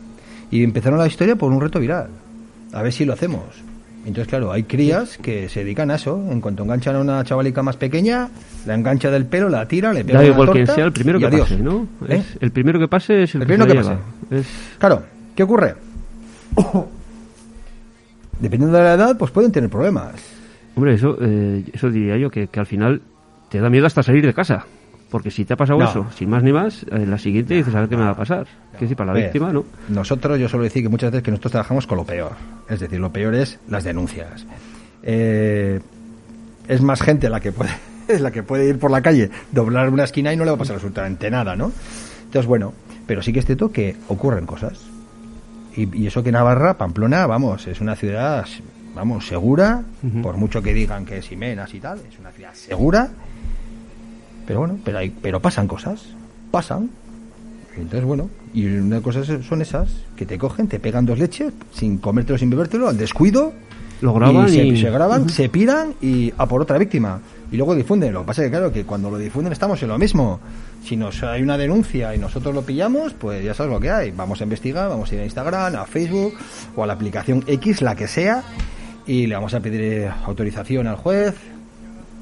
Y 0.49 0.63
empezaron 0.63 1.01
la 1.01 1.09
historia 1.09 1.35
por 1.35 1.51
un 1.51 1.61
reto 1.61 1.81
viral. 1.81 2.11
A 2.73 2.81
ver 2.81 2.93
si 2.93 3.05
lo 3.05 3.13
hacemos. 3.13 3.43
Entonces, 4.07 4.29
claro, 4.29 4.53
hay 4.53 4.63
crías 4.63 5.19
que 5.19 5.49
se 5.49 5.65
dedican 5.65 5.91
a 5.91 5.97
eso. 5.97 6.23
En 6.31 6.41
cuanto 6.41 6.63
enganchan 6.63 6.95
a 6.95 7.01
una 7.01 7.25
chavalica 7.25 7.65
más 7.65 7.77
pequeña, 7.77 8.29
la 8.67 8.77
engancha 8.77 9.11
del 9.11 9.27
pelo, 9.27 9.49
la 9.49 9.67
tira, 9.67 9.93
le 9.93 10.05
pega 10.05 10.21
Da 10.21 10.27
igual 10.29 10.51
quien 10.53 10.69
sea, 10.69 10.85
el 10.85 10.93
primero 10.93 11.19
que 11.19 11.27
adiós. 11.27 11.49
pase, 11.49 11.61
¿no? 11.61 11.89
¿Eh? 12.09 12.19
Es- 12.19 12.39
el 12.41 12.53
primero 12.53 12.79
que 12.79 12.87
pase 12.87 13.25
es 13.25 13.35
el, 13.35 13.43
El 13.43 13.49
que 13.49 13.55
primero 13.55 13.67
que 13.67 13.75
lo 13.75 13.83
lleva. 13.83 14.01
Es- 14.31 14.47
Claro, 14.79 15.03
¿qué 15.35 15.43
ocurre? 15.43 15.75
Dependiendo 18.39 18.79
de 18.79 18.85
la 18.85 18.95
edad, 18.95 19.19
pues 19.19 19.33
pueden 19.33 19.51
tener 19.51 19.69
problemas. 19.69 20.15
Hombre, 20.77 20.95
eso, 20.95 21.17
eh, 21.21 21.65
eso 21.73 21.91
diría 21.91 22.17
yo, 22.17 22.31
que, 22.31 22.47
que 22.47 22.61
al 22.61 22.67
final 22.67 23.03
te 23.51 23.59
da 23.59 23.69
miedo 23.69 23.87
hasta 23.87 24.05
salir 24.05 24.25
de 24.25 24.33
casa. 24.33 24.67
Porque 25.11 25.31
si 25.31 25.45
te 25.45 25.55
ha 25.55 25.57
pasado 25.57 25.79
No. 25.79 25.89
eso, 25.91 26.07
sin 26.17 26.31
más 26.31 26.43
ni 26.43 26.53
más, 26.53 26.85
eh, 26.85 27.05
la 27.07 27.19
siguiente 27.19 27.55
dices, 27.55 27.75
a 27.75 27.81
ver 27.81 27.89
qué 27.89 27.97
me 27.97 28.05
va 28.05 28.11
a 28.11 28.17
pasar. 28.17 28.47
Que 28.75 28.85
decir, 28.85 28.97
para 28.97 29.13
la 29.13 29.19
víctima, 29.21 29.53
¿no? 29.53 29.65
Nosotros, 29.89 30.39
yo 30.39 30.49
suelo 30.49 30.65
decir 30.65 30.83
que 30.83 30.89
muchas 30.89 31.11
veces 31.11 31.25
que 31.25 31.31
nosotros 31.33 31.53
trabajamos 31.53 31.87
con 31.87 31.99
lo 31.99 32.05
peor. 32.05 32.33
Es 32.69 32.81
decir, 32.81 33.01
lo 33.01 33.11
peor 33.13 33.35
es 33.35 33.59
las 33.69 33.83
denuncias. 33.85 34.47
Eh, 35.03 35.81
es 36.69 36.81
más 36.81 37.03
gente 37.03 37.29
la 37.29 37.41
que 37.41 37.51
puede 37.53 37.71
es 38.07 38.21
la 38.21 38.31
que 38.31 38.43
puede 38.43 38.69
ir 38.69 38.79
por 38.79 38.91
la 38.91 39.03
calle, 39.03 39.31
doblar 39.53 39.89
una 39.91 40.05
esquina 40.05 40.33
y 40.33 40.37
no 40.37 40.45
le 40.45 40.51
va 40.51 40.57
a 40.57 40.59
pasar 40.59 40.75
absolutamente 40.75 41.31
nada, 41.31 41.57
¿no? 41.57 41.73
Entonces, 42.25 42.47
bueno, 42.47 42.73
pero 43.07 43.23
sí 43.23 43.33
que 43.33 43.41
es 43.41 43.47
cierto 43.47 43.73
que 43.73 43.97
ocurren 44.09 44.47
cosas. 44.47 44.81
Y, 45.77 46.03
y 46.03 46.07
eso 46.07 46.23
que 46.23 46.33
Navarra, 46.33 46.77
Pamplona, 46.77 47.27
vamos, 47.27 47.67
es 47.67 47.81
una 47.81 47.97
ciudad, 47.97 48.47
vamos, 48.95 49.27
segura, 49.27 49.83
por 50.23 50.37
mucho 50.37 50.63
que 50.63 50.75
digan 50.75 51.05
que 51.05 51.19
es 51.19 51.33
Imenas 51.33 51.73
y 51.75 51.81
tal, 51.81 52.01
es 52.09 52.19
una 52.19 52.31
ciudad 52.31 52.55
segura. 52.55 53.09
Pero 54.47 54.61
bueno, 54.61 54.79
pero, 54.85 54.99
hay, 54.99 55.11
pero 55.11 55.41
pasan 55.41 55.67
cosas, 55.69 56.03
pasan. 56.51 56.91
Entonces, 57.77 58.05
bueno, 58.05 58.29
y 58.53 58.67
una 58.67 59.01
cosa 59.01 59.23
son 59.43 59.63
esas, 59.63 59.89
que 60.17 60.27
te 60.27 60.37
cogen, 60.39 60.67
te 60.67 60.81
pegan 60.81 61.07
dos 61.07 61.19
leches, 61.19 61.53
sin 61.73 61.99
comértelo, 61.99 62.37
sin 62.39 62.51
bebértelo, 62.51 62.89
al 62.89 62.97
descuido, 62.99 63.53
Lo 64.03 64.13
graban 64.13 64.49
y, 64.49 64.51
se, 64.51 64.65
y- 64.67 64.81
se 64.81 64.91
graban, 64.91 65.29
se 65.29 65.49
piran 65.49 65.95
y 66.03 66.33
a 66.37 66.47
por 66.47 66.63
otra 66.63 66.77
víctima. 66.79 67.21
Y 67.53 67.57
luego 67.57 67.75
difunden. 67.75 68.13
Lo 68.13 68.21
que 68.21 68.27
pasa 68.27 68.43
es 68.43 68.47
que, 68.47 68.51
claro, 68.53 68.73
que 68.73 68.85
cuando 68.85 69.11
lo 69.11 69.19
difunden 69.19 69.53
estamos 69.53 69.83
en 69.83 69.89
lo 69.89 69.99
mismo. 69.99 70.41
Si 70.85 70.97
nos 70.97 71.23
hay 71.23 71.43
una 71.43 71.59
denuncia 71.59 72.15
y 72.15 72.19
nosotros 72.19 72.55
lo 72.55 72.63
pillamos, 72.63 73.13
pues 73.15 73.45
ya 73.45 73.55
sabes 73.55 73.73
lo 73.73 73.81
que 73.81 73.91
hay. 73.91 74.11
Vamos 74.13 74.41
a 74.41 74.45
investigar, 74.45 74.89
vamos 74.89 75.11
a 75.11 75.15
ir 75.15 75.21
a 75.21 75.25
Instagram, 75.25 75.75
a 75.77 75.85
Facebook 75.85 76.35
o 76.77 76.83
a 76.85 76.87
la 76.87 76.93
aplicación 76.95 77.45
X, 77.47 77.83
la 77.83 77.95
que 77.97 78.09
sea, 78.09 78.43
y 79.07 79.27
le 79.27 79.35
vamos 79.35 79.53
a 79.55 79.61
pedir 79.61 79.81
eh, 79.81 80.11
autorización 80.27 80.87
al 80.87 80.97
juez, 80.97 81.35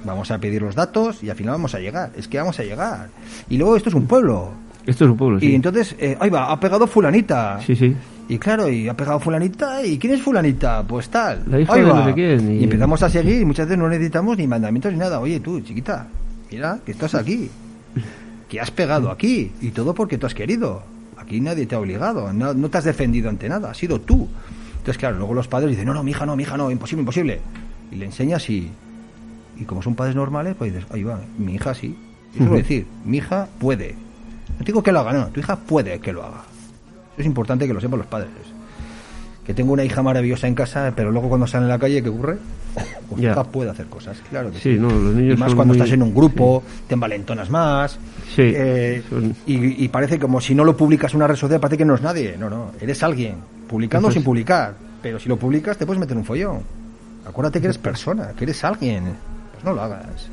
vamos 0.05 0.31
a 0.31 0.39
pedir 0.39 0.63
los 0.63 0.75
datos 0.75 1.23
y 1.23 1.31
al 1.31 1.37
final 1.37 1.53
vamos 1.53 1.75
a 1.75 1.79
llegar. 1.81 2.13
Es 2.17 2.29
que 2.29 2.39
vamos 2.39 2.59
a 2.59 2.63
llegar. 2.65 3.09
Y 3.49 3.57
luego 3.59 3.77
esto 3.77 3.89
es 3.89 3.95
un 3.95 4.07
pueblo. 4.07 4.51
Esto 4.87 5.05
es 5.05 5.11
un 5.11 5.17
pueblo, 5.17 5.39
sí. 5.41 5.51
Y 5.51 5.55
entonces, 5.55 5.95
eh, 5.99 6.17
ahí 6.19 6.31
va, 6.31 6.51
ha 6.51 6.59
pegado 6.59 6.87
fulanita. 6.87 7.61
Sí, 7.67 7.77
sí. 7.77 7.95
Y 8.31 8.39
claro, 8.39 8.69
y 8.71 8.89
ha 8.89 8.95
pegado 8.97 9.19
fulanita, 9.21 9.85
¿y 9.85 9.99
quién 9.99 10.15
es 10.15 10.23
fulanita? 10.23 10.83
Pues 10.87 11.09
tal. 11.09 11.43
La 11.47 11.61
hija 11.61 11.73
Ahí 11.75 11.81
de 11.83 11.87
va. 11.91 12.01
no 12.01 12.05
sé 12.07 12.15
quién, 12.15 12.53
y- 12.53 12.59
Y... 12.61 12.65
empezamos 12.65 13.03
a 13.03 13.09
seguir 13.11 13.41
y 13.41 13.45
muchas 13.45 13.67
veces 13.67 13.79
no 13.79 13.89
necesitamos 13.89 14.37
ni 14.39 14.47
mandamientos 14.47 14.93
ni 14.93 14.99
nada. 14.99 15.21
Oye, 15.21 15.41
tú, 15.41 15.61
chiquita, 15.61 16.07
mira, 16.51 16.79
que 16.85 16.93
estás 16.93 17.15
aquí. 17.15 17.51
Que 18.49 18.61
has 18.61 18.71
pegado 18.71 19.11
aquí. 19.11 19.53
Y 19.61 19.71
todo 19.71 19.95
porque 19.95 20.17
tú 20.19 20.27
has 20.27 20.35
querido. 20.35 20.83
Aquí 21.19 21.41
nadie 21.41 21.67
te 21.67 21.75
ha 21.75 21.81
obligado. 21.81 22.33
No, 22.33 22.55
no 22.55 22.69
te 22.71 22.79
has 22.79 22.85
defendido 22.85 23.29
ante 23.29 23.49
nada. 23.49 23.71
Ha 23.71 23.75
sido 23.75 24.01
tú. 24.01 24.27
Entonces, 24.79 24.97
claro, 24.99 25.19
luego 25.19 25.35
los 25.35 25.49
padres 25.49 25.71
dicen, 25.71 25.85
no, 25.87 25.93
no, 25.93 26.03
mi 26.03 26.13
hija 26.13 26.25
no, 26.25 26.35
mi 26.37 26.45
hija 26.45 26.57
no, 26.57 26.71
imposible, 26.71 27.01
imposible. 27.03 27.41
Y 27.93 27.97
le 27.97 28.07
enseñas 28.07 28.49
y... 28.49 28.71
Y 29.61 29.65
como 29.65 29.83
son 29.83 29.95
padres 29.95 30.15
normales, 30.15 30.55
pues 30.57 30.73
dices, 30.73 30.89
ahí 30.93 31.03
va, 31.03 31.21
mi 31.39 31.55
hija 31.55 31.75
sí. 31.75 31.97
Y 32.35 32.37
suelo 32.39 32.53
Ujú. 32.53 32.59
decir, 32.63 32.87
mi 33.05 33.17
hija 33.19 33.49
puede. 33.59 33.95
No 34.59 34.65
digo 34.65 34.83
que 34.83 34.93
lo 34.93 35.01
haga, 35.01 35.13
no, 35.13 35.27
tu 35.29 35.41
hija 35.41 35.57
puede 35.57 35.99
que 35.99 36.13
lo 36.13 36.23
haga. 36.25 36.43
Eso 37.13 37.21
es 37.23 37.27
importante 37.27 37.67
que 37.67 37.75
lo 37.75 37.81
sepan 37.81 37.99
los 37.99 38.07
padres. 38.09 38.29
Que 39.45 39.55
tengo 39.55 39.73
una 39.73 39.83
hija 39.83 40.03
maravillosa 40.03 40.47
en 40.47 40.55
casa, 40.55 40.93
pero 40.95 41.11
luego 41.11 41.29
cuando 41.29 41.47
sale 41.47 41.65
en 41.65 41.71
la 41.71 41.79
calle, 41.79 42.03
¿qué 42.03 42.09
ocurre? 42.09 42.39
Pues 43.09 43.23
hija 43.23 43.43
puede 43.45 43.71
hacer 43.71 43.87
cosas, 43.87 44.19
claro 44.29 44.53
que 44.53 44.59
Sí, 44.59 44.77
no, 44.79 44.91
los 44.91 45.15
niños 45.15 45.37
Y 45.39 45.41
más 45.41 45.49
son 45.51 45.57
cuando 45.57 45.73
muy- 45.73 45.79
estás 45.81 45.95
en 45.95 46.03
un 46.03 46.15
grupo, 46.15 46.63
te 46.87 46.93
envalentonas 46.95 47.49
más. 47.49 47.99
Sí, 48.37 48.43
eh, 48.45 49.03
son- 49.09 49.35
y, 49.47 49.83
y 49.85 49.89
parece 49.89 50.19
como 50.19 50.41
si 50.43 50.55
no 50.55 50.63
lo 50.63 50.77
publicas 50.77 51.13
en 51.13 51.17
una 51.17 51.27
red 51.27 51.37
social, 51.37 51.59
parece 51.59 51.79
que 51.79 51.85
no 51.87 51.95
es 51.95 52.03
nadie. 52.03 52.37
No, 52.39 52.51
no, 52.51 52.73
eres 52.79 53.03
alguien, 53.03 53.37
publicando 53.67 54.09
Eso 54.09 54.15
sin 54.17 54.23
publicar. 54.25 54.75
Pero 55.03 55.19
si 55.19 55.29
lo 55.31 55.39
publicas, 55.39 55.79
te 55.79 55.87
puedes 55.87 55.99
meter 55.99 56.17
un 56.19 56.25
follón. 56.27 56.61
Acuérdate 57.27 57.61
que 57.61 57.69
eres 57.69 57.79
persona, 57.79 58.33
que 58.37 58.45
eres 58.45 58.63
alguien. 58.63 59.05
Pues 59.63 59.65
no 59.65 59.75
lo 59.75 59.83
hagas. 59.83 60.29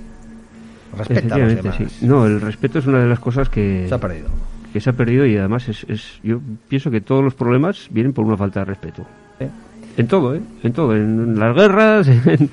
Respeta 0.97 1.37
los 1.37 1.55
demás. 1.55 1.75
sí. 1.77 2.05
No, 2.05 2.25
el 2.25 2.39
respeto 2.39 2.79
es 2.79 2.87
una 2.87 2.99
de 2.99 3.07
las 3.09 3.19
cosas 3.19 3.49
que 3.49 3.85
Se 3.89 3.95
ha 3.95 3.97
perdido. 3.99 4.27
que 4.71 4.79
se 4.79 4.89
ha 4.89 4.93
perdido 4.93 5.25
y 5.25 5.37
además 5.37 5.67
es, 5.67 5.85
es- 5.89 6.19
yo 6.23 6.39
pienso 6.69 6.89
que 6.91 7.01
todos 7.01 7.23
los 7.23 7.33
problemas 7.33 7.87
vienen 7.91 8.13
por 8.13 8.25
una 8.25 8.37
falta 8.37 8.61
de 8.61 8.65
respeto. 8.65 9.05
¿eh? 9.39 9.49
En 9.97 10.07
todo, 10.07 10.35
¿eh? 10.35 10.41
En 10.63 10.71
todo. 10.73 10.95
En 10.95 11.37
las 11.39 11.55
guerras, 11.55 12.07
en- 12.25 12.49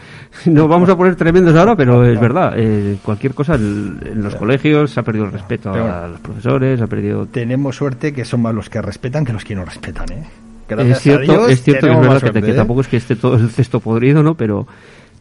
nos 0.46 0.68
vamos 0.68 0.88
a 0.88 0.96
poner 0.96 1.14
tremendos 1.14 1.54
ahora, 1.54 1.76
pero 1.76 2.04
es 2.04 2.18
verdad. 2.18 2.54
eh, 2.56 2.96
cualquier 3.04 3.34
cosa, 3.34 3.54
en, 3.54 4.00
en 4.04 4.22
los 4.22 4.34
colegios 4.34 4.90
se 4.90 4.98
ha 5.00 5.02
perdido 5.04 5.26
el 5.26 5.32
respeto 5.32 5.72
a 5.72 6.08
los 6.08 6.20
profesores, 6.20 6.78
se 6.78 6.84
ha 6.84 6.88
perdido... 6.88 7.26
Tenemos 7.26 7.76
suerte 7.76 8.12
que 8.12 8.24
son 8.24 8.42
más 8.42 8.54
los 8.54 8.68
que 8.70 8.80
respetan 8.82 9.24
que 9.24 9.32
los 9.32 9.44
que 9.44 9.54
no 9.54 9.64
respetan, 9.64 10.10
¿eh? 10.12 10.24
Gracias 10.68 10.96
Es 10.98 11.02
cierto, 11.02 11.32
a 11.32 11.34
Dios, 11.36 11.50
es 11.50 11.62
cierto 11.62 11.86
que 11.86 11.92
es 11.92 12.00
verdad 12.00 12.32
que 12.32 12.50
¿eh? 12.50 12.54
tampoco 12.54 12.80
es 12.80 12.88
que 12.88 12.96
esté 12.96 13.14
todo 13.16 13.34
el 13.36 13.50
cesto 13.50 13.78
podrido, 13.80 14.22
¿no? 14.22 14.34
Pero, 14.36 14.66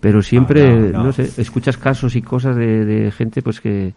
pero 0.01 0.21
siempre, 0.21 0.91
No, 0.91 1.05
no, 1.05 1.11
sé, 1.13 1.29
escuchas 1.41 1.77
casos 1.77 2.15
y 2.17 2.21
cosas 2.21 2.55
de, 2.57 2.83
de 2.83 3.11
gente 3.11 3.41
pues 3.41 3.61
que, 3.61 3.93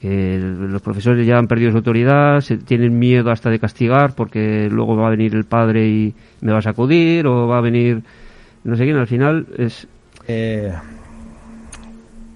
que 0.00 0.38
los 0.38 0.82
profesores 0.82 1.24
ya 1.26 1.38
han 1.38 1.46
perdido 1.46 1.70
su 1.70 1.76
autoridad, 1.76 2.40
se, 2.40 2.56
tienen 2.56 2.98
miedo 2.98 3.30
hasta 3.30 3.50
de 3.50 3.58
castigar 3.60 4.14
porque 4.14 4.68
luego 4.70 4.96
va 4.96 5.06
a 5.06 5.10
venir 5.10 5.34
el 5.34 5.44
padre 5.44 5.86
y 5.86 6.14
me 6.40 6.52
va 6.52 6.58
a 6.58 6.62
sacudir 6.62 7.26
o 7.26 7.46
va 7.46 7.58
a 7.58 7.60
venir 7.60 8.02
no 8.64 8.74
sé 8.76 8.84
quién. 8.84 8.96
Al 8.96 9.06
final 9.06 9.46
es, 9.58 9.86
Eh, 10.26 10.72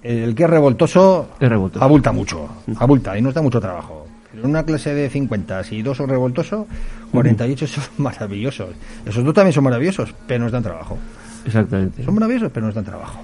el 0.03 0.33
que 0.33 0.43
es 0.43 0.49
revoltoso, 0.49 1.29
Es 1.39 1.49
revoltoso. 1.49 1.83
abulta 1.83 2.11
mucho, 2.11 2.49
abulta 2.79 3.17
y 3.17 3.21
nos 3.21 3.33
da 3.33 3.41
mucho 3.41 3.59
trabajo. 3.59 4.07
En 4.33 4.45
una 4.45 4.63
clase 4.63 4.93
de 4.95 5.09
50, 5.09 5.63
si 5.65 5.81
dos 5.81 5.97
son 5.97 6.07
revoltosos, 6.09 6.65
48 7.11 7.67
son 7.67 7.83
maravillosos. 7.97 8.69
Esos 9.05 9.23
dos 9.23 9.33
también 9.33 9.53
son 9.53 9.65
maravillosos, 9.65 10.13
pero 10.25 10.43
nos 10.45 10.51
dan 10.53 10.63
trabajo. 10.63 10.97
Exactamente. 11.45 12.03
Son 12.03 12.13
maravillosos, 12.13 12.51
pero 12.53 12.65
nos 12.67 12.75
dan 12.75 12.85
trabajo. 12.85 13.19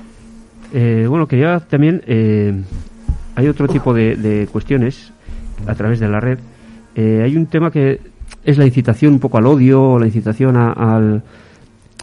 Eh, 0.74 1.05
bueno, 1.07 1.28
quería 1.28 1.59
también. 1.59 2.01
eh, 2.07 2.53
hay 3.36 3.47
otro 3.47 3.68
tipo 3.68 3.93
de, 3.93 4.15
de 4.15 4.47
cuestiones 4.51 5.13
a 5.68 5.76
través 5.76 5.99
de 5.99 6.09
la 6.09 6.20
red. 6.20 6.39
Eh, 6.95 7.22
hay 7.24 7.38
un 7.38 7.45
tema 7.45 7.70
que 7.72 7.99
es 8.43 8.57
la 8.57 8.65
incitación 8.65 9.13
un 9.13 9.20
poco 9.20 9.38
al 9.38 9.45
odio, 9.45 9.99
la 9.99 10.05
incitación 10.07 10.57
a- 10.57 10.72
al. 10.74 11.24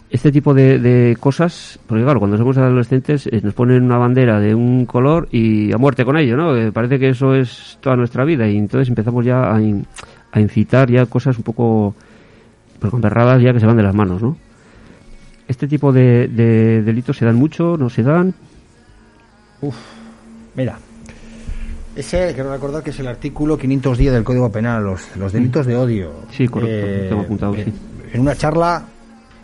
Este 0.09 0.31
tipo 0.31 0.53
de, 0.53 0.79
de 0.79 1.17
cosas, 1.19 1.77
porque 1.87 2.03
claro, 2.03 2.19
cuando 2.19 2.37
somos 2.37 2.57
adolescentes 2.57 3.27
eh, 3.27 3.41
nos 3.43 3.53
ponen 3.53 3.83
una 3.83 3.97
bandera 3.97 4.39
de 4.39 4.55
un 4.55 4.85
color 4.85 5.27
y 5.31 5.73
a 5.73 5.77
muerte 5.77 6.05
con 6.05 6.15
ello, 6.15 6.37
¿no? 6.37 6.55
Eh, 6.55 6.71
parece 6.71 6.99
que 6.99 7.09
eso 7.09 7.35
es 7.35 7.77
toda 7.81 7.97
nuestra 7.97 8.23
vida 8.23 8.47
y 8.47 8.55
entonces 8.55 8.87
empezamos 8.87 9.25
ya 9.25 9.53
a, 9.53 9.61
in- 9.61 9.85
a 10.31 10.39
incitar 10.39 10.89
ya 10.89 11.05
cosas 11.07 11.37
un 11.37 11.43
poco 11.43 11.95
pues, 12.79 12.91
con 12.91 13.01
berradas 13.01 13.41
ya 13.41 13.51
que 13.51 13.59
se 13.59 13.65
van 13.65 13.75
de 13.77 13.83
las 13.83 13.95
manos, 13.95 14.21
¿no? 14.21 14.37
Este 15.47 15.67
tipo 15.67 15.91
de, 15.93 16.27
de 16.27 16.81
delitos 16.81 17.17
se 17.17 17.25
dan 17.25 17.35
mucho, 17.35 17.77
no 17.77 17.89
se 17.89 18.01
dan. 18.03 18.33
Mira, 20.55 20.77
ese, 21.95 22.31
quiero 22.33 22.51
recordar 22.51 22.83
que 22.83 22.89
es 22.91 22.99
el 22.99 23.07
artículo 23.07 23.57
510 23.57 24.13
del 24.13 24.23
Código 24.23 24.51
Penal, 24.51 24.83
los, 24.83 25.15
los 25.17 25.31
delitos 25.33 25.65
de 25.65 25.75
odio. 25.75 26.11
Sí, 26.31 26.47
correcto, 26.47 26.87
lo 27.03 27.09
tengo 27.09 27.21
apuntado, 27.21 27.55
en- 27.55 27.65
sí. 27.65 27.73
En 28.13 28.21
una 28.21 28.35
charla 28.35 28.83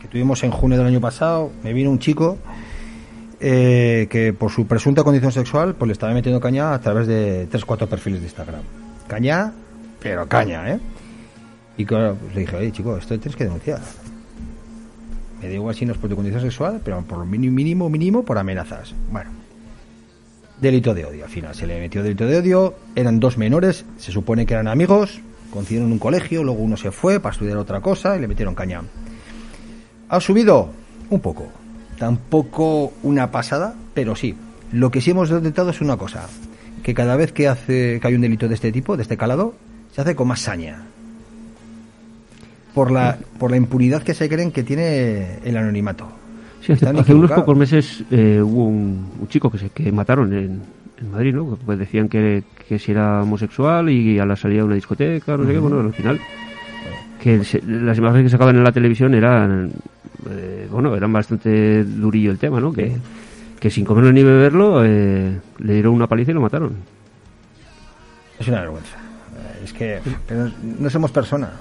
que 0.01 0.07
tuvimos 0.07 0.43
en 0.43 0.51
junio 0.51 0.77
del 0.77 0.87
año 0.87 1.01
pasado, 1.01 1.51
me 1.63 1.73
vino 1.73 1.89
un 1.91 1.99
chico 1.99 2.37
eh, 3.39 4.07
que 4.09 4.33
por 4.33 4.51
su 4.51 4.65
presunta 4.67 5.03
condición 5.03 5.31
sexual 5.31 5.75
pues 5.75 5.87
le 5.87 5.93
estaba 5.93 6.13
metiendo 6.13 6.39
caña 6.39 6.73
a 6.73 6.79
través 6.79 7.07
de 7.07 7.47
tres 7.49 7.65
cuatro 7.65 7.87
perfiles 7.87 8.19
de 8.21 8.27
Instagram. 8.27 8.61
Caña, 9.07 9.51
pero 10.01 10.27
caña, 10.27 10.71
¿eh? 10.71 10.79
Y 11.77 11.85
claro, 11.85 12.15
pues 12.21 12.35
le 12.35 12.41
dije, 12.41 12.55
oye 12.55 12.71
chico, 12.71 12.95
esto 12.97 13.17
tienes 13.19 13.35
que 13.35 13.43
denunciar. 13.45 13.79
Me 15.41 15.47
da 15.47 15.53
igual 15.55 15.75
si 15.75 15.85
no 15.85 15.93
es 15.93 15.97
por 15.97 16.09
tu 16.09 16.15
condición 16.15 16.41
sexual, 16.41 16.81
pero 16.83 17.01
por 17.01 17.17
lo 17.17 17.25
mínimo, 17.25 17.55
mínimo, 17.55 17.89
mínimo 17.89 18.23
por 18.23 18.37
amenazas. 18.37 18.93
Bueno, 19.11 19.31
delito 20.61 20.93
de 20.93 21.05
odio. 21.05 21.25
Al 21.25 21.31
final 21.31 21.55
se 21.55 21.65
le 21.65 21.79
metió 21.79 22.03
delito 22.03 22.27
de 22.27 22.37
odio. 22.37 22.75
Eran 22.95 23.19
dos 23.19 23.37
menores, 23.37 23.83
se 23.97 24.11
supone 24.11 24.45
que 24.45 24.53
eran 24.53 24.67
amigos, 24.67 25.19
coincidieron 25.51 25.87
en 25.87 25.93
un 25.93 25.99
colegio, 25.99 26.43
luego 26.43 26.61
uno 26.61 26.77
se 26.77 26.91
fue 26.91 27.19
para 27.19 27.33
estudiar 27.33 27.57
otra 27.57 27.81
cosa 27.81 28.15
y 28.15 28.21
le 28.21 28.27
metieron 28.27 28.53
caña. 28.53 28.83
¿Ha 30.09 30.19
subido? 30.19 30.69
Un 31.09 31.19
poco. 31.19 31.47
Tampoco 31.97 32.93
una 33.03 33.31
pasada, 33.31 33.73
pero 33.93 34.15
sí. 34.15 34.35
Lo 34.71 34.91
que 34.91 35.01
sí 35.01 35.11
hemos 35.11 35.29
detectado 35.29 35.71
es 35.71 35.81
una 35.81 35.97
cosa, 35.97 36.27
que 36.83 36.93
cada 36.93 37.15
vez 37.15 37.31
que 37.31 37.47
hace 37.47 37.99
que 37.99 38.07
hay 38.07 38.15
un 38.15 38.21
delito 38.21 38.47
de 38.47 38.55
este 38.55 38.71
tipo, 38.71 38.95
de 38.95 39.03
este 39.03 39.17
calado, 39.17 39.55
se 39.91 40.01
hace 40.01 40.15
con 40.15 40.27
más 40.27 40.39
saña. 40.39 40.85
Por 42.73 42.91
la, 42.91 43.17
por 43.37 43.51
la 43.51 43.57
impunidad 43.57 44.01
que 44.03 44.13
se 44.13 44.29
creen 44.29 44.51
que 44.51 44.63
tiene 44.63 45.39
el 45.43 45.57
anonimato. 45.57 46.07
Sí, 46.61 46.71
hace, 46.73 46.87
hace 46.87 47.13
unos 47.13 47.31
pocos 47.31 47.57
meses 47.57 48.03
eh, 48.11 48.39
hubo 48.41 48.65
un, 48.65 49.09
un 49.19 49.27
chico 49.27 49.49
que 49.51 49.57
se 49.57 49.69
que 49.69 49.91
mataron 49.91 50.31
en, 50.33 50.61
en 50.99 51.11
Madrid, 51.11 51.33
¿no? 51.33 51.57
Pues 51.65 51.79
decían 51.79 52.07
que, 52.07 52.43
que 52.67 52.77
si 52.79 52.91
era 52.91 53.23
homosexual 53.23 53.89
y 53.89 54.19
a 54.19 54.25
la 54.25 54.35
salida 54.35 54.59
de 54.59 54.65
una 54.65 54.75
discoteca, 54.75 55.35
no 55.37 55.45
sé 55.45 55.53
qué, 55.53 55.59
bueno, 55.59 55.79
al 55.79 55.93
final 55.93 56.19
que 57.19 57.43
se- 57.43 57.61
las 57.65 57.97
imágenes 57.97 58.25
que 58.25 58.29
sacaban 58.29 58.55
en 58.55 58.63
la 58.63 58.71
televisión 58.71 59.13
eran 59.15 59.71
eh, 60.29 60.67
bueno, 60.71 60.95
eran 60.95 61.11
bastante 61.11 61.83
durillo 61.83 62.31
el 62.31 62.37
tema, 62.37 62.59
¿no? 62.59 62.71
Que, 62.71 62.95
que 63.59 63.69
sin 63.69 63.83
comerlo 63.83 64.11
ni 64.13 64.23
beberlo 64.23 64.83
eh, 64.85 65.39
le 65.59 65.73
dieron 65.73 65.93
una 65.93 66.07
paliza 66.07 66.31
y 66.31 66.35
lo 66.35 66.41
mataron. 66.41 66.73
Es 68.39 68.47
una 68.47 68.61
vergüenza. 68.61 68.97
Eh, 68.97 69.61
Es 69.63 69.73
que 69.73 69.99
pero 70.27 70.49
no 70.79 70.89
somos 70.89 71.11
personas. 71.11 71.51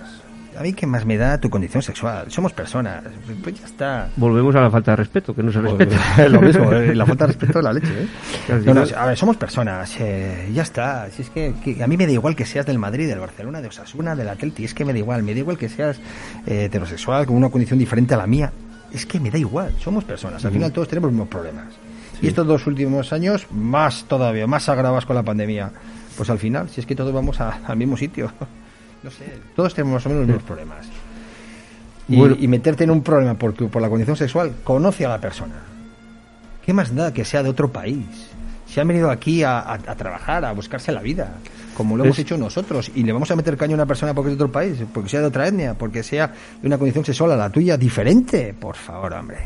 A 0.58 0.62
mí 0.62 0.72
qué 0.72 0.86
más 0.86 1.06
me 1.06 1.16
da 1.16 1.38
tu 1.38 1.48
condición 1.48 1.82
sexual. 1.82 2.30
Somos 2.30 2.52
personas. 2.52 3.02
Pues 3.42 3.58
ya 3.60 3.66
está. 3.66 4.08
Volvemos 4.16 4.54
a 4.56 4.60
la 4.60 4.70
falta 4.70 4.90
de 4.92 4.96
respeto, 4.96 5.34
que 5.34 5.42
no 5.42 5.50
se 5.52 5.60
respeta. 5.60 5.96
Lo 6.28 6.40
mismo, 6.40 6.70
eh, 6.72 6.94
la 6.94 7.06
falta 7.06 7.24
de 7.26 7.32
respeto 7.32 7.58
de 7.58 7.62
la 7.62 7.72
leche. 7.72 7.88
¿eh? 8.02 8.62
No, 8.66 8.74
no, 8.74 8.82
a 8.96 9.06
ver, 9.06 9.16
somos 9.16 9.36
personas. 9.36 9.94
eh, 10.00 10.50
ya 10.52 10.62
está. 10.62 11.08
Si 11.10 11.22
es 11.22 11.30
que, 11.30 11.54
que 11.64 11.82
a 11.82 11.86
mí 11.86 11.96
me 11.96 12.06
da 12.06 12.12
igual 12.12 12.34
que 12.36 12.44
seas 12.44 12.66
del 12.66 12.78
Madrid, 12.78 13.08
del 13.08 13.20
Barcelona, 13.20 13.60
de 13.62 13.68
Osasuna, 13.68 14.14
del 14.16 14.28
Atleti. 14.28 14.64
Es 14.64 14.74
que 14.74 14.84
me 14.84 14.92
da 14.92 14.98
igual. 14.98 15.22
Me 15.22 15.32
da 15.34 15.38
igual 15.40 15.56
que 15.56 15.68
seas 15.68 15.98
eh, 16.46 16.64
heterosexual 16.64 17.26
con 17.26 17.36
una 17.36 17.48
condición 17.48 17.78
diferente 17.78 18.14
a 18.14 18.16
la 18.18 18.26
mía. 18.26 18.52
Es 18.92 19.06
que 19.06 19.20
me 19.20 19.30
da 19.30 19.38
igual. 19.38 19.72
Somos 19.78 20.04
personas. 20.04 20.44
Al 20.44 20.50
final 20.52 20.72
todos 20.72 20.88
tenemos 20.88 21.08
los 21.08 21.12
mismos 21.14 21.28
problemas. 21.28 21.66
Y 22.20 22.26
estos 22.26 22.46
dos 22.46 22.66
últimos 22.66 23.12
años, 23.14 23.46
más 23.50 24.04
todavía, 24.08 24.46
más 24.46 24.68
agravados 24.68 25.06
con 25.06 25.16
la 25.16 25.22
pandemia. 25.22 25.70
Pues 26.16 26.28
al 26.28 26.38
final, 26.38 26.68
si 26.68 26.80
es 26.80 26.86
que 26.86 26.94
todos 26.94 27.14
vamos 27.14 27.40
a- 27.40 27.60
al 27.66 27.76
mismo 27.78 27.96
sitio. 27.96 28.30
No 29.02 29.10
sé, 29.10 29.24
todos 29.56 29.74
tenemos 29.74 29.94
más 29.94 30.06
o 30.06 30.08
menos 30.10 30.20
los 30.22 30.26
mismos 30.28 30.44
problemas. 30.44 30.86
Y, 32.08 32.16
Bueno. 32.16 32.36
y 32.38 32.48
meterte 32.48 32.84
en 32.84 32.90
un 32.90 33.02
problema 33.02 33.34
por, 33.34 33.52
tu- 33.52 33.68
por 33.68 33.80
la 33.80 33.88
condición 33.88 34.16
sexual, 34.16 34.52
conoce 34.64 35.06
a 35.06 35.08
la 35.10 35.18
persona. 35.20 35.54
¿Qué 36.64 36.72
más 36.72 36.94
da 36.94 37.12
que 37.12 37.24
sea 37.24 37.42
de 37.42 37.48
otro 37.50 37.70
país? 37.70 38.04
Se 38.66 38.80
han 38.80 38.88
venido 38.88 39.10
aquí 39.10 39.42
a, 39.42 39.58
a- 39.60 39.74
a 39.74 39.94
trabajar, 39.96 40.44
a 40.44 40.52
buscarse 40.52 40.92
la 40.92 41.00
vida, 41.00 41.32
como 41.76 41.96
lo 41.96 42.04
hemos 42.04 42.18
Es- 42.18 42.24
hecho 42.24 42.36
nosotros. 42.36 42.90
Y 42.94 43.02
le 43.04 43.12
vamos 43.12 43.30
a 43.30 43.36
meter 43.36 43.56
caño 43.56 43.72
a 43.72 43.76
una 43.76 43.86
persona 43.86 44.12
porque 44.12 44.32
es 44.32 44.38
de 44.38 44.44
otro 44.44 44.52
país, 44.52 44.76
porque 44.92 45.08
sea 45.08 45.20
de 45.20 45.26
otra 45.26 45.46
etnia, 45.48 45.74
porque 45.74 46.02
sea 46.02 46.32
de 46.60 46.66
una 46.66 46.76
condición 46.78 47.04
sexual 47.04 47.32
a 47.32 47.36
la 47.36 47.48
tuya 47.50 47.76
diferente. 47.76 48.54
Por 48.58 48.76
favor, 48.76 49.12
hombre. 49.14 49.38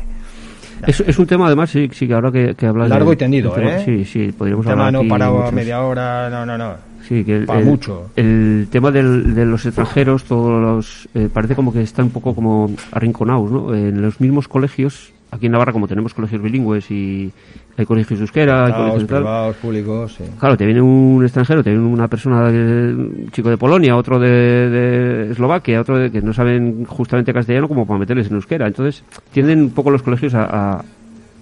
Es, 0.85 0.99
es 0.99 1.17
un 1.17 1.25
tema, 1.25 1.47
además, 1.47 1.69
sí, 1.69 1.89
sí 1.93 2.07
que 2.07 2.13
ahora 2.13 2.31
que, 2.31 2.53
que 2.55 2.65
hablas 2.67 2.89
Largo 2.89 3.11
de- 3.11 3.13
y 3.13 3.17
tendido, 3.17 3.57
¿eh? 3.57 3.81
Sí, 3.85 4.05
sí, 4.05 4.31
podríamos 4.31 4.65
tema 4.65 4.87
hablar 4.87 4.93
no 4.93 4.99
aquí 4.99 5.09
para 5.09 5.29
muchos- 5.31 5.53
media 5.53 5.81
hora, 5.81 6.29
no, 6.29 6.45
no, 6.45 6.57
no. 6.57 6.73
Sí, 7.07 7.23
que 7.23 7.37
el, 7.37 7.45
Pa' 7.45 7.59
el- 7.59 7.65
mucho. 7.65 8.09
el 8.15 8.67
tema 8.71 8.91
del- 8.91 9.35
de 9.35 9.45
los 9.45 9.65
extranjeros, 9.65 10.23
todos 10.23 10.61
los, 10.61 11.07
eh, 11.13 11.29
parece 11.31 11.55
como 11.55 11.71
que 11.71 11.81
están 11.81 12.05
un 12.05 12.11
poco 12.11 12.33
como 12.33 12.71
arrinconados, 12.91 13.51
¿no? 13.51 13.73
En 13.75 14.01
los 14.01 14.19
mismos 14.19 14.47
colegios, 14.47 15.11
aquí 15.31 15.45
en 15.45 15.51
Navarra, 15.51 15.71
como 15.73 15.87
tenemos 15.87 16.13
colegios 16.13 16.41
bilingües 16.41 16.89
y 16.89 17.31
hay 17.77 17.85
colegios 17.85 18.19
de 18.19 18.23
euskera, 18.23 18.65
hay 18.65 18.71
Privados, 18.71 18.91
colegios 18.93 19.19
privados, 19.19 19.55
públicos, 19.57 20.15
sí. 20.17 20.23
Claro, 20.39 20.57
te 20.57 20.65
viene 20.65 20.81
un 20.81 21.21
extranjero, 21.23 21.63
te 21.63 21.71
viene 21.71 21.85
una 21.85 22.07
persona, 22.07 22.49
de- 22.49 22.93
un 22.95 23.29
chico 23.31 23.49
de 23.49 23.57
Polonia, 23.57 23.95
otro 23.97 24.17
de, 24.17 24.29
de 24.29 25.31
Eslovaquia, 25.31 25.81
otro 25.81 25.97
de, 25.97 26.09
que 26.11 26.21
no 26.21 26.33
saben 26.33 26.85
justamente 26.85 27.33
castellano 27.33 27.67
como 27.67 27.85
para 27.85 27.99
meterles 27.99 28.27
en 28.27 28.35
euskera. 28.35 28.65
Entonces, 28.65 29.03
tienden 29.31 29.59
un 29.61 29.69
poco 29.71 29.91
los 29.91 30.01
colegios 30.01 30.33
a, 30.33 30.45
a, 30.77 30.83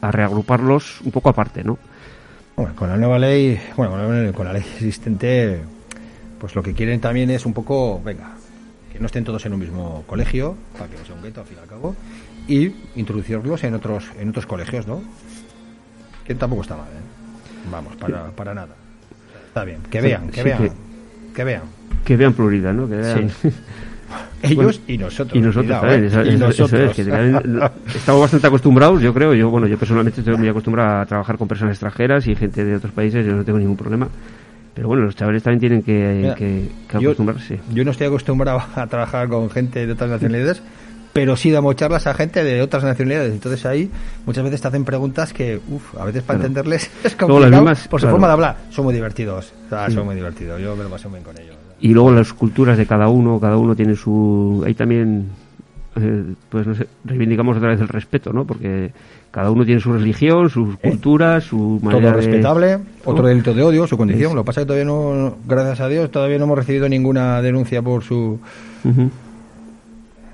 a 0.02 0.12
reagruparlos 0.12 1.00
un 1.06 1.12
poco 1.12 1.30
aparte, 1.30 1.64
¿no? 1.64 1.78
Bueno, 2.56 2.76
con 2.76 2.90
la 2.90 2.98
nueva 2.98 3.18
ley, 3.20 3.60
bueno, 3.76 3.94
con 3.94 4.26
la, 4.26 4.32
con 4.34 4.46
la 4.46 4.54
ley 4.54 4.62
existente, 4.62 5.60
pues 6.40 6.56
lo 6.56 6.62
que 6.62 6.74
quieren 6.74 7.00
también 7.00 7.30
es 7.32 7.46
un 7.46 7.54
poco, 7.54 8.02
venga, 8.04 8.32
que 8.92 9.00
no 9.00 9.08
estén 9.08 9.24
todos 9.24 9.46
en 9.46 9.54
un 9.54 9.60
mismo 9.60 10.04
colegio, 10.06 10.56
para 10.78 10.88
que 10.90 10.98
no 10.98 11.06
sea 11.06 11.16
un 11.16 11.24
gueto 11.24 11.42
al 11.42 11.48
fin 11.48 11.58
y 11.58 11.62
al 11.62 11.68
cabo, 11.68 11.96
y 12.48 12.72
introducirlos 12.96 13.64
en 13.64 13.74
otros, 13.74 14.06
en 14.20 14.30
otros 14.30 14.46
colegios, 14.46 14.86
¿no? 14.86 15.02
Que 16.26 16.36
tampoco 16.36 16.62
está 16.62 16.76
mal, 16.76 16.88
¿eh? 16.88 17.70
Vamos, 17.72 17.96
para, 17.96 18.30
para 18.32 18.54
nada. 18.54 18.76
Está 19.48 19.64
bien, 19.64 19.80
que 19.90 20.02
vean, 20.02 20.30
que 20.30 20.44
vean, 20.44 20.70
que- 21.34 21.44
vean. 21.44 21.62
Que 22.06 22.18
vean 22.18 22.34
pluralidad, 22.34 22.74
¿no? 22.74 22.88
Que 22.88 22.96
vean... 22.98 23.30
Sí. 23.42 23.50
Ellos 24.42 24.82
y 24.88 24.98
nosotros. 24.98 25.36
Y 25.36 25.40
nosotros 25.42 25.66
cuidado, 25.66 25.82
también, 25.88 26.06
eso, 26.06 26.18
Y 26.24 26.30
eso- 26.30 26.36
eso 26.48 26.48
nosotros. 26.64 26.90
es, 26.92 26.96
que 26.96 27.06
también 27.12 27.62
estamos 27.96 28.22
bastante 28.22 28.48
acostumbrados, 28.48 29.02
yo 29.02 29.14
creo, 29.14 29.34
yo 29.34 29.50
bueno, 29.50 29.68
yo 29.68 29.78
personalmente 29.78 30.22
estoy 30.22 30.36
muy 30.38 30.48
acostumbrado 30.50 31.02
a 31.02 31.06
trabajar 31.06 31.38
con 31.38 31.48
personas 31.48 31.74
extranjeras 31.74 32.28
y 32.28 32.36
gente 32.36 32.64
de 32.66 32.76
otros 32.76 32.92
países, 32.92 33.26
yo 33.26 33.34
no 33.34 33.44
tengo 33.44 33.60
ningún 33.60 33.78
problema. 33.78 34.08
Pero 34.74 34.88
bueno, 34.88 35.04
los 35.04 35.16
chavales 35.16 35.44
también 35.44 35.60
tienen 35.60 35.84
que, 35.84 36.20
Mira, 36.22 36.36
que- 36.36 36.68
que 36.90 37.00
yo- 37.00 37.10
acostumbrarse. 37.10 37.60
Yo 37.74 37.86
no 37.86 37.92
estoy 37.92 38.08
acostumbrado 38.08 38.62
a 38.76 38.88
trabajar 38.88 39.28
con 39.30 39.50
gente 39.50 39.86
de 39.86 39.94
otras 39.94 40.10
nacionalidades 40.10 40.62
pero 41.14 41.36
sí 41.36 41.52
damos 41.52 41.76
charlas 41.76 42.08
a 42.08 42.16
gente 42.16 42.44
de 42.44 42.60
otras 42.64 42.84
nacionalidades. 42.84 43.34
Entonces 43.34 43.64
ahí 43.68 43.88
muchas 44.26 44.44
veces 44.46 44.62
te 44.62 44.68
hacen 44.70 44.84
preguntas 44.84 45.32
que, 45.32 45.60
uff, 45.70 45.96
a 45.96 46.06
veces 46.06 46.24
para 46.24 46.40
Claro. 46.40 46.48
entenderles 46.48 46.90
es 47.04 47.16
Luego 47.20 47.40
las 47.40 47.52
complicado 47.52 47.62
mismas- 47.62 47.88
por 47.88 48.00
su 48.00 48.06
claro. 48.06 48.14
forma 48.16 48.28
de 48.28 48.34
hablar. 48.34 48.58
Son 48.72 48.84
muy 48.84 48.96
divertidos. 48.96 49.54
O 49.68 49.70
sea, 49.70 49.88
Sí. 49.90 49.94
Son 49.94 50.06
muy 50.06 50.16
divertidos. 50.16 50.60
Yo 50.60 50.76
me 50.76 50.82
lo 50.84 50.90
paso 50.90 51.12
muy 51.12 51.20
bien 51.20 51.26
con 51.32 51.40
ellos. 51.40 51.56
Y 51.84 51.94
luego 51.94 52.12
las 52.12 52.32
culturas 52.34 52.78
de 52.78 52.86
cada 52.86 53.10
uno, 53.10 53.40
cada 53.40 53.58
uno 53.58 53.76
tiene 53.76 53.96
su... 53.96 54.64
Ahí 54.66 54.74
también, 54.74 55.28
eh, 55.98 56.24
pues 56.50 56.66
no 56.66 56.76
sé, 56.76 56.88
reivindicamos 57.04 57.58
otra 57.58 57.70
vez 57.70 57.82
el 57.82 57.90
respeto, 57.90 58.32
¿no? 58.32 58.46
Porque 58.46 58.92
cada 59.32 59.52
uno 59.52 59.66
tiene 59.66 59.82
su 59.82 59.92
religión, 59.92 60.50
sus 60.50 60.78
culturas, 60.78 61.44
su 61.44 61.80
manera 61.84 62.02
Todo 62.10 62.12
de- 62.12 62.26
respetable. 62.26 62.80
Otro 63.04 63.28
delito 63.28 63.54
de 63.54 63.64
odio, 63.64 63.86
su 63.86 63.98
condición. 63.98 64.30
Es- 64.32 64.36
Lo 64.36 64.44
que 64.44 64.48
pasa 64.48 64.62
es 64.62 64.66
que 64.66 64.68
todavía 64.68 64.86
no, 64.86 65.36
gracias 65.48 65.82
a 65.82 65.88
Dios, 65.90 66.10
todavía 66.10 66.38
no 66.38 66.46
hemos 66.46 66.58
recibido 66.58 66.88
ninguna 66.88 67.42
denuncia 67.42 67.82
por 67.82 68.02
su. 68.04 68.40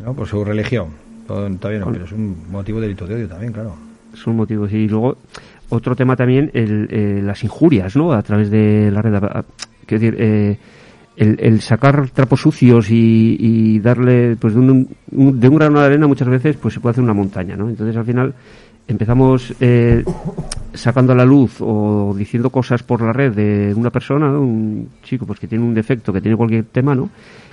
¿no? 0.04 0.14
por 0.14 0.28
su 0.28 0.44
religión. 0.46 0.88
Todavía 1.28 1.50
no, 1.80 1.86
Bueno. 1.86 1.92
pero 1.92 2.06
es 2.06 2.12
un 2.12 2.36
motivo 2.52 2.80
de 2.80 2.88
delito 2.88 3.06
de 3.06 3.16
odio 3.16 3.28
también, 3.28 3.54
claro. 3.54 3.76
son 4.14 4.36
motivos. 4.36 4.72
Y 4.72 4.88
luego, 4.88 5.18
otro 5.70 5.96
tema 5.96 6.16
también, 6.16 6.50
el, 6.54 6.88
eh, 6.92 7.22
las 7.24 7.44
injurias, 7.44 7.96
¿no? 7.96 8.12
A 8.14 8.22
través 8.24 8.50
de 8.50 8.90
la 8.92 9.02
red. 9.02 9.14
Quiero 9.86 10.02
decir, 10.04 10.16
eh, 10.20 10.58
el, 11.20 11.60
sacar 11.62 12.10
trapos 12.12 12.42
sucios 12.42 12.90
y, 12.90 13.36
y 13.40 13.80
darle, 13.80 14.36
pues 14.38 14.54
de 14.54 14.60
un, 14.62 14.88
un- 15.12 15.40
de 15.40 15.50
un 15.50 15.56
grano 15.58 15.80
de 15.80 15.86
arena 15.88 16.08
muchas 16.08 16.28
veces, 16.30 16.56
pues 16.58 16.74
se 16.74 16.80
puede 16.80 16.92
hacer 16.92 17.04
una 17.04 17.14
montaña, 17.14 17.56
¿no? 17.58 17.68
Entonces, 17.70 17.96
al 17.98 18.06
final, 18.06 18.34
empezamos 18.88 19.54
eh, 19.60 20.04
sacando 20.74 21.12
a 21.14 21.16
la 21.16 21.26
luz 21.26 21.58
o 21.60 22.16
diciendo 22.18 22.50
cosas 22.50 22.84
por 22.84 23.02
la 23.02 23.12
red 23.14 23.34
de 23.34 23.74
una 23.76 23.90
persona, 23.90 24.30
un 24.32 24.88
chico 25.04 25.26
pues 25.26 25.40
que 25.40 25.48
tiene 25.48 25.64
un 25.64 25.74
defecto, 25.74 26.14
que 26.14 26.22
tiene 26.22 26.38
cualquier 26.38 26.64
tema, 26.66 26.96
¿no? 26.96 27.10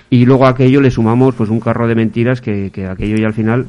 Y 0.09 0.25
luego 0.25 0.47
a 0.47 0.51
aquello 0.51 0.81
le 0.81 0.91
sumamos 0.91 1.35
pues 1.35 1.51
un 1.51 1.59
carro 1.61 1.89
de 1.89 1.97
mentiras 1.97 2.41
que, 2.41 2.71
que 2.71 2.87
aquello 2.87 3.17
ya 3.17 3.27
al 3.27 3.35
final, 3.35 3.67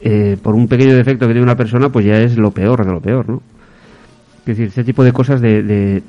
eh, 0.00 0.36
por 0.42 0.54
un 0.54 0.66
pequeño 0.66 0.94
defecto 0.96 1.26
que 1.26 1.32
tiene 1.34 1.44
una 1.44 1.56
persona, 1.56 1.90
pues 1.90 2.06
ya 2.06 2.16
es 2.18 2.38
lo 2.38 2.50
peor 2.50 2.84
de 2.86 2.92
lo 2.92 3.00
peor, 3.00 3.28
¿no? 3.28 3.42
Es 4.40 4.46
decir, 4.46 4.68
este 4.68 4.84
tipo 4.84 5.04
de 5.04 5.12
cosas 5.12 5.40
de, 5.40 5.62
de, 5.62 6.02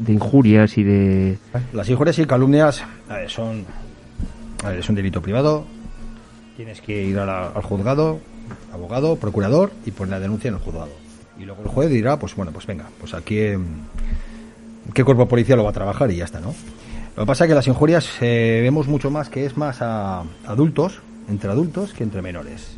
de 0.00 0.12
injurias 0.12 0.76
y 0.78 0.82
de... 0.82 1.38
Las 1.72 1.88
injurias 1.88 2.18
y 2.18 2.24
calumnias 2.24 2.82
a 3.08 3.14
ver, 3.18 3.30
son 3.30 3.64
a 4.64 4.70
ver, 4.70 4.78
es 4.80 4.88
un 4.88 4.94
delito 4.96 5.22
privado. 5.22 5.64
Tienes 6.56 6.80
que 6.80 7.04
ir 7.04 7.18
a 7.18 7.24
la- 7.26 7.46
al 7.48 7.62
juzgado, 7.62 8.18
abogado, 8.72 9.16
procurador 9.16 9.70
y 9.86 9.90
poner 9.92 10.10
la 10.12 10.20
denuncia 10.20 10.48
en 10.48 10.54
el 10.54 10.60
juzgado. 10.60 10.90
Y 11.38 11.44
luego 11.44 11.62
el 11.62 11.68
juez 11.68 11.88
dirá, 11.90 12.18
pues 12.18 12.34
bueno, 12.34 12.52
pues 12.52 12.66
venga, 12.66 12.86
pues 12.98 13.14
aquí 13.14 13.38
em, 13.40 13.64
qué 14.92 15.04
cuerpo 15.04 15.26
policial 15.28 15.56
lo 15.58 15.64
va 15.64 15.70
a 15.70 15.74
trabajar 15.74 16.10
y 16.10 16.16
ya 16.16 16.24
está, 16.24 16.40
¿no? 16.40 16.54
Lo 17.16 17.22
que 17.22 17.26
pasa 17.26 17.44
es 17.44 17.48
que 17.48 17.54
las 17.54 17.66
injurias 17.66 18.08
eh, 18.20 18.60
vemos 18.62 18.88
mucho 18.88 19.10
más 19.10 19.28
que 19.30 19.46
es 19.46 19.56
más 19.56 19.80
a 19.80 20.22
adultos, 20.46 21.00
entre 21.28 21.50
adultos, 21.50 21.92
que 21.94 22.04
entre 22.04 22.22
menores. 22.22 22.76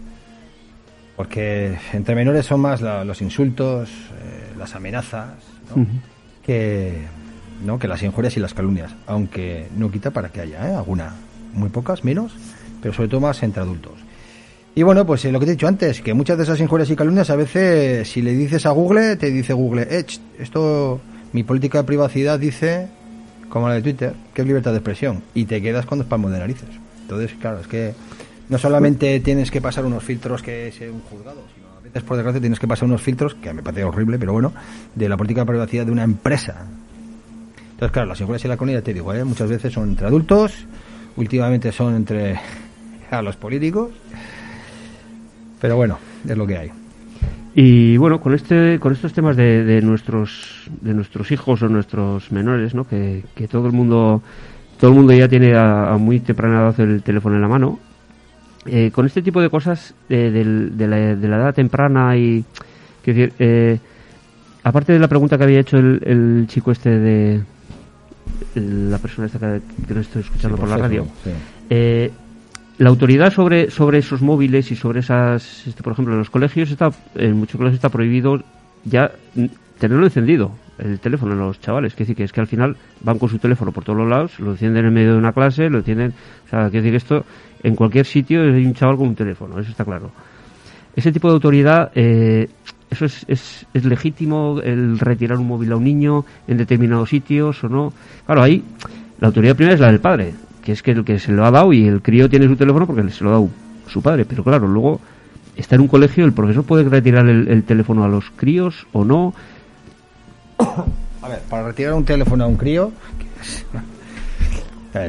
Porque 1.17 1.79
entre 1.93 2.15
menores 2.15 2.47
son 2.47 2.61
más 2.61 2.81
la- 2.81 3.05
los 3.05 3.21
insultos, 3.21 3.89
eh, 3.91 4.53
las 4.59 4.75
amenazas, 4.75 5.35
¿no? 5.75 5.87
Que, 6.45 7.03
¿no? 7.65 7.79
que 7.79 7.89
las 7.89 8.03
injurias 8.03 8.37
y 8.37 8.41
las 8.41 8.55
calumnias, 8.55 8.95
aunque 9.07 9.69
no 9.77 9.91
quita 9.91 10.11
para 10.11 10.31
que 10.31 10.41
haya 10.41 10.69
¿eh? 10.69 10.75
alguna, 10.75 11.15
muy 11.55 11.69
pocas, 11.69 12.05
menos, 12.05 12.33
pero 12.81 12.95
sobre 12.95 13.09
todo 13.09 13.21
más 13.21 13.43
entre 13.43 13.63
adultos. 13.63 13.95
Y 14.75 14.83
bueno, 14.83 15.05
pues 15.05 15.25
eh, 15.25 15.33
lo 15.33 15.39
que 15.39 15.47
te 15.47 15.53
he 15.53 15.55
dicho 15.55 15.69
antes, 15.69 16.01
que 16.01 16.15
muchas 16.15 16.39
de 16.39 16.45
esas 16.45 16.59
injurias 16.61 16.89
y 16.91 16.97
calumnias 16.97 17.29
a 17.31 17.37
veces, 17.37 18.09
si 18.09 18.23
le 18.23 18.33
dices 18.33 18.65
a 18.65 18.71
Google, 18.71 19.17
te 19.17 19.31
dice 19.31 19.53
Google, 19.53 19.87
eh, 19.91 20.07
esto, 20.39 21.01
mi 21.33 21.43
política 21.43 21.79
de 21.79 21.85
privacidad 21.85 22.39
dice, 22.39 22.89
como 23.51 23.69
la 23.69 23.75
de 23.75 23.83
Twitter, 23.83 24.15
que 24.33 24.41
es 24.41 24.47
libertad 24.47 24.71
de 24.71 24.79
expresión, 24.79 25.23
y 25.35 25.45
te 25.45 25.61
quedas 25.61 25.85
con 25.85 25.99
dos 25.99 26.09
palmos 26.09 26.33
de 26.33 26.39
narices. 26.39 26.71
Entonces, 27.03 27.33
claro, 27.39 27.61
es 27.61 27.67
que 27.67 27.93
no 28.49 28.59
solamente 28.59 29.21
tienes 29.21 29.51
que 29.51 29.61
pasar 29.61 29.85
unos 29.85 30.03
filtros 30.03 30.43
que 30.43 30.69
es 30.69 30.81
un 30.81 31.01
juzgado, 31.03 31.43
veces, 31.93 32.09
por 32.09 32.17
desgracia, 32.17 32.41
tienes 32.41 32.59
que 32.59 32.67
pasar 32.67 32.89
unos 32.89 33.03
filtros, 33.03 33.35
que 33.35 33.53
me 33.53 33.63
parece 33.63 33.85
horrible, 33.85 34.19
pero 34.19 34.33
bueno, 34.33 34.53
de 34.95 35.09
la 35.09 35.17
política 35.17 35.43
de 35.43 35.47
privacidad 35.47 35.87
de 35.87 35.93
una 35.93 36.05
empresa. 36.05 36.67
Entonces, 37.73 37.93
claro, 37.93 38.09
las 38.09 38.21
injurias 38.21 38.45
y 38.45 38.49
la 38.49 38.57
calumnia, 38.57 38.83
te 38.83 38.95
digo, 38.95 39.13
¿eh? 39.13 39.25
muchas 39.25 39.51
veces 39.51 39.73
son 39.73 39.91
entre 39.91 40.07
adultos, 40.07 40.67
últimamente 41.17 41.73
son 41.73 41.97
entre 41.97 42.39
a 43.11 43.23
los 43.23 43.37
políticos, 43.37 43.91
pero 45.61 45.77
bueno, 45.77 45.99
es 46.27 46.37
lo 46.37 46.47
que 46.47 46.57
hay. 46.57 46.71
Y 47.55 47.99
bueno, 47.99 48.19
con 48.19 48.33
este, 48.33 48.79
con 48.79 48.93
estos 48.95 49.13
temas 49.13 49.37
de, 49.37 49.63
de 49.65 49.83
nuestros, 49.83 50.71
de 50.81 50.95
nuestros 50.95 51.31
hijos 51.31 51.63
o 51.63 51.69
nuestros 51.69 52.33
menores, 52.33 52.75
¿no? 52.75 52.85
Que, 52.85 53.25
que 53.35 53.47
todo 53.47 53.67
el 53.67 53.73
mundo, 53.73 54.23
todo 54.81 54.91
el 54.91 54.97
mundo 54.97 55.13
ya 55.13 55.29
tiene 55.29 55.55
a, 55.55 55.93
a 55.93 55.99
muy 55.99 56.21
temprana 56.21 56.63
edad 56.63 56.81
el 56.81 57.03
teléfono 57.03 57.37
en 57.37 57.43
la 57.43 57.49
mano. 57.49 57.79
Eh, 58.67 58.91
con 58.93 59.07
este 59.07 59.23
tipo 59.23 59.41
de 59.41 59.51
cosas 59.51 59.93
eh, 60.09 60.31
del- 60.31 60.77
de, 60.77 60.87
la, 60.87 60.97
de 61.17 61.29
la 61.29 61.37
edad 61.37 61.55
temprana 61.55 62.17
y, 62.17 62.45
quiero 63.03 63.19
decir, 63.21 63.35
eh, 63.41 63.79
aparte 64.63 64.93
de 64.93 65.01
la 65.01 65.09
pregunta 65.09 65.37
que 65.37 65.45
había 65.45 65.59
hecho 65.61 65.79
el, 65.79 66.01
el 66.05 66.47
chico 66.49 66.71
este 66.71 66.91
de 66.91 67.43
la 68.55 68.99
persona 68.99 69.27
esta 69.27 69.39
que, 69.39 69.61
que 69.89 69.95
lo 69.95 70.01
estoy 70.01 70.23
escuchando 70.23 70.57
por, 70.57 70.69
la 70.69 70.77
radio, 70.77 71.07
Sí. 71.25 71.31
eh, 71.71 72.11
la 72.79 72.89
autoridad 72.89 73.33
sobre 73.33 73.71
sobre 73.71 73.99
esos 73.99 74.23
móviles 74.23 74.71
y 74.71 74.77
sobre 74.77 75.01
esas 75.01 75.67
este, 75.67 75.83
por 75.83 75.93
ejemplo 75.93 76.15
en 76.15 76.19
los 76.21 76.31
colegios 76.31 76.71
está 76.71 76.91
en 77.17 77.35
muchos 77.37 77.57
colegios 77.57 77.77
está 77.79 77.89
prohibido 77.89 78.43
ya 78.85 79.11
tenerlo 79.79 80.05
encendido 80.05 80.53
el 80.79 80.99
teléfono 80.99 81.33
en 81.33 81.39
los 81.39 81.61
chavales. 81.61 81.95
Que 81.95 82.05
decir 82.05 82.17
que 82.17 82.25
es 82.25 82.33
que 82.33 82.41
al 82.41 82.47
final 82.47 82.77
van 83.01 83.19
con 83.19 83.29
su 83.29 83.39
teléfono 83.39 83.73
por 83.73 83.85
todos 83.85 83.99
los 83.99 84.09
lados 84.09 84.39
lo 84.41 84.53
encienden 84.53 84.87
en 84.87 84.95
medio 84.95 85.13
de 85.13 85.19
una 85.19 85.33
clase 85.33 85.69
lo 85.69 85.79
encienden 85.79 86.13
o 86.47 86.49
sea 86.49 86.71
quiero 86.71 86.85
decir 86.85 86.95
esto 86.95 87.25
en 87.63 87.77
cualquier 87.77 88.07
sitio 88.07 88.43
hay 88.43 88.67
un 88.67 88.75
chaval 88.75 88.97
con 88.97 89.09
un 89.09 89.15
teléfono 89.15 89.59
eso 89.59 89.71
está 89.71 89.85
claro. 89.85 90.11
Ese 90.95 91.13
tipo 91.13 91.29
de 91.29 91.35
autoridad 91.35 91.91
eh, 91.95 92.49
eso 92.91 93.07
es, 93.07 93.25
es, 93.29 93.67
es 93.73 93.85
legítimo 93.85 94.61
el 94.63 94.99
retirar 94.99 95.39
un 95.39 95.49
móvil 95.49 95.73
a 95.73 95.77
un 95.77 95.85
niño 95.85 96.25
en 96.47 96.59
determinados 96.59 97.09
sitios 97.09 97.63
o 97.65 97.69
no. 97.69 97.93
Claro 98.27 98.43
ahí 98.43 98.63
la 99.21 99.29
autoridad 99.29 99.57
primera 99.57 99.75
es 99.75 99.81
la 99.81 99.89
del 99.89 100.01
padre 100.01 100.35
que 100.63 100.73
es 100.73 100.83
que 100.83 100.93
el 100.93 101.05
que 101.05 101.19
se 101.19 101.33
lo 101.33 101.45
ha 101.45 101.51
dado 101.51 101.73
y 101.73 101.87
el 101.87 102.03
crío 102.03 102.29
tiene 102.29 102.47
su 102.47 102.57
teléfono 102.57 102.87
porque 102.87 103.09
se 103.11 103.25
lo 103.25 103.31
ha 103.31 103.33
dado 103.35 103.49
su 103.89 104.01
padre 104.01 104.25
pero 104.25 104.45
claro 104.45 104.67
luego 104.67 105.01
está 105.57 105.75
en 105.75 105.83
un 105.83 105.89
colegio 105.89 106.25
el 106.25 106.33
profesor 106.33 106.65
puede 106.65 106.85
retirar 106.89 107.29
el, 107.29 107.49
el 107.49 107.65
teléfono 107.65 108.05
a 108.05 108.09
los 108.09 108.31
críos 108.31 108.87
o 108.93 109.05
no 109.05 109.35
A 111.23 111.29
ver, 111.29 111.41
para 111.49 111.65
retirar 111.65 111.95
un 111.95 112.05
teléfono 112.05 112.45
a 112.45 112.47
un 112.47 112.57
crío, 112.57 112.93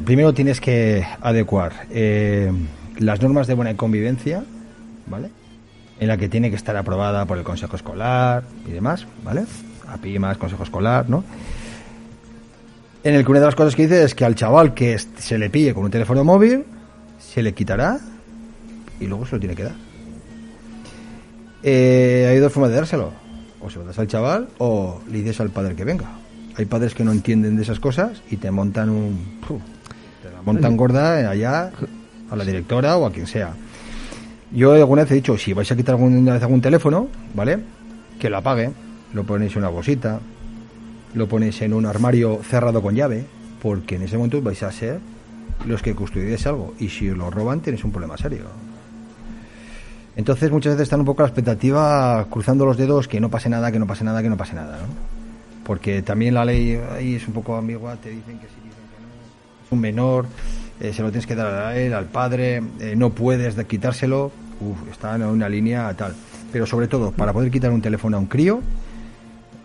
primero 0.06 0.34
tienes 0.34 0.62
que 0.62 1.06
adecuar 1.22 1.88
eh, 1.90 2.52
las 3.00 3.22
normas 3.22 3.48
de 3.48 3.54
buena 3.56 3.76
convivencia, 3.76 4.44
¿vale? 5.08 5.30
En 6.00 6.08
la 6.08 6.18
que 6.18 6.30
tiene 6.30 6.50
que 6.50 6.56
estar 6.56 6.76
aprobada 6.76 7.26
por 7.26 7.38
el 7.38 7.44
Consejo 7.44 7.76
Escolar 7.76 8.44
y 8.68 8.72
demás, 8.72 9.08
¿vale? 9.24 9.46
APIMAS, 9.88 10.38
Consejo 10.38 10.64
Escolar, 10.64 11.10
¿no? 11.10 11.24
En 13.04 13.16
el 13.16 13.26
que 13.26 13.32
una 13.32 13.40
de 13.40 13.48
las 13.48 13.56
cosas 13.56 13.76
que 13.76 13.84
dice 13.84 14.04
es 14.04 14.16
que 14.16 14.24
al 14.24 14.36
chaval 14.36 14.74
que 14.74 14.98
se 14.98 15.38
le 15.38 15.50
pille 15.50 15.74
con 15.74 15.84
un 15.84 15.92
teléfono 15.92 16.24
móvil, 16.24 16.64
se 17.20 17.42
le 17.42 17.54
quitará 17.54 18.00
y 19.00 19.08
luego 19.08 19.26
se 19.26 19.36
lo 19.36 19.40
tiene 19.40 19.56
que 19.56 19.64
dar. 19.64 19.93
Eh, 21.64 22.28
hay 22.30 22.40
dos 22.40 22.52
formas 22.52 22.72
de 22.72 22.76
dárselo. 22.78 23.12
O 23.62 23.70
se 23.70 23.80
lo 23.80 23.86
das 23.86 23.98
al 23.98 24.08
chaval 24.08 24.50
o 24.58 25.02
le 25.10 25.20
dices 25.20 25.40
al 25.40 25.50
padre 25.50 25.76
que 25.76 25.86
venga. 25.86 26.12
Hay 26.56 26.66
padres 26.66 26.94
que 26.94 27.04
no 27.04 27.12
entienden 27.12 27.56
de 27.56 27.64
esas 27.64 27.80
cosas 27.80 28.22
y 28.30 28.38
te 28.38 28.52
montan 28.52 28.90
un... 28.90 29.40
¡puf! 29.48 29.62
te 30.22 30.30
la 30.30 30.42
montan 30.42 30.78
gorda 30.78 31.30
allá 31.30 31.72
a 32.30 32.36
la 32.36 32.46
directora 32.46 32.98
o 32.98 33.06
a 33.06 33.12
quien 33.12 33.28
sea. 33.28 33.54
Yo 34.52 34.74
alguna 34.74 35.04
vez 35.04 35.12
he 35.12 35.16
dicho, 35.16 35.38
si 35.38 35.54
vais 35.54 35.72
a 35.72 35.76
quitar 35.76 35.96
alguna 35.96 36.34
vez 36.34 36.44
algún 36.44 36.62
teléfono, 36.62 37.08
¿vale? 37.34 37.60
Que 38.20 38.30
lo 38.30 38.38
apague, 38.38 38.72
lo 39.14 39.24
ponéis 39.24 39.54
en 39.54 39.60
una 39.60 39.70
bolsita, 39.70 40.20
lo 41.14 41.28
ponéis 41.28 41.62
en 41.62 41.74
un 41.74 41.86
armario 41.86 42.40
cerrado 42.44 42.82
con 42.82 42.96
llave, 42.96 43.26
porque 43.62 43.96
en 43.96 44.04
ese 44.04 44.18
momento 44.18 44.42
vais 44.42 44.62
a 44.62 44.72
ser 44.72 45.00
los 45.66 45.82
que 45.82 45.96
custodiéis 45.96 46.46
algo. 46.46 46.74
Y 46.80 46.90
si 46.90 47.10
os 47.10 47.18
lo 47.18 47.32
roban, 47.32 47.62
tenéis 47.62 47.84
un 47.84 47.92
problema 47.92 48.18
serio. 48.18 48.46
Entonces 50.16 50.52
muchas 50.52 50.74
veces 50.74 50.84
están 50.84 51.00
un 51.00 51.06
poco 51.06 51.24
la 51.24 51.28
expectativa 51.30 52.26
cruzando 52.30 52.66
los 52.66 52.78
dedos 52.78 53.08
que 53.08 53.20
no 53.20 53.30
pase 53.30 53.50
nada, 53.50 53.72
que 53.72 53.80
no 53.80 53.88
pase 53.88 54.04
nada, 54.04 54.22
que 54.22 54.30
no 54.30 54.38
pase 54.38 54.54
nada, 54.54 54.78
¿no? 54.78 54.88
Porque 55.66 56.02
también 56.02 56.34
la 56.36 56.46
ley 56.46 56.80
ahí 56.96 57.16
es 57.16 57.28
un 57.28 57.34
poco 57.34 57.56
ambigua, 57.56 57.96
te 57.96 58.10
dicen 58.10 58.38
que 58.38 58.48
sí, 58.48 58.54
dicen 58.64 58.84
que 58.92 59.02
no. 59.02 59.66
Es 59.66 59.72
un 59.72 59.80
menor, 59.80 60.26
eh, 60.80 60.94
se 60.94 61.02
lo 61.02 61.10
tienes 61.10 61.26
que 61.26 61.36
dar 61.36 61.48
a 61.54 61.78
él, 61.78 61.94
al 61.94 62.06
padre, 62.06 62.62
eh, 62.80 62.96
no 62.96 63.10
puedes 63.12 63.56
de- 63.56 63.66
quitárselo, 63.66 64.32
Uf, 64.62 64.78
está 64.92 65.16
en 65.16 65.24
una 65.24 65.50
línea 65.50 65.92
tal. 65.96 66.14
Pero 66.52 66.66
sobre 66.68 66.88
todo, 66.88 67.12
para 67.12 67.34
poder 67.34 67.50
quitar 67.50 67.72
un 67.72 67.82
teléfono 67.82 68.16
a 68.18 68.20
un 68.20 68.28
crío, 68.28 68.62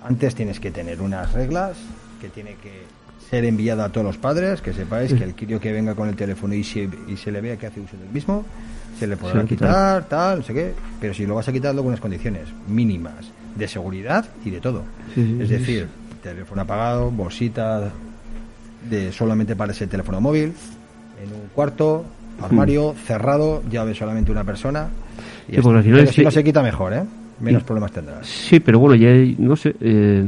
antes 0.02 0.34
tienes 0.34 0.58
que 0.60 0.70
tener 0.70 1.00
unas 1.02 1.32
reglas 1.34 1.76
que 2.20 2.28
tiene 2.30 2.54
que 2.54 2.82
ser 3.30 3.44
enviada 3.44 3.84
a 3.86 3.88
todos 3.90 4.06
los 4.06 4.16
padres, 4.18 4.60
que 4.62 4.72
sepáis 4.72 5.12
que 5.12 5.24
el 5.24 5.34
crío 5.34 5.60
que 5.60 5.72
venga 5.72 5.94
con 5.94 6.08
el 6.08 6.16
teléfono 6.16 6.54
y 6.54 6.64
se, 6.64 6.88
y 7.08 7.16
se 7.16 7.30
le 7.30 7.40
vea 7.40 7.56
que 7.56 7.66
hace 7.66 7.80
uso 7.80 7.96
del 7.96 8.08
mismo, 8.08 8.44
se 8.98 9.06
le 9.06 9.16
podrá 9.16 9.42
Se 9.42 9.46
quitar, 9.48 10.04
tal, 10.08 10.38
no 10.38 10.44
sé 10.44 10.54
qué, 10.54 10.72
pero 11.00 11.12
si 11.14 11.26
lo 11.26 11.34
vas 11.34 11.46
a 11.48 11.52
quitar 11.52 11.74
con 11.76 11.86
unas 11.86 12.00
condiciones 12.00 12.44
mínimas 12.68 13.30
de 13.54 13.68
seguridad 13.68 14.24
y 14.44 14.50
de 14.50 14.60
todo. 14.60 14.82
Sí, 15.14 15.36
es 15.40 15.48
decir, 15.50 15.88
teléfono 16.22 16.62
apagado, 16.62 17.10
bolsita 17.10 17.90
de 18.88 19.12
solamente 19.12 19.54
para 19.56 19.72
ese 19.72 19.86
teléfono 19.86 20.20
móvil, 20.20 20.52
en 21.22 21.32
un 21.32 21.48
cuarto, 21.54 22.04
armario 22.40 22.94
cerrado, 23.04 23.62
llave 23.70 23.94
solamente 23.94 24.30
una 24.32 24.44
persona. 24.44 24.88
Y 25.48 25.56
Sí, 25.56 25.60
porque 25.62 25.78
al 25.78 25.84
final 25.84 25.98
Pero 25.98 26.08
es 26.08 26.14
si 26.14 26.20
que- 26.20 26.24
no 26.24 26.30
se 26.30 26.44
quita 26.44 26.62
mejor, 26.62 26.92
¿eh? 26.94 27.02
Menos 27.40 27.62
problemas 27.62 27.92
tendrás. 27.92 28.26
Sí, 28.26 28.58
pero 28.60 28.78
bueno, 28.80 28.94
ya 28.96 29.10
no 29.38 29.54
sé. 29.56 29.74
eh, 29.80 30.24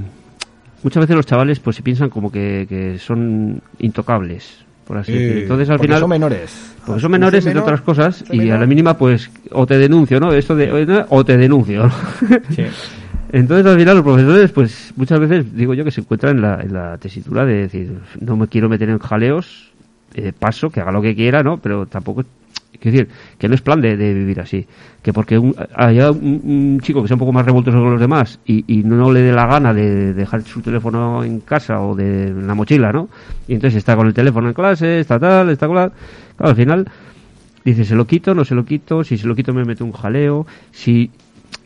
muchas 0.83 1.03
veces 1.03 1.16
los 1.16 1.26
chavales 1.26 1.61
pues 1.61 1.76
se 1.76 1.83
piensan 1.83 2.11
como 2.11 2.31
que, 2.31 2.66
que 2.68 2.99
son 2.99 3.61
intocables, 3.78 4.64
por 4.87 4.99
así 4.99 5.12
decirlo. 5.12 5.35
Sí, 5.35 5.43
Entonces 5.43 5.70
al 5.70 5.76
porque 5.76 5.89
final. 5.89 6.01
son 6.01 6.11
menores. 6.11 6.74
Porque 6.87 7.01
son 7.01 7.11
menores, 7.11 7.47
entre 7.47 7.61
otras 7.61 7.81
cosas, 7.83 8.24
y 8.31 8.51
a 8.51 8.59
la 8.59 8.66
mínima, 8.66 8.97
pues, 8.97 9.31
o 9.53 9.66
te 9.66 9.78
denuncio, 9.78 10.18
¿no? 10.18 10.33
Esto 10.33 10.57
de, 10.57 11.05
o 11.09 11.24
te 11.24 11.37
denuncio, 11.37 11.85
¿no? 11.85 11.93
Sí. 12.55 12.64
Entonces, 13.33 13.64
al 13.64 13.78
final, 13.78 13.95
los 13.97 14.05
profesores, 14.05 14.51
pues, 14.51 14.93
muchas 14.97 15.20
veces, 15.20 15.55
digo 15.55 15.72
yo, 15.74 15.85
que 15.85 15.93
se 15.93 16.01
encuentran 16.01 16.37
en 16.37 16.43
la, 16.43 16.61
en 16.62 16.72
la 16.72 16.99
tesitura 16.99 17.45
de 17.45 17.55
decir, 17.55 17.99
no 18.20 18.37
me 18.37 18.49
quiero 18.49 18.68
meter 18.68 18.89
en 18.89 18.99
jaleos, 18.99 19.70
eh, 20.14 20.33
paso, 20.37 20.70
que 20.70 20.81
haga 20.81 20.91
lo 20.91 21.01
que 21.01 21.14
quiera, 21.14 21.43
¿no? 21.45 21.59
Pero 21.59 21.87
tampoco, 21.87 22.24
quiero 22.79 22.97
decir, 22.97 23.09
que 23.39 23.49
no 23.49 23.55
es 23.55 23.61
plan 23.61 23.81
de, 23.81 23.97
vivir 23.97 24.41
así. 24.41 24.66
Que 25.03 25.12
porque 25.12 25.39
un- 25.39 25.55
haya 25.75 26.11
un, 26.11 26.81
chico 26.83 27.03
que 27.03 27.09
sea 27.09 27.14
un 27.14 27.21
poco 27.21 27.33
más 27.33 27.45
revoltoso 27.45 27.79
que 27.79 27.91
los 27.91 28.01
demás 28.01 28.39
y, 28.45 28.64
y 28.66 28.83
no 28.85 29.12
le 29.12 29.21
dé 29.21 29.33
la 29.33 29.47
gana 29.47 29.73
de 29.75 30.14
dejar 30.14 30.43
su 30.43 30.61
teléfono 30.61 31.25
en 31.25 31.41
casa 31.41 31.81
o 31.81 31.95
de 31.95 32.29
en 32.29 32.47
la 32.47 32.55
mochila, 32.55 32.93
¿no? 32.93 33.09
Y 33.49 33.55
entonces 33.55 33.79
está 33.79 33.97
con 33.97 34.07
el 34.07 34.14
teléfono 34.14 34.49
en 34.49 34.55
clase, 34.55 35.01
está 35.01 35.18
tal, 35.18 35.51
está 35.51 35.66
con 35.66 35.77
la... 35.77 35.89
Claro, 36.37 36.51
al 36.51 36.57
final, 36.57 36.89
dice, 37.64 37.85
¿se 37.85 37.95
lo 37.95 38.07
quito? 38.07 38.35
¿No 38.35 38.45
se 38.45 38.55
lo 38.55 38.64
quito? 38.64 39.05
Si 39.05 39.18
se 39.18 39.27
lo 39.27 39.35
quito 39.35 39.53
me 39.53 39.64
meto 39.64 39.85
un 39.85 39.93
jaleo. 39.93 40.47
Si 40.71 41.11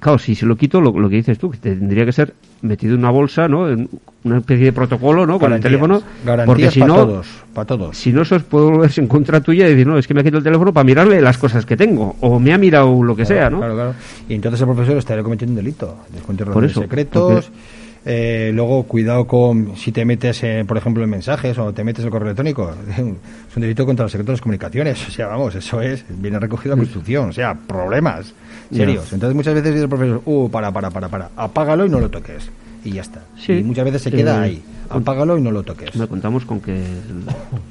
Claro, 0.05 0.19
si 0.19 0.35
se 0.35 0.45
lo 0.45 0.55
quito, 0.55 0.83
lo, 0.83 0.93
lo 0.93 1.09
que 1.09 1.17
dices 1.17 1.39
tú, 1.39 1.51
que 1.51 1.57
tendría 1.57 2.05
que 2.05 2.13
ser 2.13 2.35
metido 2.61 2.93
en 2.93 3.01
una 3.01 3.11
bolsa, 3.11 3.49
¿no? 3.49 3.71
En 3.71 3.89
una 4.23 4.37
especie 4.37 4.67
de 4.67 4.73
protocolo, 4.75 5.27
¿no? 5.27 5.39
Con 5.39 5.51
el 5.55 5.63
teléfono. 5.63 6.03
Garantías 6.27 6.47
porque 6.47 6.71
si 6.71 6.81
no, 6.81 6.95
todos, 6.95 7.27
para 7.55 7.65
todos. 7.65 7.97
si 7.97 8.13
no, 8.13 8.21
eso 8.21 8.39
puede 8.41 8.67
volverse 8.67 9.01
en 9.01 9.07
contra 9.07 9.41
tuya 9.41 9.67
y 9.67 9.71
decir, 9.71 9.87
no, 9.87 9.97
es 9.97 10.07
que 10.07 10.13
me 10.13 10.21
ha 10.21 10.23
quitado 10.23 10.41
el 10.41 10.45
teléfono 10.45 10.75
para 10.75 10.85
mirarle 10.85 11.23
las 11.23 11.39
cosas 11.39 11.65
que 11.65 11.79
tengo. 11.79 12.17
O 12.21 12.39
me 12.39 12.53
ha 12.53 12.59
mirado 12.59 13.03
lo 13.03 13.17
que 13.17 13.25
sea, 13.25 13.49
¿no? 13.49 13.61
Claro, 13.61 13.75
claro. 13.77 13.95
Y 14.29 14.35
entonces 14.35 14.61
el 14.61 14.67
profesor 14.67 14.99
estaría 14.99 15.23
cometiendo 15.23 15.53
un 15.53 15.57
delito. 15.57 15.97
Descuento 16.13 16.45
Por 16.45 16.61
de 16.65 16.69
eso, 16.69 16.83
secretos. 16.83 17.51
eh, 18.05 18.51
luego, 18.53 18.83
cuidado 18.83 19.27
con 19.27 19.75
si 19.75 19.91
te 19.91 20.05
metes, 20.05 20.45
eh, 20.45 20.67
por 20.69 20.77
ejemplo, 20.77 21.03
en 21.03 21.09
mensajes 21.09 21.57
o 21.57 21.73
te 21.73 21.83
metes 21.83 22.01
en 22.01 22.09
el 22.09 22.11
correo 22.11 22.27
electrónico. 22.27 22.75
Es 22.91 23.57
un 23.57 23.63
delito 23.63 23.87
contra 23.87 24.05
los 24.05 24.13
secretos 24.13 24.33
de 24.33 24.35
las 24.35 24.43
comunicaciones. 24.43 25.09
O 25.09 25.11
sea, 25.11 25.29
vamos, 25.29 25.55
eso 25.55 25.81
es, 25.81 26.05
viene 26.11 26.39
recogido 26.39 26.75
en 26.75 26.81
la 26.81 26.85
Constitución. 26.85 27.31
O 27.31 27.33
sea, 27.33 27.55
problemas 27.55 28.35
serios. 28.71 29.13
Entonces, 29.13 29.35
muchas 29.35 29.55
veces 29.55 29.73
dice 29.73 29.85
el 29.85 29.89
profesor, 29.89 30.23
uh, 30.25 30.51
para, 30.51 30.73
para, 30.73 30.91
para, 30.91 31.09
para, 31.09 31.31
apágalo 31.37 31.87
y 31.87 31.89
no 31.89 32.01
lo 32.01 32.11
toques. 32.11 32.51
Y 32.85 32.93
ya 32.93 33.03
está. 33.03 33.23
Sí. 33.39 33.55
Y 33.55 33.63
muchas 33.63 33.85
veces 33.85 34.03
se 34.03 34.11
queda 34.11 34.43
ahí. 34.43 34.63
Apágalo 34.91 35.39
y 35.39 35.41
no 35.41 35.51
lo 35.51 35.63
toques. 35.63 35.95
Me 35.97 36.07
contamos 36.07 36.45
con 36.45 36.61
que, 36.61 36.83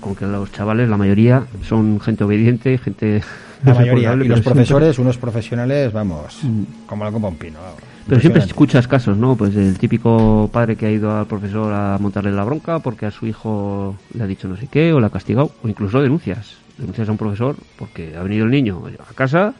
con 0.01 0.15
que 0.15 0.25
los 0.25 0.51
chavales, 0.51 0.89
la 0.89 0.97
mayoría, 0.97 1.45
son 1.67 1.99
gente 1.99 2.23
obediente, 2.23 2.77
gente... 2.77 3.21
La 3.63 3.73
mayoría. 3.75 4.13
Y 4.13 4.27
los 4.27 4.41
profesores, 4.41 4.97
unos 4.97 5.17
profesionales, 5.17 5.93
vamos, 5.93 6.39
como 6.87 7.03
la 7.03 7.11
copa 7.11 7.27
un 7.27 7.35
pino. 7.35 7.59
vamos. 7.61 7.93
Pero 8.07 8.19
siempre 8.19 8.41
escuchas 8.43 8.87
casos, 8.87 9.17
¿no? 9.17 9.35
Pues 9.35 9.55
el 9.55 9.77
típico 9.77 10.49
padre 10.51 10.75
que 10.75 10.85
ha 10.85 10.91
ido 10.91 11.15
al 11.15 11.25
profesor 11.25 11.71
a 11.73 11.97
montarle 11.99 12.31
la 12.31 12.43
bronca 12.43 12.79
porque 12.79 13.05
a 13.05 13.11
su 13.11 13.25
hijo 13.27 13.95
le 14.13 14.23
ha 14.23 14.27
dicho 14.27 14.47
no 14.47 14.57
sé 14.57 14.67
qué 14.67 14.91
o 14.91 14.99
le 14.99 15.05
ha 15.05 15.09
castigado, 15.09 15.51
o 15.63 15.67
incluso 15.67 16.01
denuncias. 16.01 16.57
Denuncias 16.77 17.07
a 17.07 17.11
un 17.11 17.17
profesor 17.17 17.55
porque 17.77 18.15
ha 18.17 18.23
venido 18.23 18.45
el 18.45 18.51
niño 18.51 18.81
a 18.99 19.13
casa 19.13 19.53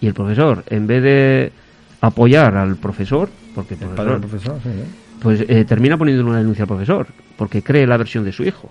y 0.00 0.06
el 0.06 0.14
profesor, 0.14 0.64
en 0.68 0.86
vez 0.86 1.02
de 1.02 1.52
apoyar 2.00 2.56
al 2.56 2.76
profesor, 2.76 3.28
porque 3.54 3.74
el 3.74 3.80
padre 3.90 4.18
profesor, 4.18 4.58
sí, 4.62 4.68
¿eh? 4.70 4.84
pues 5.20 5.44
eh, 5.48 5.64
termina 5.66 5.98
poniendo 5.98 6.24
una 6.26 6.38
denuncia 6.38 6.62
al 6.64 6.68
profesor 6.68 7.06
porque 7.36 7.62
cree 7.62 7.86
la 7.86 7.96
versión 7.96 8.24
de 8.24 8.32
su 8.32 8.42
hijo. 8.44 8.70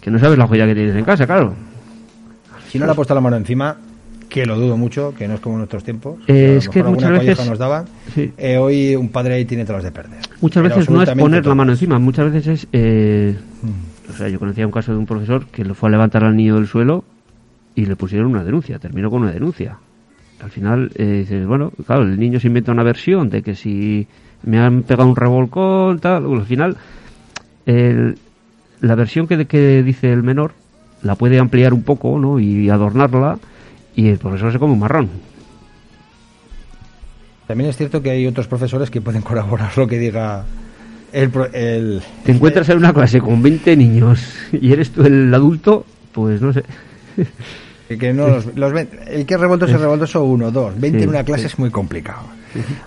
Que 0.00 0.10
no 0.10 0.18
sabes 0.18 0.36
la 0.38 0.46
joya 0.46 0.66
que 0.66 0.74
tienes 0.74 0.94
en 0.96 1.04
casa, 1.04 1.26
claro. 1.26 1.54
Si 2.68 2.78
no 2.78 2.86
le 2.86 2.92
ha 2.92 2.94
puesto 2.94 3.14
la 3.14 3.20
mano 3.20 3.36
encima, 3.36 3.76
que 4.28 4.44
lo 4.44 4.56
dudo 4.58 4.76
mucho, 4.76 5.14
que 5.16 5.26
no 5.28 5.34
es 5.34 5.40
como 5.40 5.54
en 5.54 5.58
nuestros 5.60 5.84
tiempos. 5.84 6.18
Eh, 6.26 6.56
es 6.58 6.68
que 6.68 6.82
muchas 6.82 7.10
veces- 7.10 7.48
nos 7.48 7.58
daban. 7.58 7.84
Sí. 8.14 8.32
Eh, 8.36 8.56
hoy 8.58 8.96
un 8.96 9.08
padre 9.10 9.34
ahí 9.34 9.44
tiene 9.44 9.64
todas 9.64 9.82
las 9.84 9.92
de 9.92 10.00
perder. 10.02 10.18
Muchas 10.40 10.62
Pero 10.62 10.74
veces 10.76 10.90
no 10.90 11.02
es 11.02 11.10
poner 11.10 11.46
la 11.46 11.54
mano 11.54 11.72
encima, 11.72 11.98
muchas 11.98 12.32
veces 12.32 12.46
es... 12.64 12.68
eh, 12.72 13.36
Mm. 13.62 14.10
o 14.10 14.12
sea, 14.16 14.28
yo 14.28 14.38
conocía 14.38 14.66
un 14.66 14.72
caso 14.72 14.92
de 14.92 14.98
un 14.98 15.06
profesor 15.06 15.46
que 15.46 15.64
lo 15.64 15.74
fue 15.74 15.88
a 15.88 15.92
levantar 15.92 16.22
al 16.24 16.36
niño 16.36 16.56
del 16.56 16.66
suelo 16.66 17.04
y 17.74 17.86
le 17.86 17.96
pusieron 17.96 18.26
una 18.30 18.44
denuncia, 18.44 18.78
terminó 18.78 19.10
con 19.10 19.22
una 19.22 19.32
denuncia. 19.32 19.78
Al 20.44 20.50
final, 20.50 20.90
eh, 20.96 21.20
dices, 21.20 21.46
bueno, 21.46 21.72
claro, 21.86 22.02
el 22.02 22.20
niño 22.20 22.38
se 22.38 22.48
inventa 22.48 22.70
una 22.70 22.82
versión 22.82 23.30
de 23.30 23.42
que 23.42 23.54
si 23.54 24.06
me 24.42 24.58
han 24.60 24.82
pegado 24.82 25.08
un 25.08 25.16
revolcón, 25.16 25.98
tal, 26.00 26.24
bueno, 26.24 26.42
al 26.42 26.46
final, 26.46 26.76
el- 27.64 28.18
la 28.82 28.94
versión 28.94 29.26
que, 29.26 29.46
que 29.46 29.82
dice 29.82 30.12
el 30.12 30.22
menor 30.22 30.52
la 31.02 31.14
puede 31.14 31.38
ampliar 31.38 31.72
un 31.72 31.82
poco, 31.82 32.18
¿no? 32.18 32.38
Y 32.38 32.68
adornarla 32.68 33.38
y 33.96 34.08
el 34.08 34.18
profesor 34.18 34.52
se 34.52 34.58
come 34.58 34.74
un 34.74 34.80
marrón. 34.80 35.08
También 37.46 37.70
es 37.70 37.76
cierto 37.76 38.02
que 38.02 38.10
hay 38.10 38.26
otros 38.26 38.46
profesores 38.46 38.90
que 38.90 39.00
pueden 39.00 39.22
colaborar 39.22 39.76
lo 39.78 39.86
que 39.86 39.98
diga 39.98 40.44
el... 41.12 41.30
el 41.54 42.02
Te 42.24 42.32
encuentras 42.32 42.68
en 42.68 42.78
una 42.78 42.92
clase 42.92 43.20
con 43.20 43.42
20 43.42 43.76
niños 43.76 44.20
y 44.52 44.72
eres 44.72 44.90
tú 44.90 45.04
el 45.04 45.32
adulto, 45.32 45.86
pues 46.12 46.40
no 46.42 46.52
sé. 46.52 46.64
que- 47.98 48.08
que 48.08 48.12
no 48.12 48.28
los, 48.28 48.46
los 48.56 48.72
el 49.06 49.26
que 49.26 49.34
es 49.34 49.40
revoltoso 49.40 49.74
es 49.74 49.80
revoltoso 49.80 50.24
uno, 50.24 50.50
dos. 50.50 50.78
20 50.78 50.98
Sí, 50.98 51.04
en 51.04 51.10
una 51.10 51.24
clase 51.24 51.42
sí. 51.42 51.46
es 51.48 51.58
muy 51.58 51.70
complicado. 51.70 52.22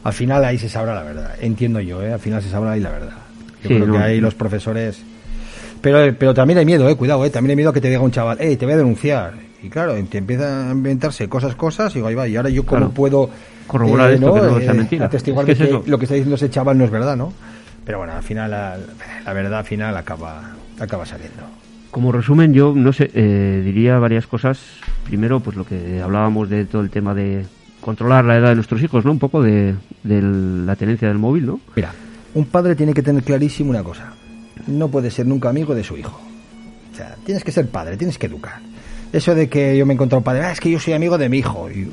Al 0.04 0.14
final 0.14 0.46
ahí 0.46 0.58
se 0.58 0.70
sabrá 0.70 0.96
la 0.96 1.04
verdad. 1.04 1.32
Entiendo 1.42 1.80
yo, 1.82 2.02
¿eh? 2.02 2.14
Al 2.14 2.20
final 2.20 2.42
se 2.42 2.50
sabrá 2.50 2.72
ahí 2.72 2.80
la 2.80 2.92
verdad. 2.92 3.14
Yo 3.64 3.70
Sí, 3.70 3.76
creo 3.76 3.88
no. 3.88 3.94
que 3.94 4.00
ahí 4.00 4.20
los 4.22 4.34
profesores... 4.36 5.02
Pero, 5.82 6.16
pero 6.18 6.34
también 6.34 6.58
hay 6.60 6.66
miedo, 6.66 6.90
eh, 6.90 6.96
cuidado, 6.96 7.24
eh, 7.26 7.30
también 7.30 7.52
hay 7.52 7.56
miedo 7.58 7.70
a 7.70 7.74
que 7.74 7.82
te 7.82 7.88
diga 7.90 8.02
un 8.02 8.12
chaval, 8.12 8.38
eh, 8.42 8.56
te 8.58 8.66
voy 8.66 8.74
a 8.74 8.78
denunciar. 8.78 9.34
Y 9.62 9.70
claro, 9.70 9.94
te 10.10 10.18
empiezan 10.20 10.70
a 10.70 10.72
inventarse 10.72 11.28
cosas, 11.30 11.56
cosas, 11.56 11.92
y 11.94 11.96
digo, 11.96 12.08
ahí 12.08 12.16
va, 12.16 12.28
y 12.28 12.36
ahora 12.36 12.50
yo 12.50 12.66
cómo 12.66 12.80
Claro. 12.80 12.94
puedo 12.94 13.30
Corroborar 13.68 14.12
esto, 14.12 14.34
que 14.34 14.42
no 14.42 14.60
sea 14.60 14.74
mentira. 14.74 15.06
atestiguar 15.08 15.48
Es 15.50 15.58
que 15.58 15.64
de 15.64 15.70
es 15.70 15.76
que 15.76 15.82
eso. 15.82 15.90
lo 15.90 15.98
que 16.00 16.06
está 16.06 16.16
diciendo 16.16 16.36
ese 16.36 16.50
chaval 16.50 16.78
no 16.78 16.86
es 16.86 16.92
verdad, 16.92 17.16
¿no? 17.18 17.34
Pero 17.86 17.98
bueno, 18.00 18.14
al 18.14 18.24
final, 18.24 18.50
la, 18.52 18.78
la 19.26 19.34
verdad 19.34 19.60
al 19.60 19.66
final 19.66 19.96
acaba, 19.98 20.52
acaba 20.80 21.06
saliendo. 21.06 21.44
Como 21.92 22.12
resumen, 22.12 22.54
yo 22.54 22.74
no 22.76 22.94
sé, 22.94 23.10
eh, 23.14 23.62
diría 23.64 23.98
varias 23.98 24.28
cosas. 24.28 24.60
Primero, 25.06 25.40
pues 25.40 25.56
lo 25.56 25.66
que 25.66 26.02
hablábamos 26.02 26.50
de 26.50 26.66
todo 26.66 26.82
el 26.82 26.90
tema 26.90 27.14
de 27.14 27.46
controlar 27.82 28.26
la 28.26 28.38
edad 28.38 28.50
de 28.50 28.56
nuestros 28.56 28.82
hijos, 28.84 29.06
¿no? 29.06 29.12
Un 29.12 29.20
poco 29.20 29.42
de, 29.42 29.74
de 30.04 30.22
la 30.22 30.76
tenencia 30.76 31.08
del 31.08 31.18
móvil, 31.18 31.46
¿no? 31.46 31.60
Mira, 31.76 31.94
un 32.34 32.46
padre 32.46 32.76
tiene 32.76 32.94
que 32.94 33.02
tener 33.02 33.24
clarísimo 33.24 33.70
una 33.70 33.84
cosa. 33.84 34.14
No 34.68 34.90
puede 34.90 35.10
ser 35.12 35.26
nunca 35.26 35.50
amigo 35.50 35.74
de 35.74 35.84
su 35.84 35.96
hijo. 35.98 36.20
O 36.92 36.96
sea, 36.96 37.16
tienes 37.26 37.44
que 37.44 37.52
ser 37.52 37.68
padre, 37.70 37.96
tienes 37.96 38.18
que 38.18 38.28
educar. 38.28 38.60
Eso 39.14 39.34
de 39.34 39.48
que 39.48 39.78
yo 39.78 39.86
me 39.86 39.94
he 39.94 39.96
encontrado 39.96 40.20
un 40.20 40.24
padre, 40.26 40.44
"Ah, 40.44 40.52
es 40.52 40.60
que 40.60 40.70
yo 40.70 40.80
soy 40.80 40.94
amigo 40.94 41.18
de 41.18 41.30
mi 41.30 41.38
hijo. 41.40 41.70
Y, 41.72 41.90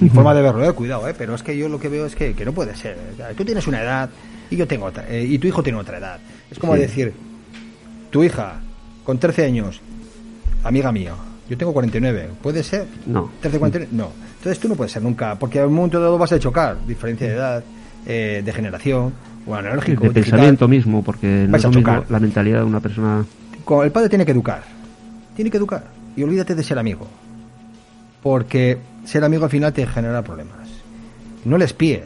mi 0.00 0.08
forma 0.08 0.34
de 0.34 0.42
verlo, 0.42 0.68
eh, 0.68 0.72
cuidado, 0.72 1.06
eh, 1.08 1.14
pero 1.16 1.34
es 1.36 1.42
que 1.44 1.56
yo 1.56 1.68
lo 1.68 1.78
que 1.78 1.88
veo 1.88 2.06
es 2.06 2.16
que, 2.16 2.32
que 2.34 2.44
no 2.44 2.52
puede 2.52 2.74
ser. 2.74 2.96
Tú 3.36 3.44
tienes 3.44 3.66
una 3.68 3.80
edad 3.82 4.10
y 4.50 4.56
yo 4.56 4.66
tengo 4.66 4.86
otra, 4.86 5.04
eh, 5.08 5.24
y 5.28 5.38
tu 5.38 5.46
hijo 5.46 5.62
tiene 5.62 5.78
otra 5.78 5.98
edad. 5.98 6.18
Es 6.50 6.58
como 6.58 6.74
Sí. 6.74 6.80
decir, 6.80 7.12
tu 8.10 8.24
hija 8.24 8.54
con 9.04 9.18
13 9.18 9.44
años, 9.44 9.80
amiga 10.64 10.90
mía, 10.90 11.14
yo 11.48 11.58
tengo 11.58 11.72
49, 11.72 12.30
¿puede 12.42 12.62
ser? 12.62 12.86
No. 13.06 13.30
13, 13.40 13.58
49, 13.58 13.92
no. 13.94 14.10
Entonces 14.38 14.58
tú 14.58 14.68
no 14.68 14.74
puedes 14.74 14.92
ser 14.92 15.02
nunca, 15.02 15.38
porque 15.38 15.58
en 15.60 15.66
un 15.66 15.74
momento 15.74 16.00
dado 16.00 16.18
vas 16.18 16.32
a 16.32 16.38
chocar, 16.38 16.84
diferencia 16.86 17.28
de 17.28 17.34
edad, 17.34 17.64
eh, 18.06 18.42
de 18.44 18.52
generación, 18.52 19.12
o 19.46 19.54
analógico, 19.54 20.04
de 20.04 20.08
digital. 20.08 20.22
pensamiento 20.22 20.68
mismo, 20.68 21.02
porque 21.02 21.46
no 21.48 21.56
es 21.56 21.64
a 21.64 21.68
mismo 21.68 22.04
la 22.08 22.18
mentalidad 22.18 22.60
de 22.60 22.64
una 22.64 22.80
persona. 22.80 23.24
El 23.82 23.92
padre 23.92 24.08
tiene 24.08 24.24
que 24.24 24.32
educar, 24.32 24.62
tiene 25.36 25.50
que 25.50 25.58
educar, 25.58 25.84
y 26.16 26.22
olvídate 26.22 26.54
de 26.54 26.62
ser 26.62 26.78
amigo, 26.78 27.06
porque 28.22 28.78
ser 29.04 29.24
amigo 29.24 29.44
al 29.44 29.50
final 29.50 29.72
te 29.72 29.86
genera 29.86 30.22
problemas. 30.22 30.68
No 31.44 31.58
les 31.58 31.74
píes. 31.74 32.04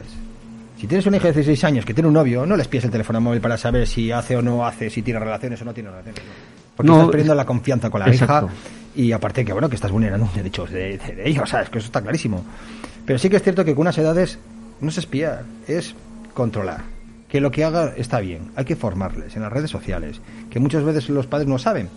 Si 0.77 0.87
tienes 0.87 1.05
una 1.05 1.17
hija 1.17 1.27
de 1.27 1.33
16 1.33 1.63
años 1.65 1.85
que 1.85 1.93
tiene 1.93 2.07
un 2.07 2.13
novio, 2.13 2.45
no 2.45 2.55
les 2.55 2.67
pies 2.67 2.85
el 2.85 2.91
teléfono 2.91 3.19
móvil 3.19 3.41
para 3.41 3.57
saber 3.57 3.85
si 3.85 4.11
hace 4.11 4.37
o 4.37 4.41
no 4.41 4.65
hace, 4.65 4.89
si 4.89 5.01
tiene 5.01 5.19
relaciones 5.19 5.61
o 5.61 5.65
no 5.65 5.73
tiene 5.73 5.89
relaciones. 5.89 6.21
no. 6.23 6.58
Porque 6.79 6.91
No, 6.93 6.95
estás 6.99 7.09
perdiendo 7.11 7.35
la 7.35 7.45
confianza 7.45 7.89
con 7.89 7.99
la 7.99 8.07
exacto. 8.07 8.45
hija 8.45 8.55
y 8.95 9.11
aparte 9.11 9.43
que 9.43 9.51
bueno 9.51 9.67
que 9.67 9.75
estás 9.75 9.91
vulnerando 9.91 10.25
un 10.25 10.33
derecho 10.33 10.65
de, 10.65 10.97
de, 10.97 11.15
de 11.15 11.27
ellos, 11.29 11.49
¿sabes? 11.49 11.69
Que 11.69 11.79
eso 11.79 11.87
está 11.87 12.01
clarísimo. 12.01 12.45
Pero 13.05 13.19
sí 13.19 13.29
que 13.29 13.35
es 13.35 13.43
cierto 13.43 13.65
que 13.65 13.73
con 13.75 13.81
unas 13.81 13.97
edades 13.97 14.39
no 14.79 14.87
es 14.87 14.97
espiar, 14.97 15.43
es 15.67 15.93
controlar. 16.33 16.83
Que 17.27 17.41
lo 17.41 17.51
que 17.51 17.65
haga 17.65 17.93
está 17.97 18.21
bien, 18.21 18.51
hay 18.55 18.63
que 18.63 18.77
formarles 18.77 19.35
en 19.35 19.41
las 19.41 19.51
redes 19.51 19.69
sociales, 19.69 20.21
que 20.49 20.61
muchas 20.61 20.85
veces 20.85 21.09
los 21.09 21.27
padres 21.27 21.49
no 21.49 21.57
saben. 21.59 21.89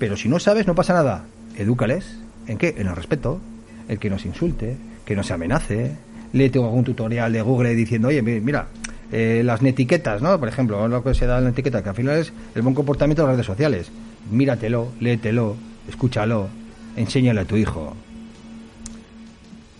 Pero 0.00 0.16
si 0.16 0.28
no 0.28 0.40
sabes, 0.40 0.66
no 0.66 0.74
pasa 0.74 0.94
nada. 0.94 1.26
Edúcales. 1.56 2.18
¿En 2.48 2.58
qué? 2.58 2.74
En 2.76 2.88
el 2.88 2.96
respeto. 2.96 3.40
El 3.88 4.00
que 4.00 4.10
nos 4.10 4.26
insulte, 4.26 4.76
que 5.04 5.14
nos 5.14 5.30
amenace. 5.30 5.92
Léete 6.32 6.58
algún 6.58 6.82
tutorial 6.82 7.32
de 7.32 7.40
Google 7.40 7.76
diciendo, 7.76 8.08
oye, 8.08 8.20
mi- 8.20 8.40
mira, 8.40 8.66
eh, 9.12 9.42
las 9.44 9.62
netiquetas, 9.62 10.20
¿no? 10.22 10.40
Por 10.40 10.48
ejemplo, 10.48 10.88
lo 10.88 11.04
que 11.04 11.14
se 11.14 11.26
da 11.26 11.38
en 11.38 11.44
la 11.44 11.50
etiqueta, 11.50 11.82
que 11.84 11.90
al 11.90 11.94
final 11.94 12.16
es 12.18 12.32
el 12.56 12.62
buen 12.62 12.74
comportamiento 12.74 13.22
de 13.22 13.28
las 13.28 13.36
redes 13.36 13.46
sociales. 13.46 13.90
Míratelo, 14.30 14.88
léetelo, 15.00 15.56
escúchalo, 15.88 16.48
enséñale 16.96 17.40
a 17.40 17.44
tu 17.44 17.56
hijo. 17.56 17.94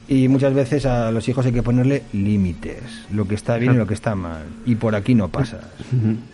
Y 0.06 0.28
muchas 0.28 0.52
veces 0.52 0.84
a 0.84 1.10
los 1.10 1.26
hijos 1.28 1.46
hay 1.46 1.52
que 1.52 1.62
ponerle 1.62 2.02
límites, 2.12 2.82
lo 3.10 3.26
que 3.26 3.34
está 3.34 3.56
bien 3.56 3.72
y 3.74 3.76
lo 3.76 3.86
que 3.86 3.94
está 3.94 4.14
mal. 4.14 4.42
Y 4.66 4.74
por 4.74 4.94
aquí 4.94 5.14
no 5.14 5.28
pasas. 5.28 5.64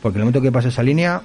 Porque 0.03 0.17
en 0.19 0.23
el 0.23 0.25
momento 0.25 0.41
que 0.43 0.51
pasa 0.51 0.69
esa 0.69 0.83
línea, 0.83 1.23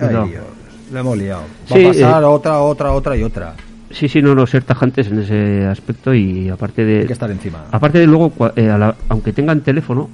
ay 0.00 0.08
Dios, 0.30 0.44
la 0.90 1.00
hemos 1.00 1.18
liado. 1.18 1.42
Va 1.70 1.76
Sí, 1.76 1.84
a 1.84 1.88
pasar 1.88 2.22
eh, 2.22 2.26
otra, 2.26 2.60
otra, 2.60 2.92
otra 2.92 3.16
y 3.16 3.22
otra. 3.22 3.54
Sí, 3.90 4.08
sí, 4.08 4.22
no, 4.22 4.34
no, 4.34 4.46
ser 4.46 4.62
tajantes 4.64 5.08
en 5.08 5.18
ese 5.18 5.66
aspecto 5.66 6.14
y 6.14 6.48
aparte 6.48 6.84
de... 6.84 7.00
Hay 7.00 7.06
que 7.08 7.12
estar 7.12 7.30
encima. 7.30 7.64
Aparte 7.72 7.98
de 7.98 8.06
luego, 8.06 8.32
eh, 8.56 8.70
a 8.70 8.78
la- 8.78 8.96
aunque 9.08 9.32
tengan 9.34 9.60
teléfono, 9.60 10.08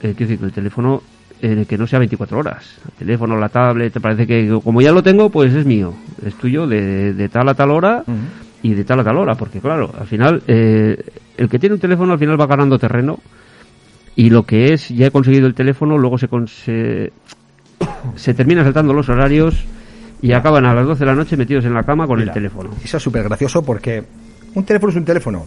eh, 0.00 0.12
quiero 0.16 0.28
decir 0.28 0.38
que 0.38 0.44
el 0.44 0.52
teléfono 0.52 1.02
eh, 1.46 1.66
que 1.68 1.76
no 1.76 1.86
sea 1.86 1.98
24 1.98 2.38
horas. 2.38 2.78
El 2.86 2.92
teléfono, 3.06 3.36
la 3.36 3.48
tablet, 3.50 3.92
te 3.92 4.00
parece 4.00 4.26
que 4.26 4.48
como 4.64 4.80
ya 4.80 4.92
lo 4.92 5.02
tengo, 5.02 5.28
pues 5.28 5.52
es 5.54 5.66
mío. 5.66 5.92
Es 6.24 6.34
tuyo 6.36 6.66
de, 6.66 7.12
de 7.12 7.28
tal 7.28 7.48
a 7.50 7.54
tal 7.54 7.70
hora 7.70 8.02
y 8.62 8.72
de 8.74 8.84
tal 8.84 9.00
a 9.00 9.04
tal 9.04 9.18
hora. 9.18 9.34
Porque 9.34 9.60
claro, 9.60 9.92
al 9.98 10.06
final, 10.06 10.42
eh, 10.46 10.96
el 11.36 11.48
que 11.48 11.58
tiene 11.58 11.74
un 11.74 11.80
teléfono 11.80 12.12
al 12.14 12.18
final 12.18 12.40
va 12.40 12.46
ganando 12.46 12.78
terreno 12.78 13.18
y 14.16 14.30
lo 14.30 14.44
que 14.44 14.72
es, 14.72 14.88
ya 14.88 15.06
he 15.06 15.10
conseguido 15.10 15.46
el 15.46 15.54
teléfono, 15.54 15.98
luego 15.98 16.16
se, 16.16 16.28
con- 16.28 16.48
se, 16.48 17.12
se 18.16 18.32
termina 18.34 18.62
saltando 18.64 18.92
los 18.94 19.08
horarios 19.08 19.64
y 20.22 20.32
acaban 20.32 20.64
a 20.64 20.72
las 20.72 20.86
12 20.86 21.00
de 21.00 21.06
la 21.06 21.14
noche 21.14 21.36
metidos 21.36 21.64
en 21.66 21.74
la 21.74 21.82
cama 21.82 22.06
con 22.06 22.18
Mira, 22.18 22.30
el 22.30 22.34
teléfono. 22.34 22.70
Eso 22.82 22.96
es 22.96 23.02
súper 23.02 23.24
gracioso 23.24 23.62
porque 23.64 24.02
un 24.54 24.64
teléfono 24.64 24.90
es 24.92 24.96
un 24.96 25.04
teléfono, 25.04 25.44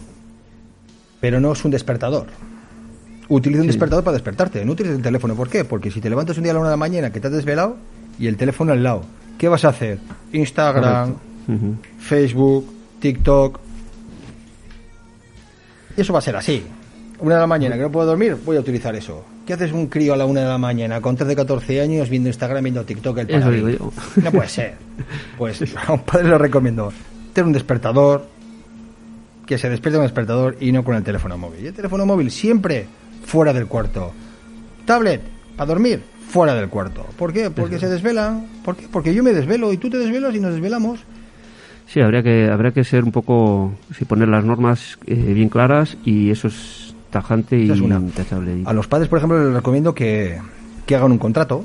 pero 1.20 1.40
no 1.40 1.52
es 1.52 1.64
un 1.64 1.70
despertador. 1.72 2.26
Utiliza 3.30 3.60
un 3.60 3.66
Sí. 3.66 3.72
despertador 3.72 4.04
para 4.04 4.14
despertarte, 4.14 4.64
no 4.64 4.72
utiliza 4.72 4.94
el 4.94 5.02
teléfono. 5.02 5.34
¿Por 5.34 5.48
qué? 5.50 5.64
Porque 5.64 5.90
si 5.90 6.00
te 6.00 6.08
levantas 6.08 6.36
un 6.38 6.44
día 6.44 6.52
a 6.52 6.54
la 6.54 6.60
una 6.60 6.68
de 6.70 6.72
la 6.72 6.76
mañana 6.78 7.10
que 7.12 7.20
te 7.20 7.26
has 7.26 7.32
desvelado 7.32 7.76
y 8.18 8.26
el 8.26 8.36
teléfono 8.36 8.72
al 8.72 8.82
lado, 8.82 9.02
¿qué 9.36 9.48
vas 9.48 9.64
a 9.64 9.68
hacer? 9.68 9.98
Instagram. 10.32 11.14
Facebook, 11.98 12.66
TikTok. 13.00 13.58
Y 15.96 16.00
eso 16.00 16.12
va 16.12 16.20
a 16.20 16.22
ser 16.22 16.36
así. 16.36 16.62
Una 17.20 17.34
de 17.34 17.40
la 17.40 17.46
mañana 17.46 17.74
que 17.76 17.82
no 17.82 17.90
puedo 17.90 18.06
dormir, 18.06 18.36
voy 18.44 18.56
a 18.56 18.60
utilizar 18.60 18.94
eso. 18.94 19.24
¿Qué 19.46 19.54
haces 19.54 19.72
un 19.72 19.86
crío 19.88 20.14
a 20.14 20.16
la 20.16 20.24
una 20.26 20.42
de 20.42 20.46
la 20.46 20.58
mañana 20.58 21.00
con 21.00 21.16
13, 21.16 21.34
14 21.34 21.80
años 21.80 22.08
viendo 22.08 22.28
Instagram, 22.28 22.62
viendo 22.62 22.84
TikTok, 22.84 23.18
el 23.18 23.28
yo. 23.78 23.92
No 24.22 24.30
puede 24.30 24.48
ser. 24.48 24.74
Pues 25.36 25.62
a 25.86 25.92
un 25.92 26.00
padre 26.00 26.28
le 26.28 26.38
recomiendo 26.38 26.92
tener 27.32 27.46
un 27.46 27.52
despertador, 27.52 28.26
que 29.46 29.56
se 29.58 29.70
despierte 29.70 29.96
con 29.96 30.04
el 30.04 30.10
despertador 30.10 30.56
y 30.60 30.70
no 30.70 30.84
con 30.84 30.94
el 30.94 31.02
teléfono 31.02 31.38
móvil. 31.38 31.64
Y 31.64 31.66
el 31.68 31.72
teléfono 31.74 32.04
móvil 32.04 32.30
siempre 32.30 32.86
fuera 33.28 33.52
del 33.52 33.66
cuarto. 33.66 34.12
Tablet, 34.86 35.20
para 35.54 35.68
dormir, 35.68 36.02
fuera 36.28 36.54
del 36.54 36.70
cuarto. 36.70 37.04
¿Por 37.18 37.32
qué? 37.32 37.50
Porque 37.50 37.78
se 37.78 37.86
desvelan. 37.86 38.46
¿Por 38.64 38.74
qué? 38.74 38.88
Porque 38.90 39.14
yo 39.14 39.22
me 39.22 39.34
desvelo 39.34 39.70
y 39.70 39.76
tú 39.76 39.90
te 39.90 39.98
desvelas 39.98 40.34
y 40.34 40.40
nos 40.40 40.52
desvelamos. 40.52 41.00
Sí, 41.86 42.00
habría 42.00 42.22
que, 42.22 42.48
habría 42.50 42.72
que 42.72 42.84
ser 42.84 43.04
un 43.04 43.12
poco, 43.12 43.74
sí, 43.96 44.06
poner 44.06 44.28
las 44.28 44.44
normas 44.44 44.98
eh, 45.06 45.14
bien 45.14 45.50
claras 45.50 45.98
y 46.04 46.30
eso 46.30 46.48
es 46.48 46.94
tajante 47.10 47.58
y 47.58 47.70
es 47.70 47.78
intachable. 47.78 48.62
A 48.64 48.72
los 48.72 48.88
padres, 48.88 49.08
por 49.08 49.18
ejemplo, 49.18 49.44
les 49.44 49.52
recomiendo 49.52 49.94
que, 49.94 50.38
que 50.86 50.96
hagan 50.96 51.12
un 51.12 51.18
contrato. 51.18 51.64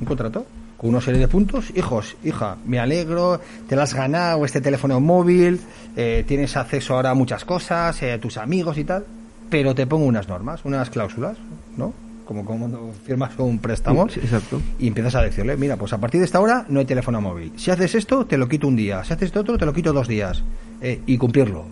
Un 0.00 0.06
contrato. 0.06 0.46
Con 0.76 0.90
una 0.90 1.00
serie 1.00 1.20
de 1.20 1.28
puntos. 1.28 1.72
Hijos, 1.74 2.16
hija, 2.22 2.56
me 2.66 2.78
alegro, 2.78 3.40
te 3.68 3.74
lo 3.74 3.82
has 3.82 3.94
ganado, 3.94 4.44
este 4.44 4.60
teléfono 4.60 5.00
móvil, 5.00 5.60
eh, 5.96 6.24
tienes 6.26 6.56
acceso 6.56 6.94
ahora 6.94 7.10
a 7.10 7.14
muchas 7.14 7.44
cosas, 7.44 8.00
eh, 8.02 8.12
a 8.12 8.20
tus 8.20 8.36
amigos 8.36 8.78
y 8.78 8.84
tal. 8.84 9.04
Pero 9.52 9.72
te 9.76 9.86
pongo 9.86 10.06
unas 10.06 10.26
normas, 10.28 10.64
unas 10.64 10.90
cláusulas, 10.90 11.36
¿no? 11.76 11.92
Como 12.24 12.44
cuando 12.44 12.92
firmas 13.04 13.32
un 13.38 13.58
préstamo. 13.58 14.08
Sí, 14.08 14.18
exacto. 14.20 14.60
Y 14.78 14.88
empiezas 14.88 15.14
a 15.16 15.22
decirle, 15.22 15.56
mira, 15.56 15.76
pues 15.76 15.92
a 15.92 15.98
partir 15.98 16.20
de 16.20 16.24
esta 16.24 16.40
hora 16.40 16.64
no 16.68 16.80
hay 16.80 16.86
teléfono 16.86 17.20
móvil. 17.20 17.52
Si 17.56 17.70
haces 17.70 17.94
esto, 17.94 18.26
te 18.26 18.38
lo 18.38 18.48
quito 18.48 18.66
un 18.66 18.74
día. 18.76 19.04
Si 19.04 19.12
haces 19.12 19.26
esto 19.26 19.40
otro, 19.40 19.58
te 19.58 19.66
lo 19.66 19.72
quito 19.72 19.92
dos 19.92 20.08
días. 20.08 20.42
Eh, 20.80 21.00
y 21.06 21.18
cumplirlo. 21.18 21.66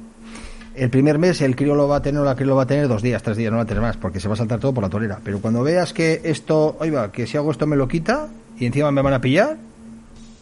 El 0.75 0.89
primer 0.91 1.19
mes 1.19 1.41
el 1.41 1.57
crío 1.57 1.75
lo 1.75 1.89
va 1.89 1.97
a 1.97 2.03
tener 2.03 2.21
o 2.21 2.25
la 2.25 2.37
crío 2.37 2.49
lo 2.49 2.57
va 2.57 2.63
a 2.63 2.67
tener 2.67 2.87
dos 2.87 3.03
días, 3.03 3.23
tres 3.23 3.37
días, 3.37 3.51
no 3.51 3.57
va 3.57 3.65
a 3.65 3.67
tener 3.67 3.83
más, 3.83 3.97
porque 3.97 4.21
se 4.21 4.29
va 4.29 4.35
a 4.35 4.37
saltar 4.37 4.61
todo 4.61 4.73
por 4.73 4.85
la 4.85 4.89
torera. 4.91 5.19
Pero 5.25 5.41
cuando 5.41 5.63
veas 5.63 5.93
que 5.93 6.21
esto, 6.25 6.77
oiga, 6.79 7.11
que 7.11 7.27
si 7.27 7.37
hago 7.37 7.51
esto 7.51 7.67
me 7.67 7.77
lo 7.77 7.89
quita 7.89 8.29
y 8.59 8.67
encima 8.67 8.91
me 8.93 9.03
van 9.03 9.15
a 9.15 9.21
pillar, 9.21 9.57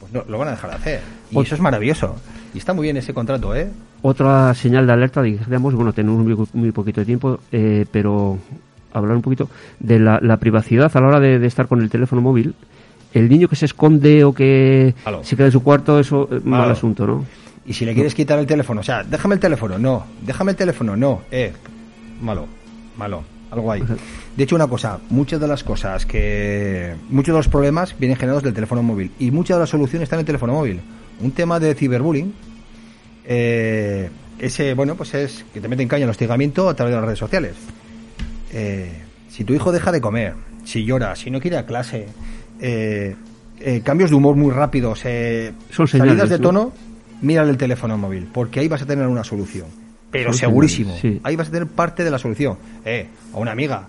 pues 0.01 0.13
no, 0.13 0.25
lo 0.29 0.39
van 0.39 0.49
a 0.49 0.51
dejar 0.53 0.71
de 0.71 0.77
hacer. 0.77 1.01
Y 1.31 1.37
Ot- 1.37 1.43
eso 1.45 1.55
es 1.55 1.61
maravilloso. 1.61 2.17
Y 2.55 2.59
está 2.59 2.73
muy 2.75 2.83
bien 2.85 2.97
ese 2.97 3.15
contrato, 3.15 3.55
¿eh? 3.55 3.69
Otra 4.03 4.55
señal 4.55 4.87
de 4.87 4.93
alerta, 4.93 5.23
digamos, 5.23 5.75
bueno, 5.75 5.93
tenemos 5.93 6.25
muy, 6.25 6.49
muy 6.53 6.73
poquito 6.73 7.01
de 7.01 7.07
tiempo, 7.07 7.41
eh, 7.51 7.85
pero 7.91 8.39
hablar 8.93 9.17
un 9.17 9.23
poquito 9.23 9.49
de 9.81 9.99
la, 9.99 10.21
la 10.23 10.37
privacidad 10.37 10.91
a 10.95 11.01
la 11.01 11.09
hora 11.09 11.21
de, 11.21 11.39
de 11.39 11.47
estar 11.47 11.67
con 11.67 11.83
el 11.83 11.91
teléfono 11.91 12.23
móvil. 12.23 12.55
El 13.13 13.29
niño 13.29 13.49
que 13.49 13.57
se 13.57 13.65
esconde 13.65 14.23
o 14.25 14.33
que 14.35 14.95
se 15.23 15.37
queda 15.37 15.47
en 15.47 15.53
su 15.53 15.63
cuarto, 15.63 15.99
eso 15.99 16.29
es 16.31 16.45
mal 16.45 16.71
asunto, 16.71 17.07
¿no? 17.07 17.25
Y 17.65 17.73
si 17.73 17.85
le 17.85 17.95
quieres 17.95 18.15
quitar 18.15 18.39
el 18.39 18.47
teléfono, 18.47 18.81
o 18.81 18.85
sea, 18.85 19.03
déjame 19.03 19.35
el 19.35 19.41
teléfono, 19.41 19.79
no, 19.79 20.07
déjame 20.23 20.53
el 20.53 20.57
teléfono, 20.57 20.97
no, 20.97 21.23
eh, 21.31 21.53
malo, 22.21 22.47
malo, 22.97 23.23
algo 23.51 23.73
hay. 23.73 23.83
De 24.37 24.45
hecho, 24.45 24.57
una 24.57 24.67
cosa, 24.67 24.99
muchas 25.11 25.41
de 25.41 25.49
las 25.49 25.65
cosas 25.65 26.07
que, 26.07 26.95
muchos 27.11 27.35
de 27.35 27.39
los 27.39 27.49
problemas 27.49 27.99
vienen 27.99 28.17
generados 28.17 28.43
del 28.43 28.55
teléfono 28.55 28.83
móvil 28.83 29.11
y 29.19 29.31
muchas 29.31 29.57
de 29.57 29.61
las 29.61 29.71
soluciones 29.71 30.05
están 30.05 30.19
en 30.19 30.21
el 30.21 30.27
teléfono 30.27 30.55
móvil. 30.55 30.81
Un 31.21 31.33
tema 31.33 31.59
de 31.61 31.75
ciberbullying, 31.75 32.33
eh, 33.29 34.09
ese, 34.39 34.75
bueno, 34.75 34.95
pues 34.97 35.15
es 35.15 35.45
que 35.53 35.61
te 35.61 35.69
meten 35.69 35.87
caña 35.87 36.05
el 36.05 36.11
hostigamiento 36.11 36.69
a 36.69 36.75
través 36.75 36.93
de 36.93 36.97
las 36.97 37.05
redes 37.05 37.19
sociales. 37.19 37.55
Eh, 38.53 38.91
si 39.29 39.45
tu 39.45 39.53
hijo 39.53 39.71
deja 39.71 39.93
de 39.93 40.01
comer, 40.01 40.35
si 40.65 40.85
llora, 40.85 41.15
si 41.15 41.31
no 41.31 41.39
quiere 41.41 41.57
ir 41.59 41.63
a 41.63 41.67
clase, 41.67 42.07
eh, 42.61 43.15
eh, 43.61 43.81
cambios 43.85 44.11
de 44.11 44.17
humor 44.17 44.37
muy 44.37 44.51
rápidos, 44.53 45.03
eh, 45.05 45.53
Son 45.71 45.87
salidas 45.87 46.31
de 46.31 46.39
¿no? 46.39 46.43
tono, 46.43 46.73
mírale 47.21 47.51
el 47.51 47.59
teléfono 47.59 47.99
móvil, 47.99 48.29
porque 48.33 48.61
ahí 48.61 48.69
vas 48.69 48.83
a 48.83 48.87
tener 48.87 49.07
una 49.07 49.25
solución. 49.25 49.67
Pero 50.11 50.33
Son 50.33 50.39
segurísimo, 50.39 50.97
señales, 50.97 51.19
sí. 51.19 51.21
ahí 51.23 51.37
vas 51.37 51.49
a 51.49 51.51
tener 51.51 51.69
parte 51.69 52.03
de 52.03 52.11
la 52.11 52.19
solución. 52.19 52.57
Eh, 52.85 53.09
a 53.35 53.37
una 53.37 53.53
amiga, 53.53 53.89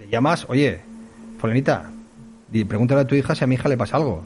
le 0.00 0.08
llamas, 0.08 0.46
oye, 0.48 0.80
Folenita, 1.38 1.90
y 2.52 2.64
pregúntale 2.64 3.02
a 3.02 3.06
tu 3.06 3.14
hija 3.14 3.34
si 3.34 3.44
a 3.44 3.46
mi 3.46 3.54
hija 3.54 3.68
le 3.68 3.76
pasa 3.76 3.96
algo, 3.96 4.22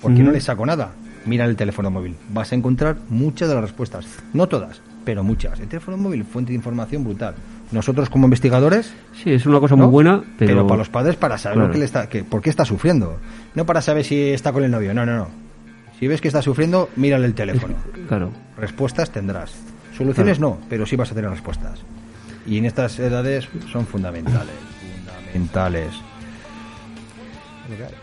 porque 0.00 0.22
no 0.22 0.32
le 0.32 0.40
saco 0.40 0.66
nada. 0.66 0.92
Mira 1.26 1.44
el 1.44 1.56
teléfono 1.56 1.90
móvil, 1.90 2.16
vas 2.30 2.52
a 2.52 2.54
encontrar 2.54 2.96
muchas 3.08 3.48
de 3.48 3.54
las 3.54 3.64
respuestas, 3.64 4.06
no 4.32 4.46
todas, 4.48 4.80
pero 5.04 5.22
muchas. 5.22 5.58
El 5.60 5.68
teléfono 5.68 5.96
móvil, 5.96 6.24
fuente 6.24 6.50
de 6.52 6.56
información 6.56 7.04
brutal. 7.04 7.34
Nosotros 7.70 8.08
como 8.08 8.24
investigadores, 8.26 8.92
Sí, 9.22 9.30
es 9.32 9.44
una 9.44 9.60
cosa 9.60 9.76
¿no? 9.76 9.84
muy 9.84 9.92
buena, 9.92 10.22
pero... 10.38 10.66
para 10.66 10.78
los 10.78 10.88
padres 10.88 11.16
para 11.16 11.36
saber 11.36 11.56
Claro. 11.56 11.68
lo 11.68 11.72
que 11.72 11.78
le 11.80 11.84
está, 11.84 12.08
que, 12.08 12.24
por 12.24 12.40
qué 12.40 12.48
está 12.50 12.64
sufriendo, 12.64 13.18
no 13.54 13.66
para 13.66 13.82
saber 13.82 14.04
si 14.04 14.30
está 14.30 14.52
con 14.52 14.64
el 14.64 14.70
novio, 14.70 14.94
no, 14.94 15.04
no, 15.04 15.16
no. 15.16 15.28
Si 15.98 16.06
ves 16.06 16.20
que 16.20 16.28
está 16.28 16.40
sufriendo, 16.42 16.88
mírale 16.96 17.26
el 17.26 17.34
teléfono. 17.34 17.74
Claro. 18.08 18.30
Respuestas 18.56 19.10
tendrás. 19.10 19.52
Soluciones 19.96 20.38
no, 20.38 20.58
pero 20.70 20.86
sí 20.86 20.94
vas 20.96 21.10
a 21.10 21.14
tener 21.14 21.28
respuestas. 21.30 21.80
Y 22.46 22.56
en 22.56 22.64
estas 22.66 22.98
edades 23.00 23.48
son 23.70 23.84
fundamentales, 23.84 24.54
fundamentales. 24.80 25.88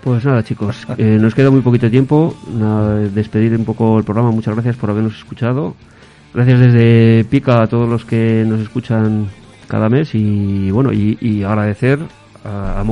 Pues 0.03 0.24
nada, 0.26 0.43
chicos, 0.43 0.86
eh, 0.97 1.18
nos 1.20 1.34
queda 1.34 1.49
muy 1.49 1.61
poquito 1.61 1.89
tiempo. 1.89 2.36
Despedir 3.13 3.53
un 3.55 3.66
poco 3.66 3.97
el 3.97 4.03
programa. 4.03 4.32
Muchas 4.32 4.53
gracias 4.53 4.76
por 4.76 4.89
habernos 4.89 5.16
escuchado. 5.18 5.76
Gracias 6.34 6.59
desde 6.59 7.26
Pica 7.30 7.61
a 7.63 7.68
todos 7.68 7.88
los 7.89 8.05
que 8.05 8.43
nos 8.47 8.59
escuchan 8.59 9.28
cada 9.68 9.89
mes 9.89 10.13
y 10.13 10.70
bueno, 10.70 10.91
y, 10.93 11.18
y 11.22 11.43
agradecer 11.43 11.99
a, 12.43 12.80
a 12.80 12.84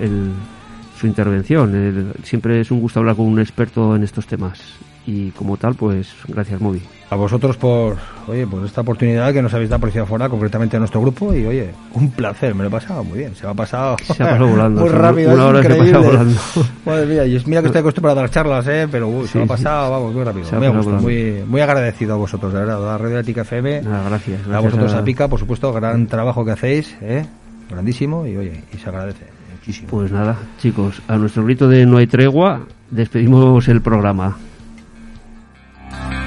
el- 0.00 0.32
su 0.98 1.06
intervención. 1.06 2.12
Siempre 2.24 2.60
es 2.60 2.70
un 2.70 2.80
gusto 2.80 3.00
hablar 3.00 3.16
con 3.16 3.26
un 3.26 3.38
experto 3.40 3.96
en 3.96 4.02
estos 4.02 4.26
temas 4.26 4.60
y 5.06 5.30
como 5.30 5.56
tal, 5.56 5.74
pues 5.74 6.12
gracias 6.28 6.60
Movi. 6.60 6.80
A 7.10 7.16
vosotros 7.16 7.56
por, 7.56 7.96
oye, 8.28 8.46
por 8.46 8.64
esta 8.64 8.82
oportunidad 8.82 9.32
que 9.32 9.42
nos 9.42 9.52
habéis 9.52 9.68
dado 9.68 9.80
por 9.80 9.90
Ciudad 9.90 10.06
Fuera, 10.06 10.28
concretamente 10.28 10.76
a 10.76 10.78
nuestro 10.78 11.00
grupo, 11.00 11.34
y 11.34 11.44
oye, 11.44 11.70
un 11.94 12.10
placer, 12.12 12.54
me 12.54 12.62
lo 12.62 12.68
he 12.68 12.70
pasado 12.70 13.02
muy 13.02 13.18
bien, 13.18 13.34
se 13.34 13.44
me 13.46 13.50
ha 13.50 13.54
pasado, 13.54 13.96
Se 14.04 14.12
ha 14.22 14.26
pasado 14.30 14.46
volando, 14.50 14.80
muy 14.82 14.90
sí, 14.90 14.94
rápido, 14.96 15.32
una 15.34 15.42
es 15.42 15.48
hora 15.48 15.62
se 15.62 15.68
pasa 15.68 15.80
increíble. 15.80 16.06
volando. 16.08 16.40
Madre 16.86 17.06
mía, 17.06 17.26
y 17.26 17.42
mira 17.46 17.60
que 17.62 17.66
estoy 17.66 17.80
acostumbrado 17.80 18.20
a 18.20 18.22
las 18.22 18.30
charlas, 18.30 18.66
eh, 18.68 18.86
pero 18.92 19.08
uy, 19.08 19.26
se 19.26 19.38
me 19.38 19.42
ha 19.44 19.46
Sí, 19.46 19.48
pasado, 19.48 19.90
vamos, 19.90 20.14
muy 20.14 20.22
rápido, 20.22 20.44
Se 20.46 20.54
ha 20.54 20.58
a 20.58 20.68
gusto, 20.68 20.82
volando. 20.84 21.02
muy, 21.02 21.42
muy 21.48 21.60
agradecido 21.60 22.14
a 22.14 22.16
vosotros, 22.16 22.52
de 22.52 22.60
verdad, 22.60 22.94
a 22.94 22.98
Radio 22.98 23.18
Ética 23.18 23.40
FM, 23.40 23.82
Nada, 23.82 24.08
gracias. 24.08 24.42
a 24.42 24.48
gracias 24.48 24.62
vosotros 24.72 24.94
a 24.94 25.02
Pica, 25.04 25.26
por 25.26 25.40
supuesto, 25.40 25.72
gran 25.72 26.06
trabajo 26.06 26.44
que 26.44 26.52
hacéis, 26.52 26.96
eh, 27.00 27.26
grandísimo, 27.68 28.24
y 28.24 28.36
oye, 28.36 28.62
y 28.72 28.76
se 28.76 28.88
agradece 28.88 29.24
muchísimo. 29.58 29.88
Pues 29.90 30.12
nada, 30.12 30.36
chicos, 30.60 31.02
a 31.08 31.16
nuestro 31.16 31.44
grito 31.44 31.66
de 31.66 31.86
no 31.86 31.96
hay 31.96 32.06
tregua, 32.06 32.60
despedimos 32.88 33.66
el 33.66 33.82
programa. 33.82 34.36
Thank 35.90 36.12
you. 36.14 36.19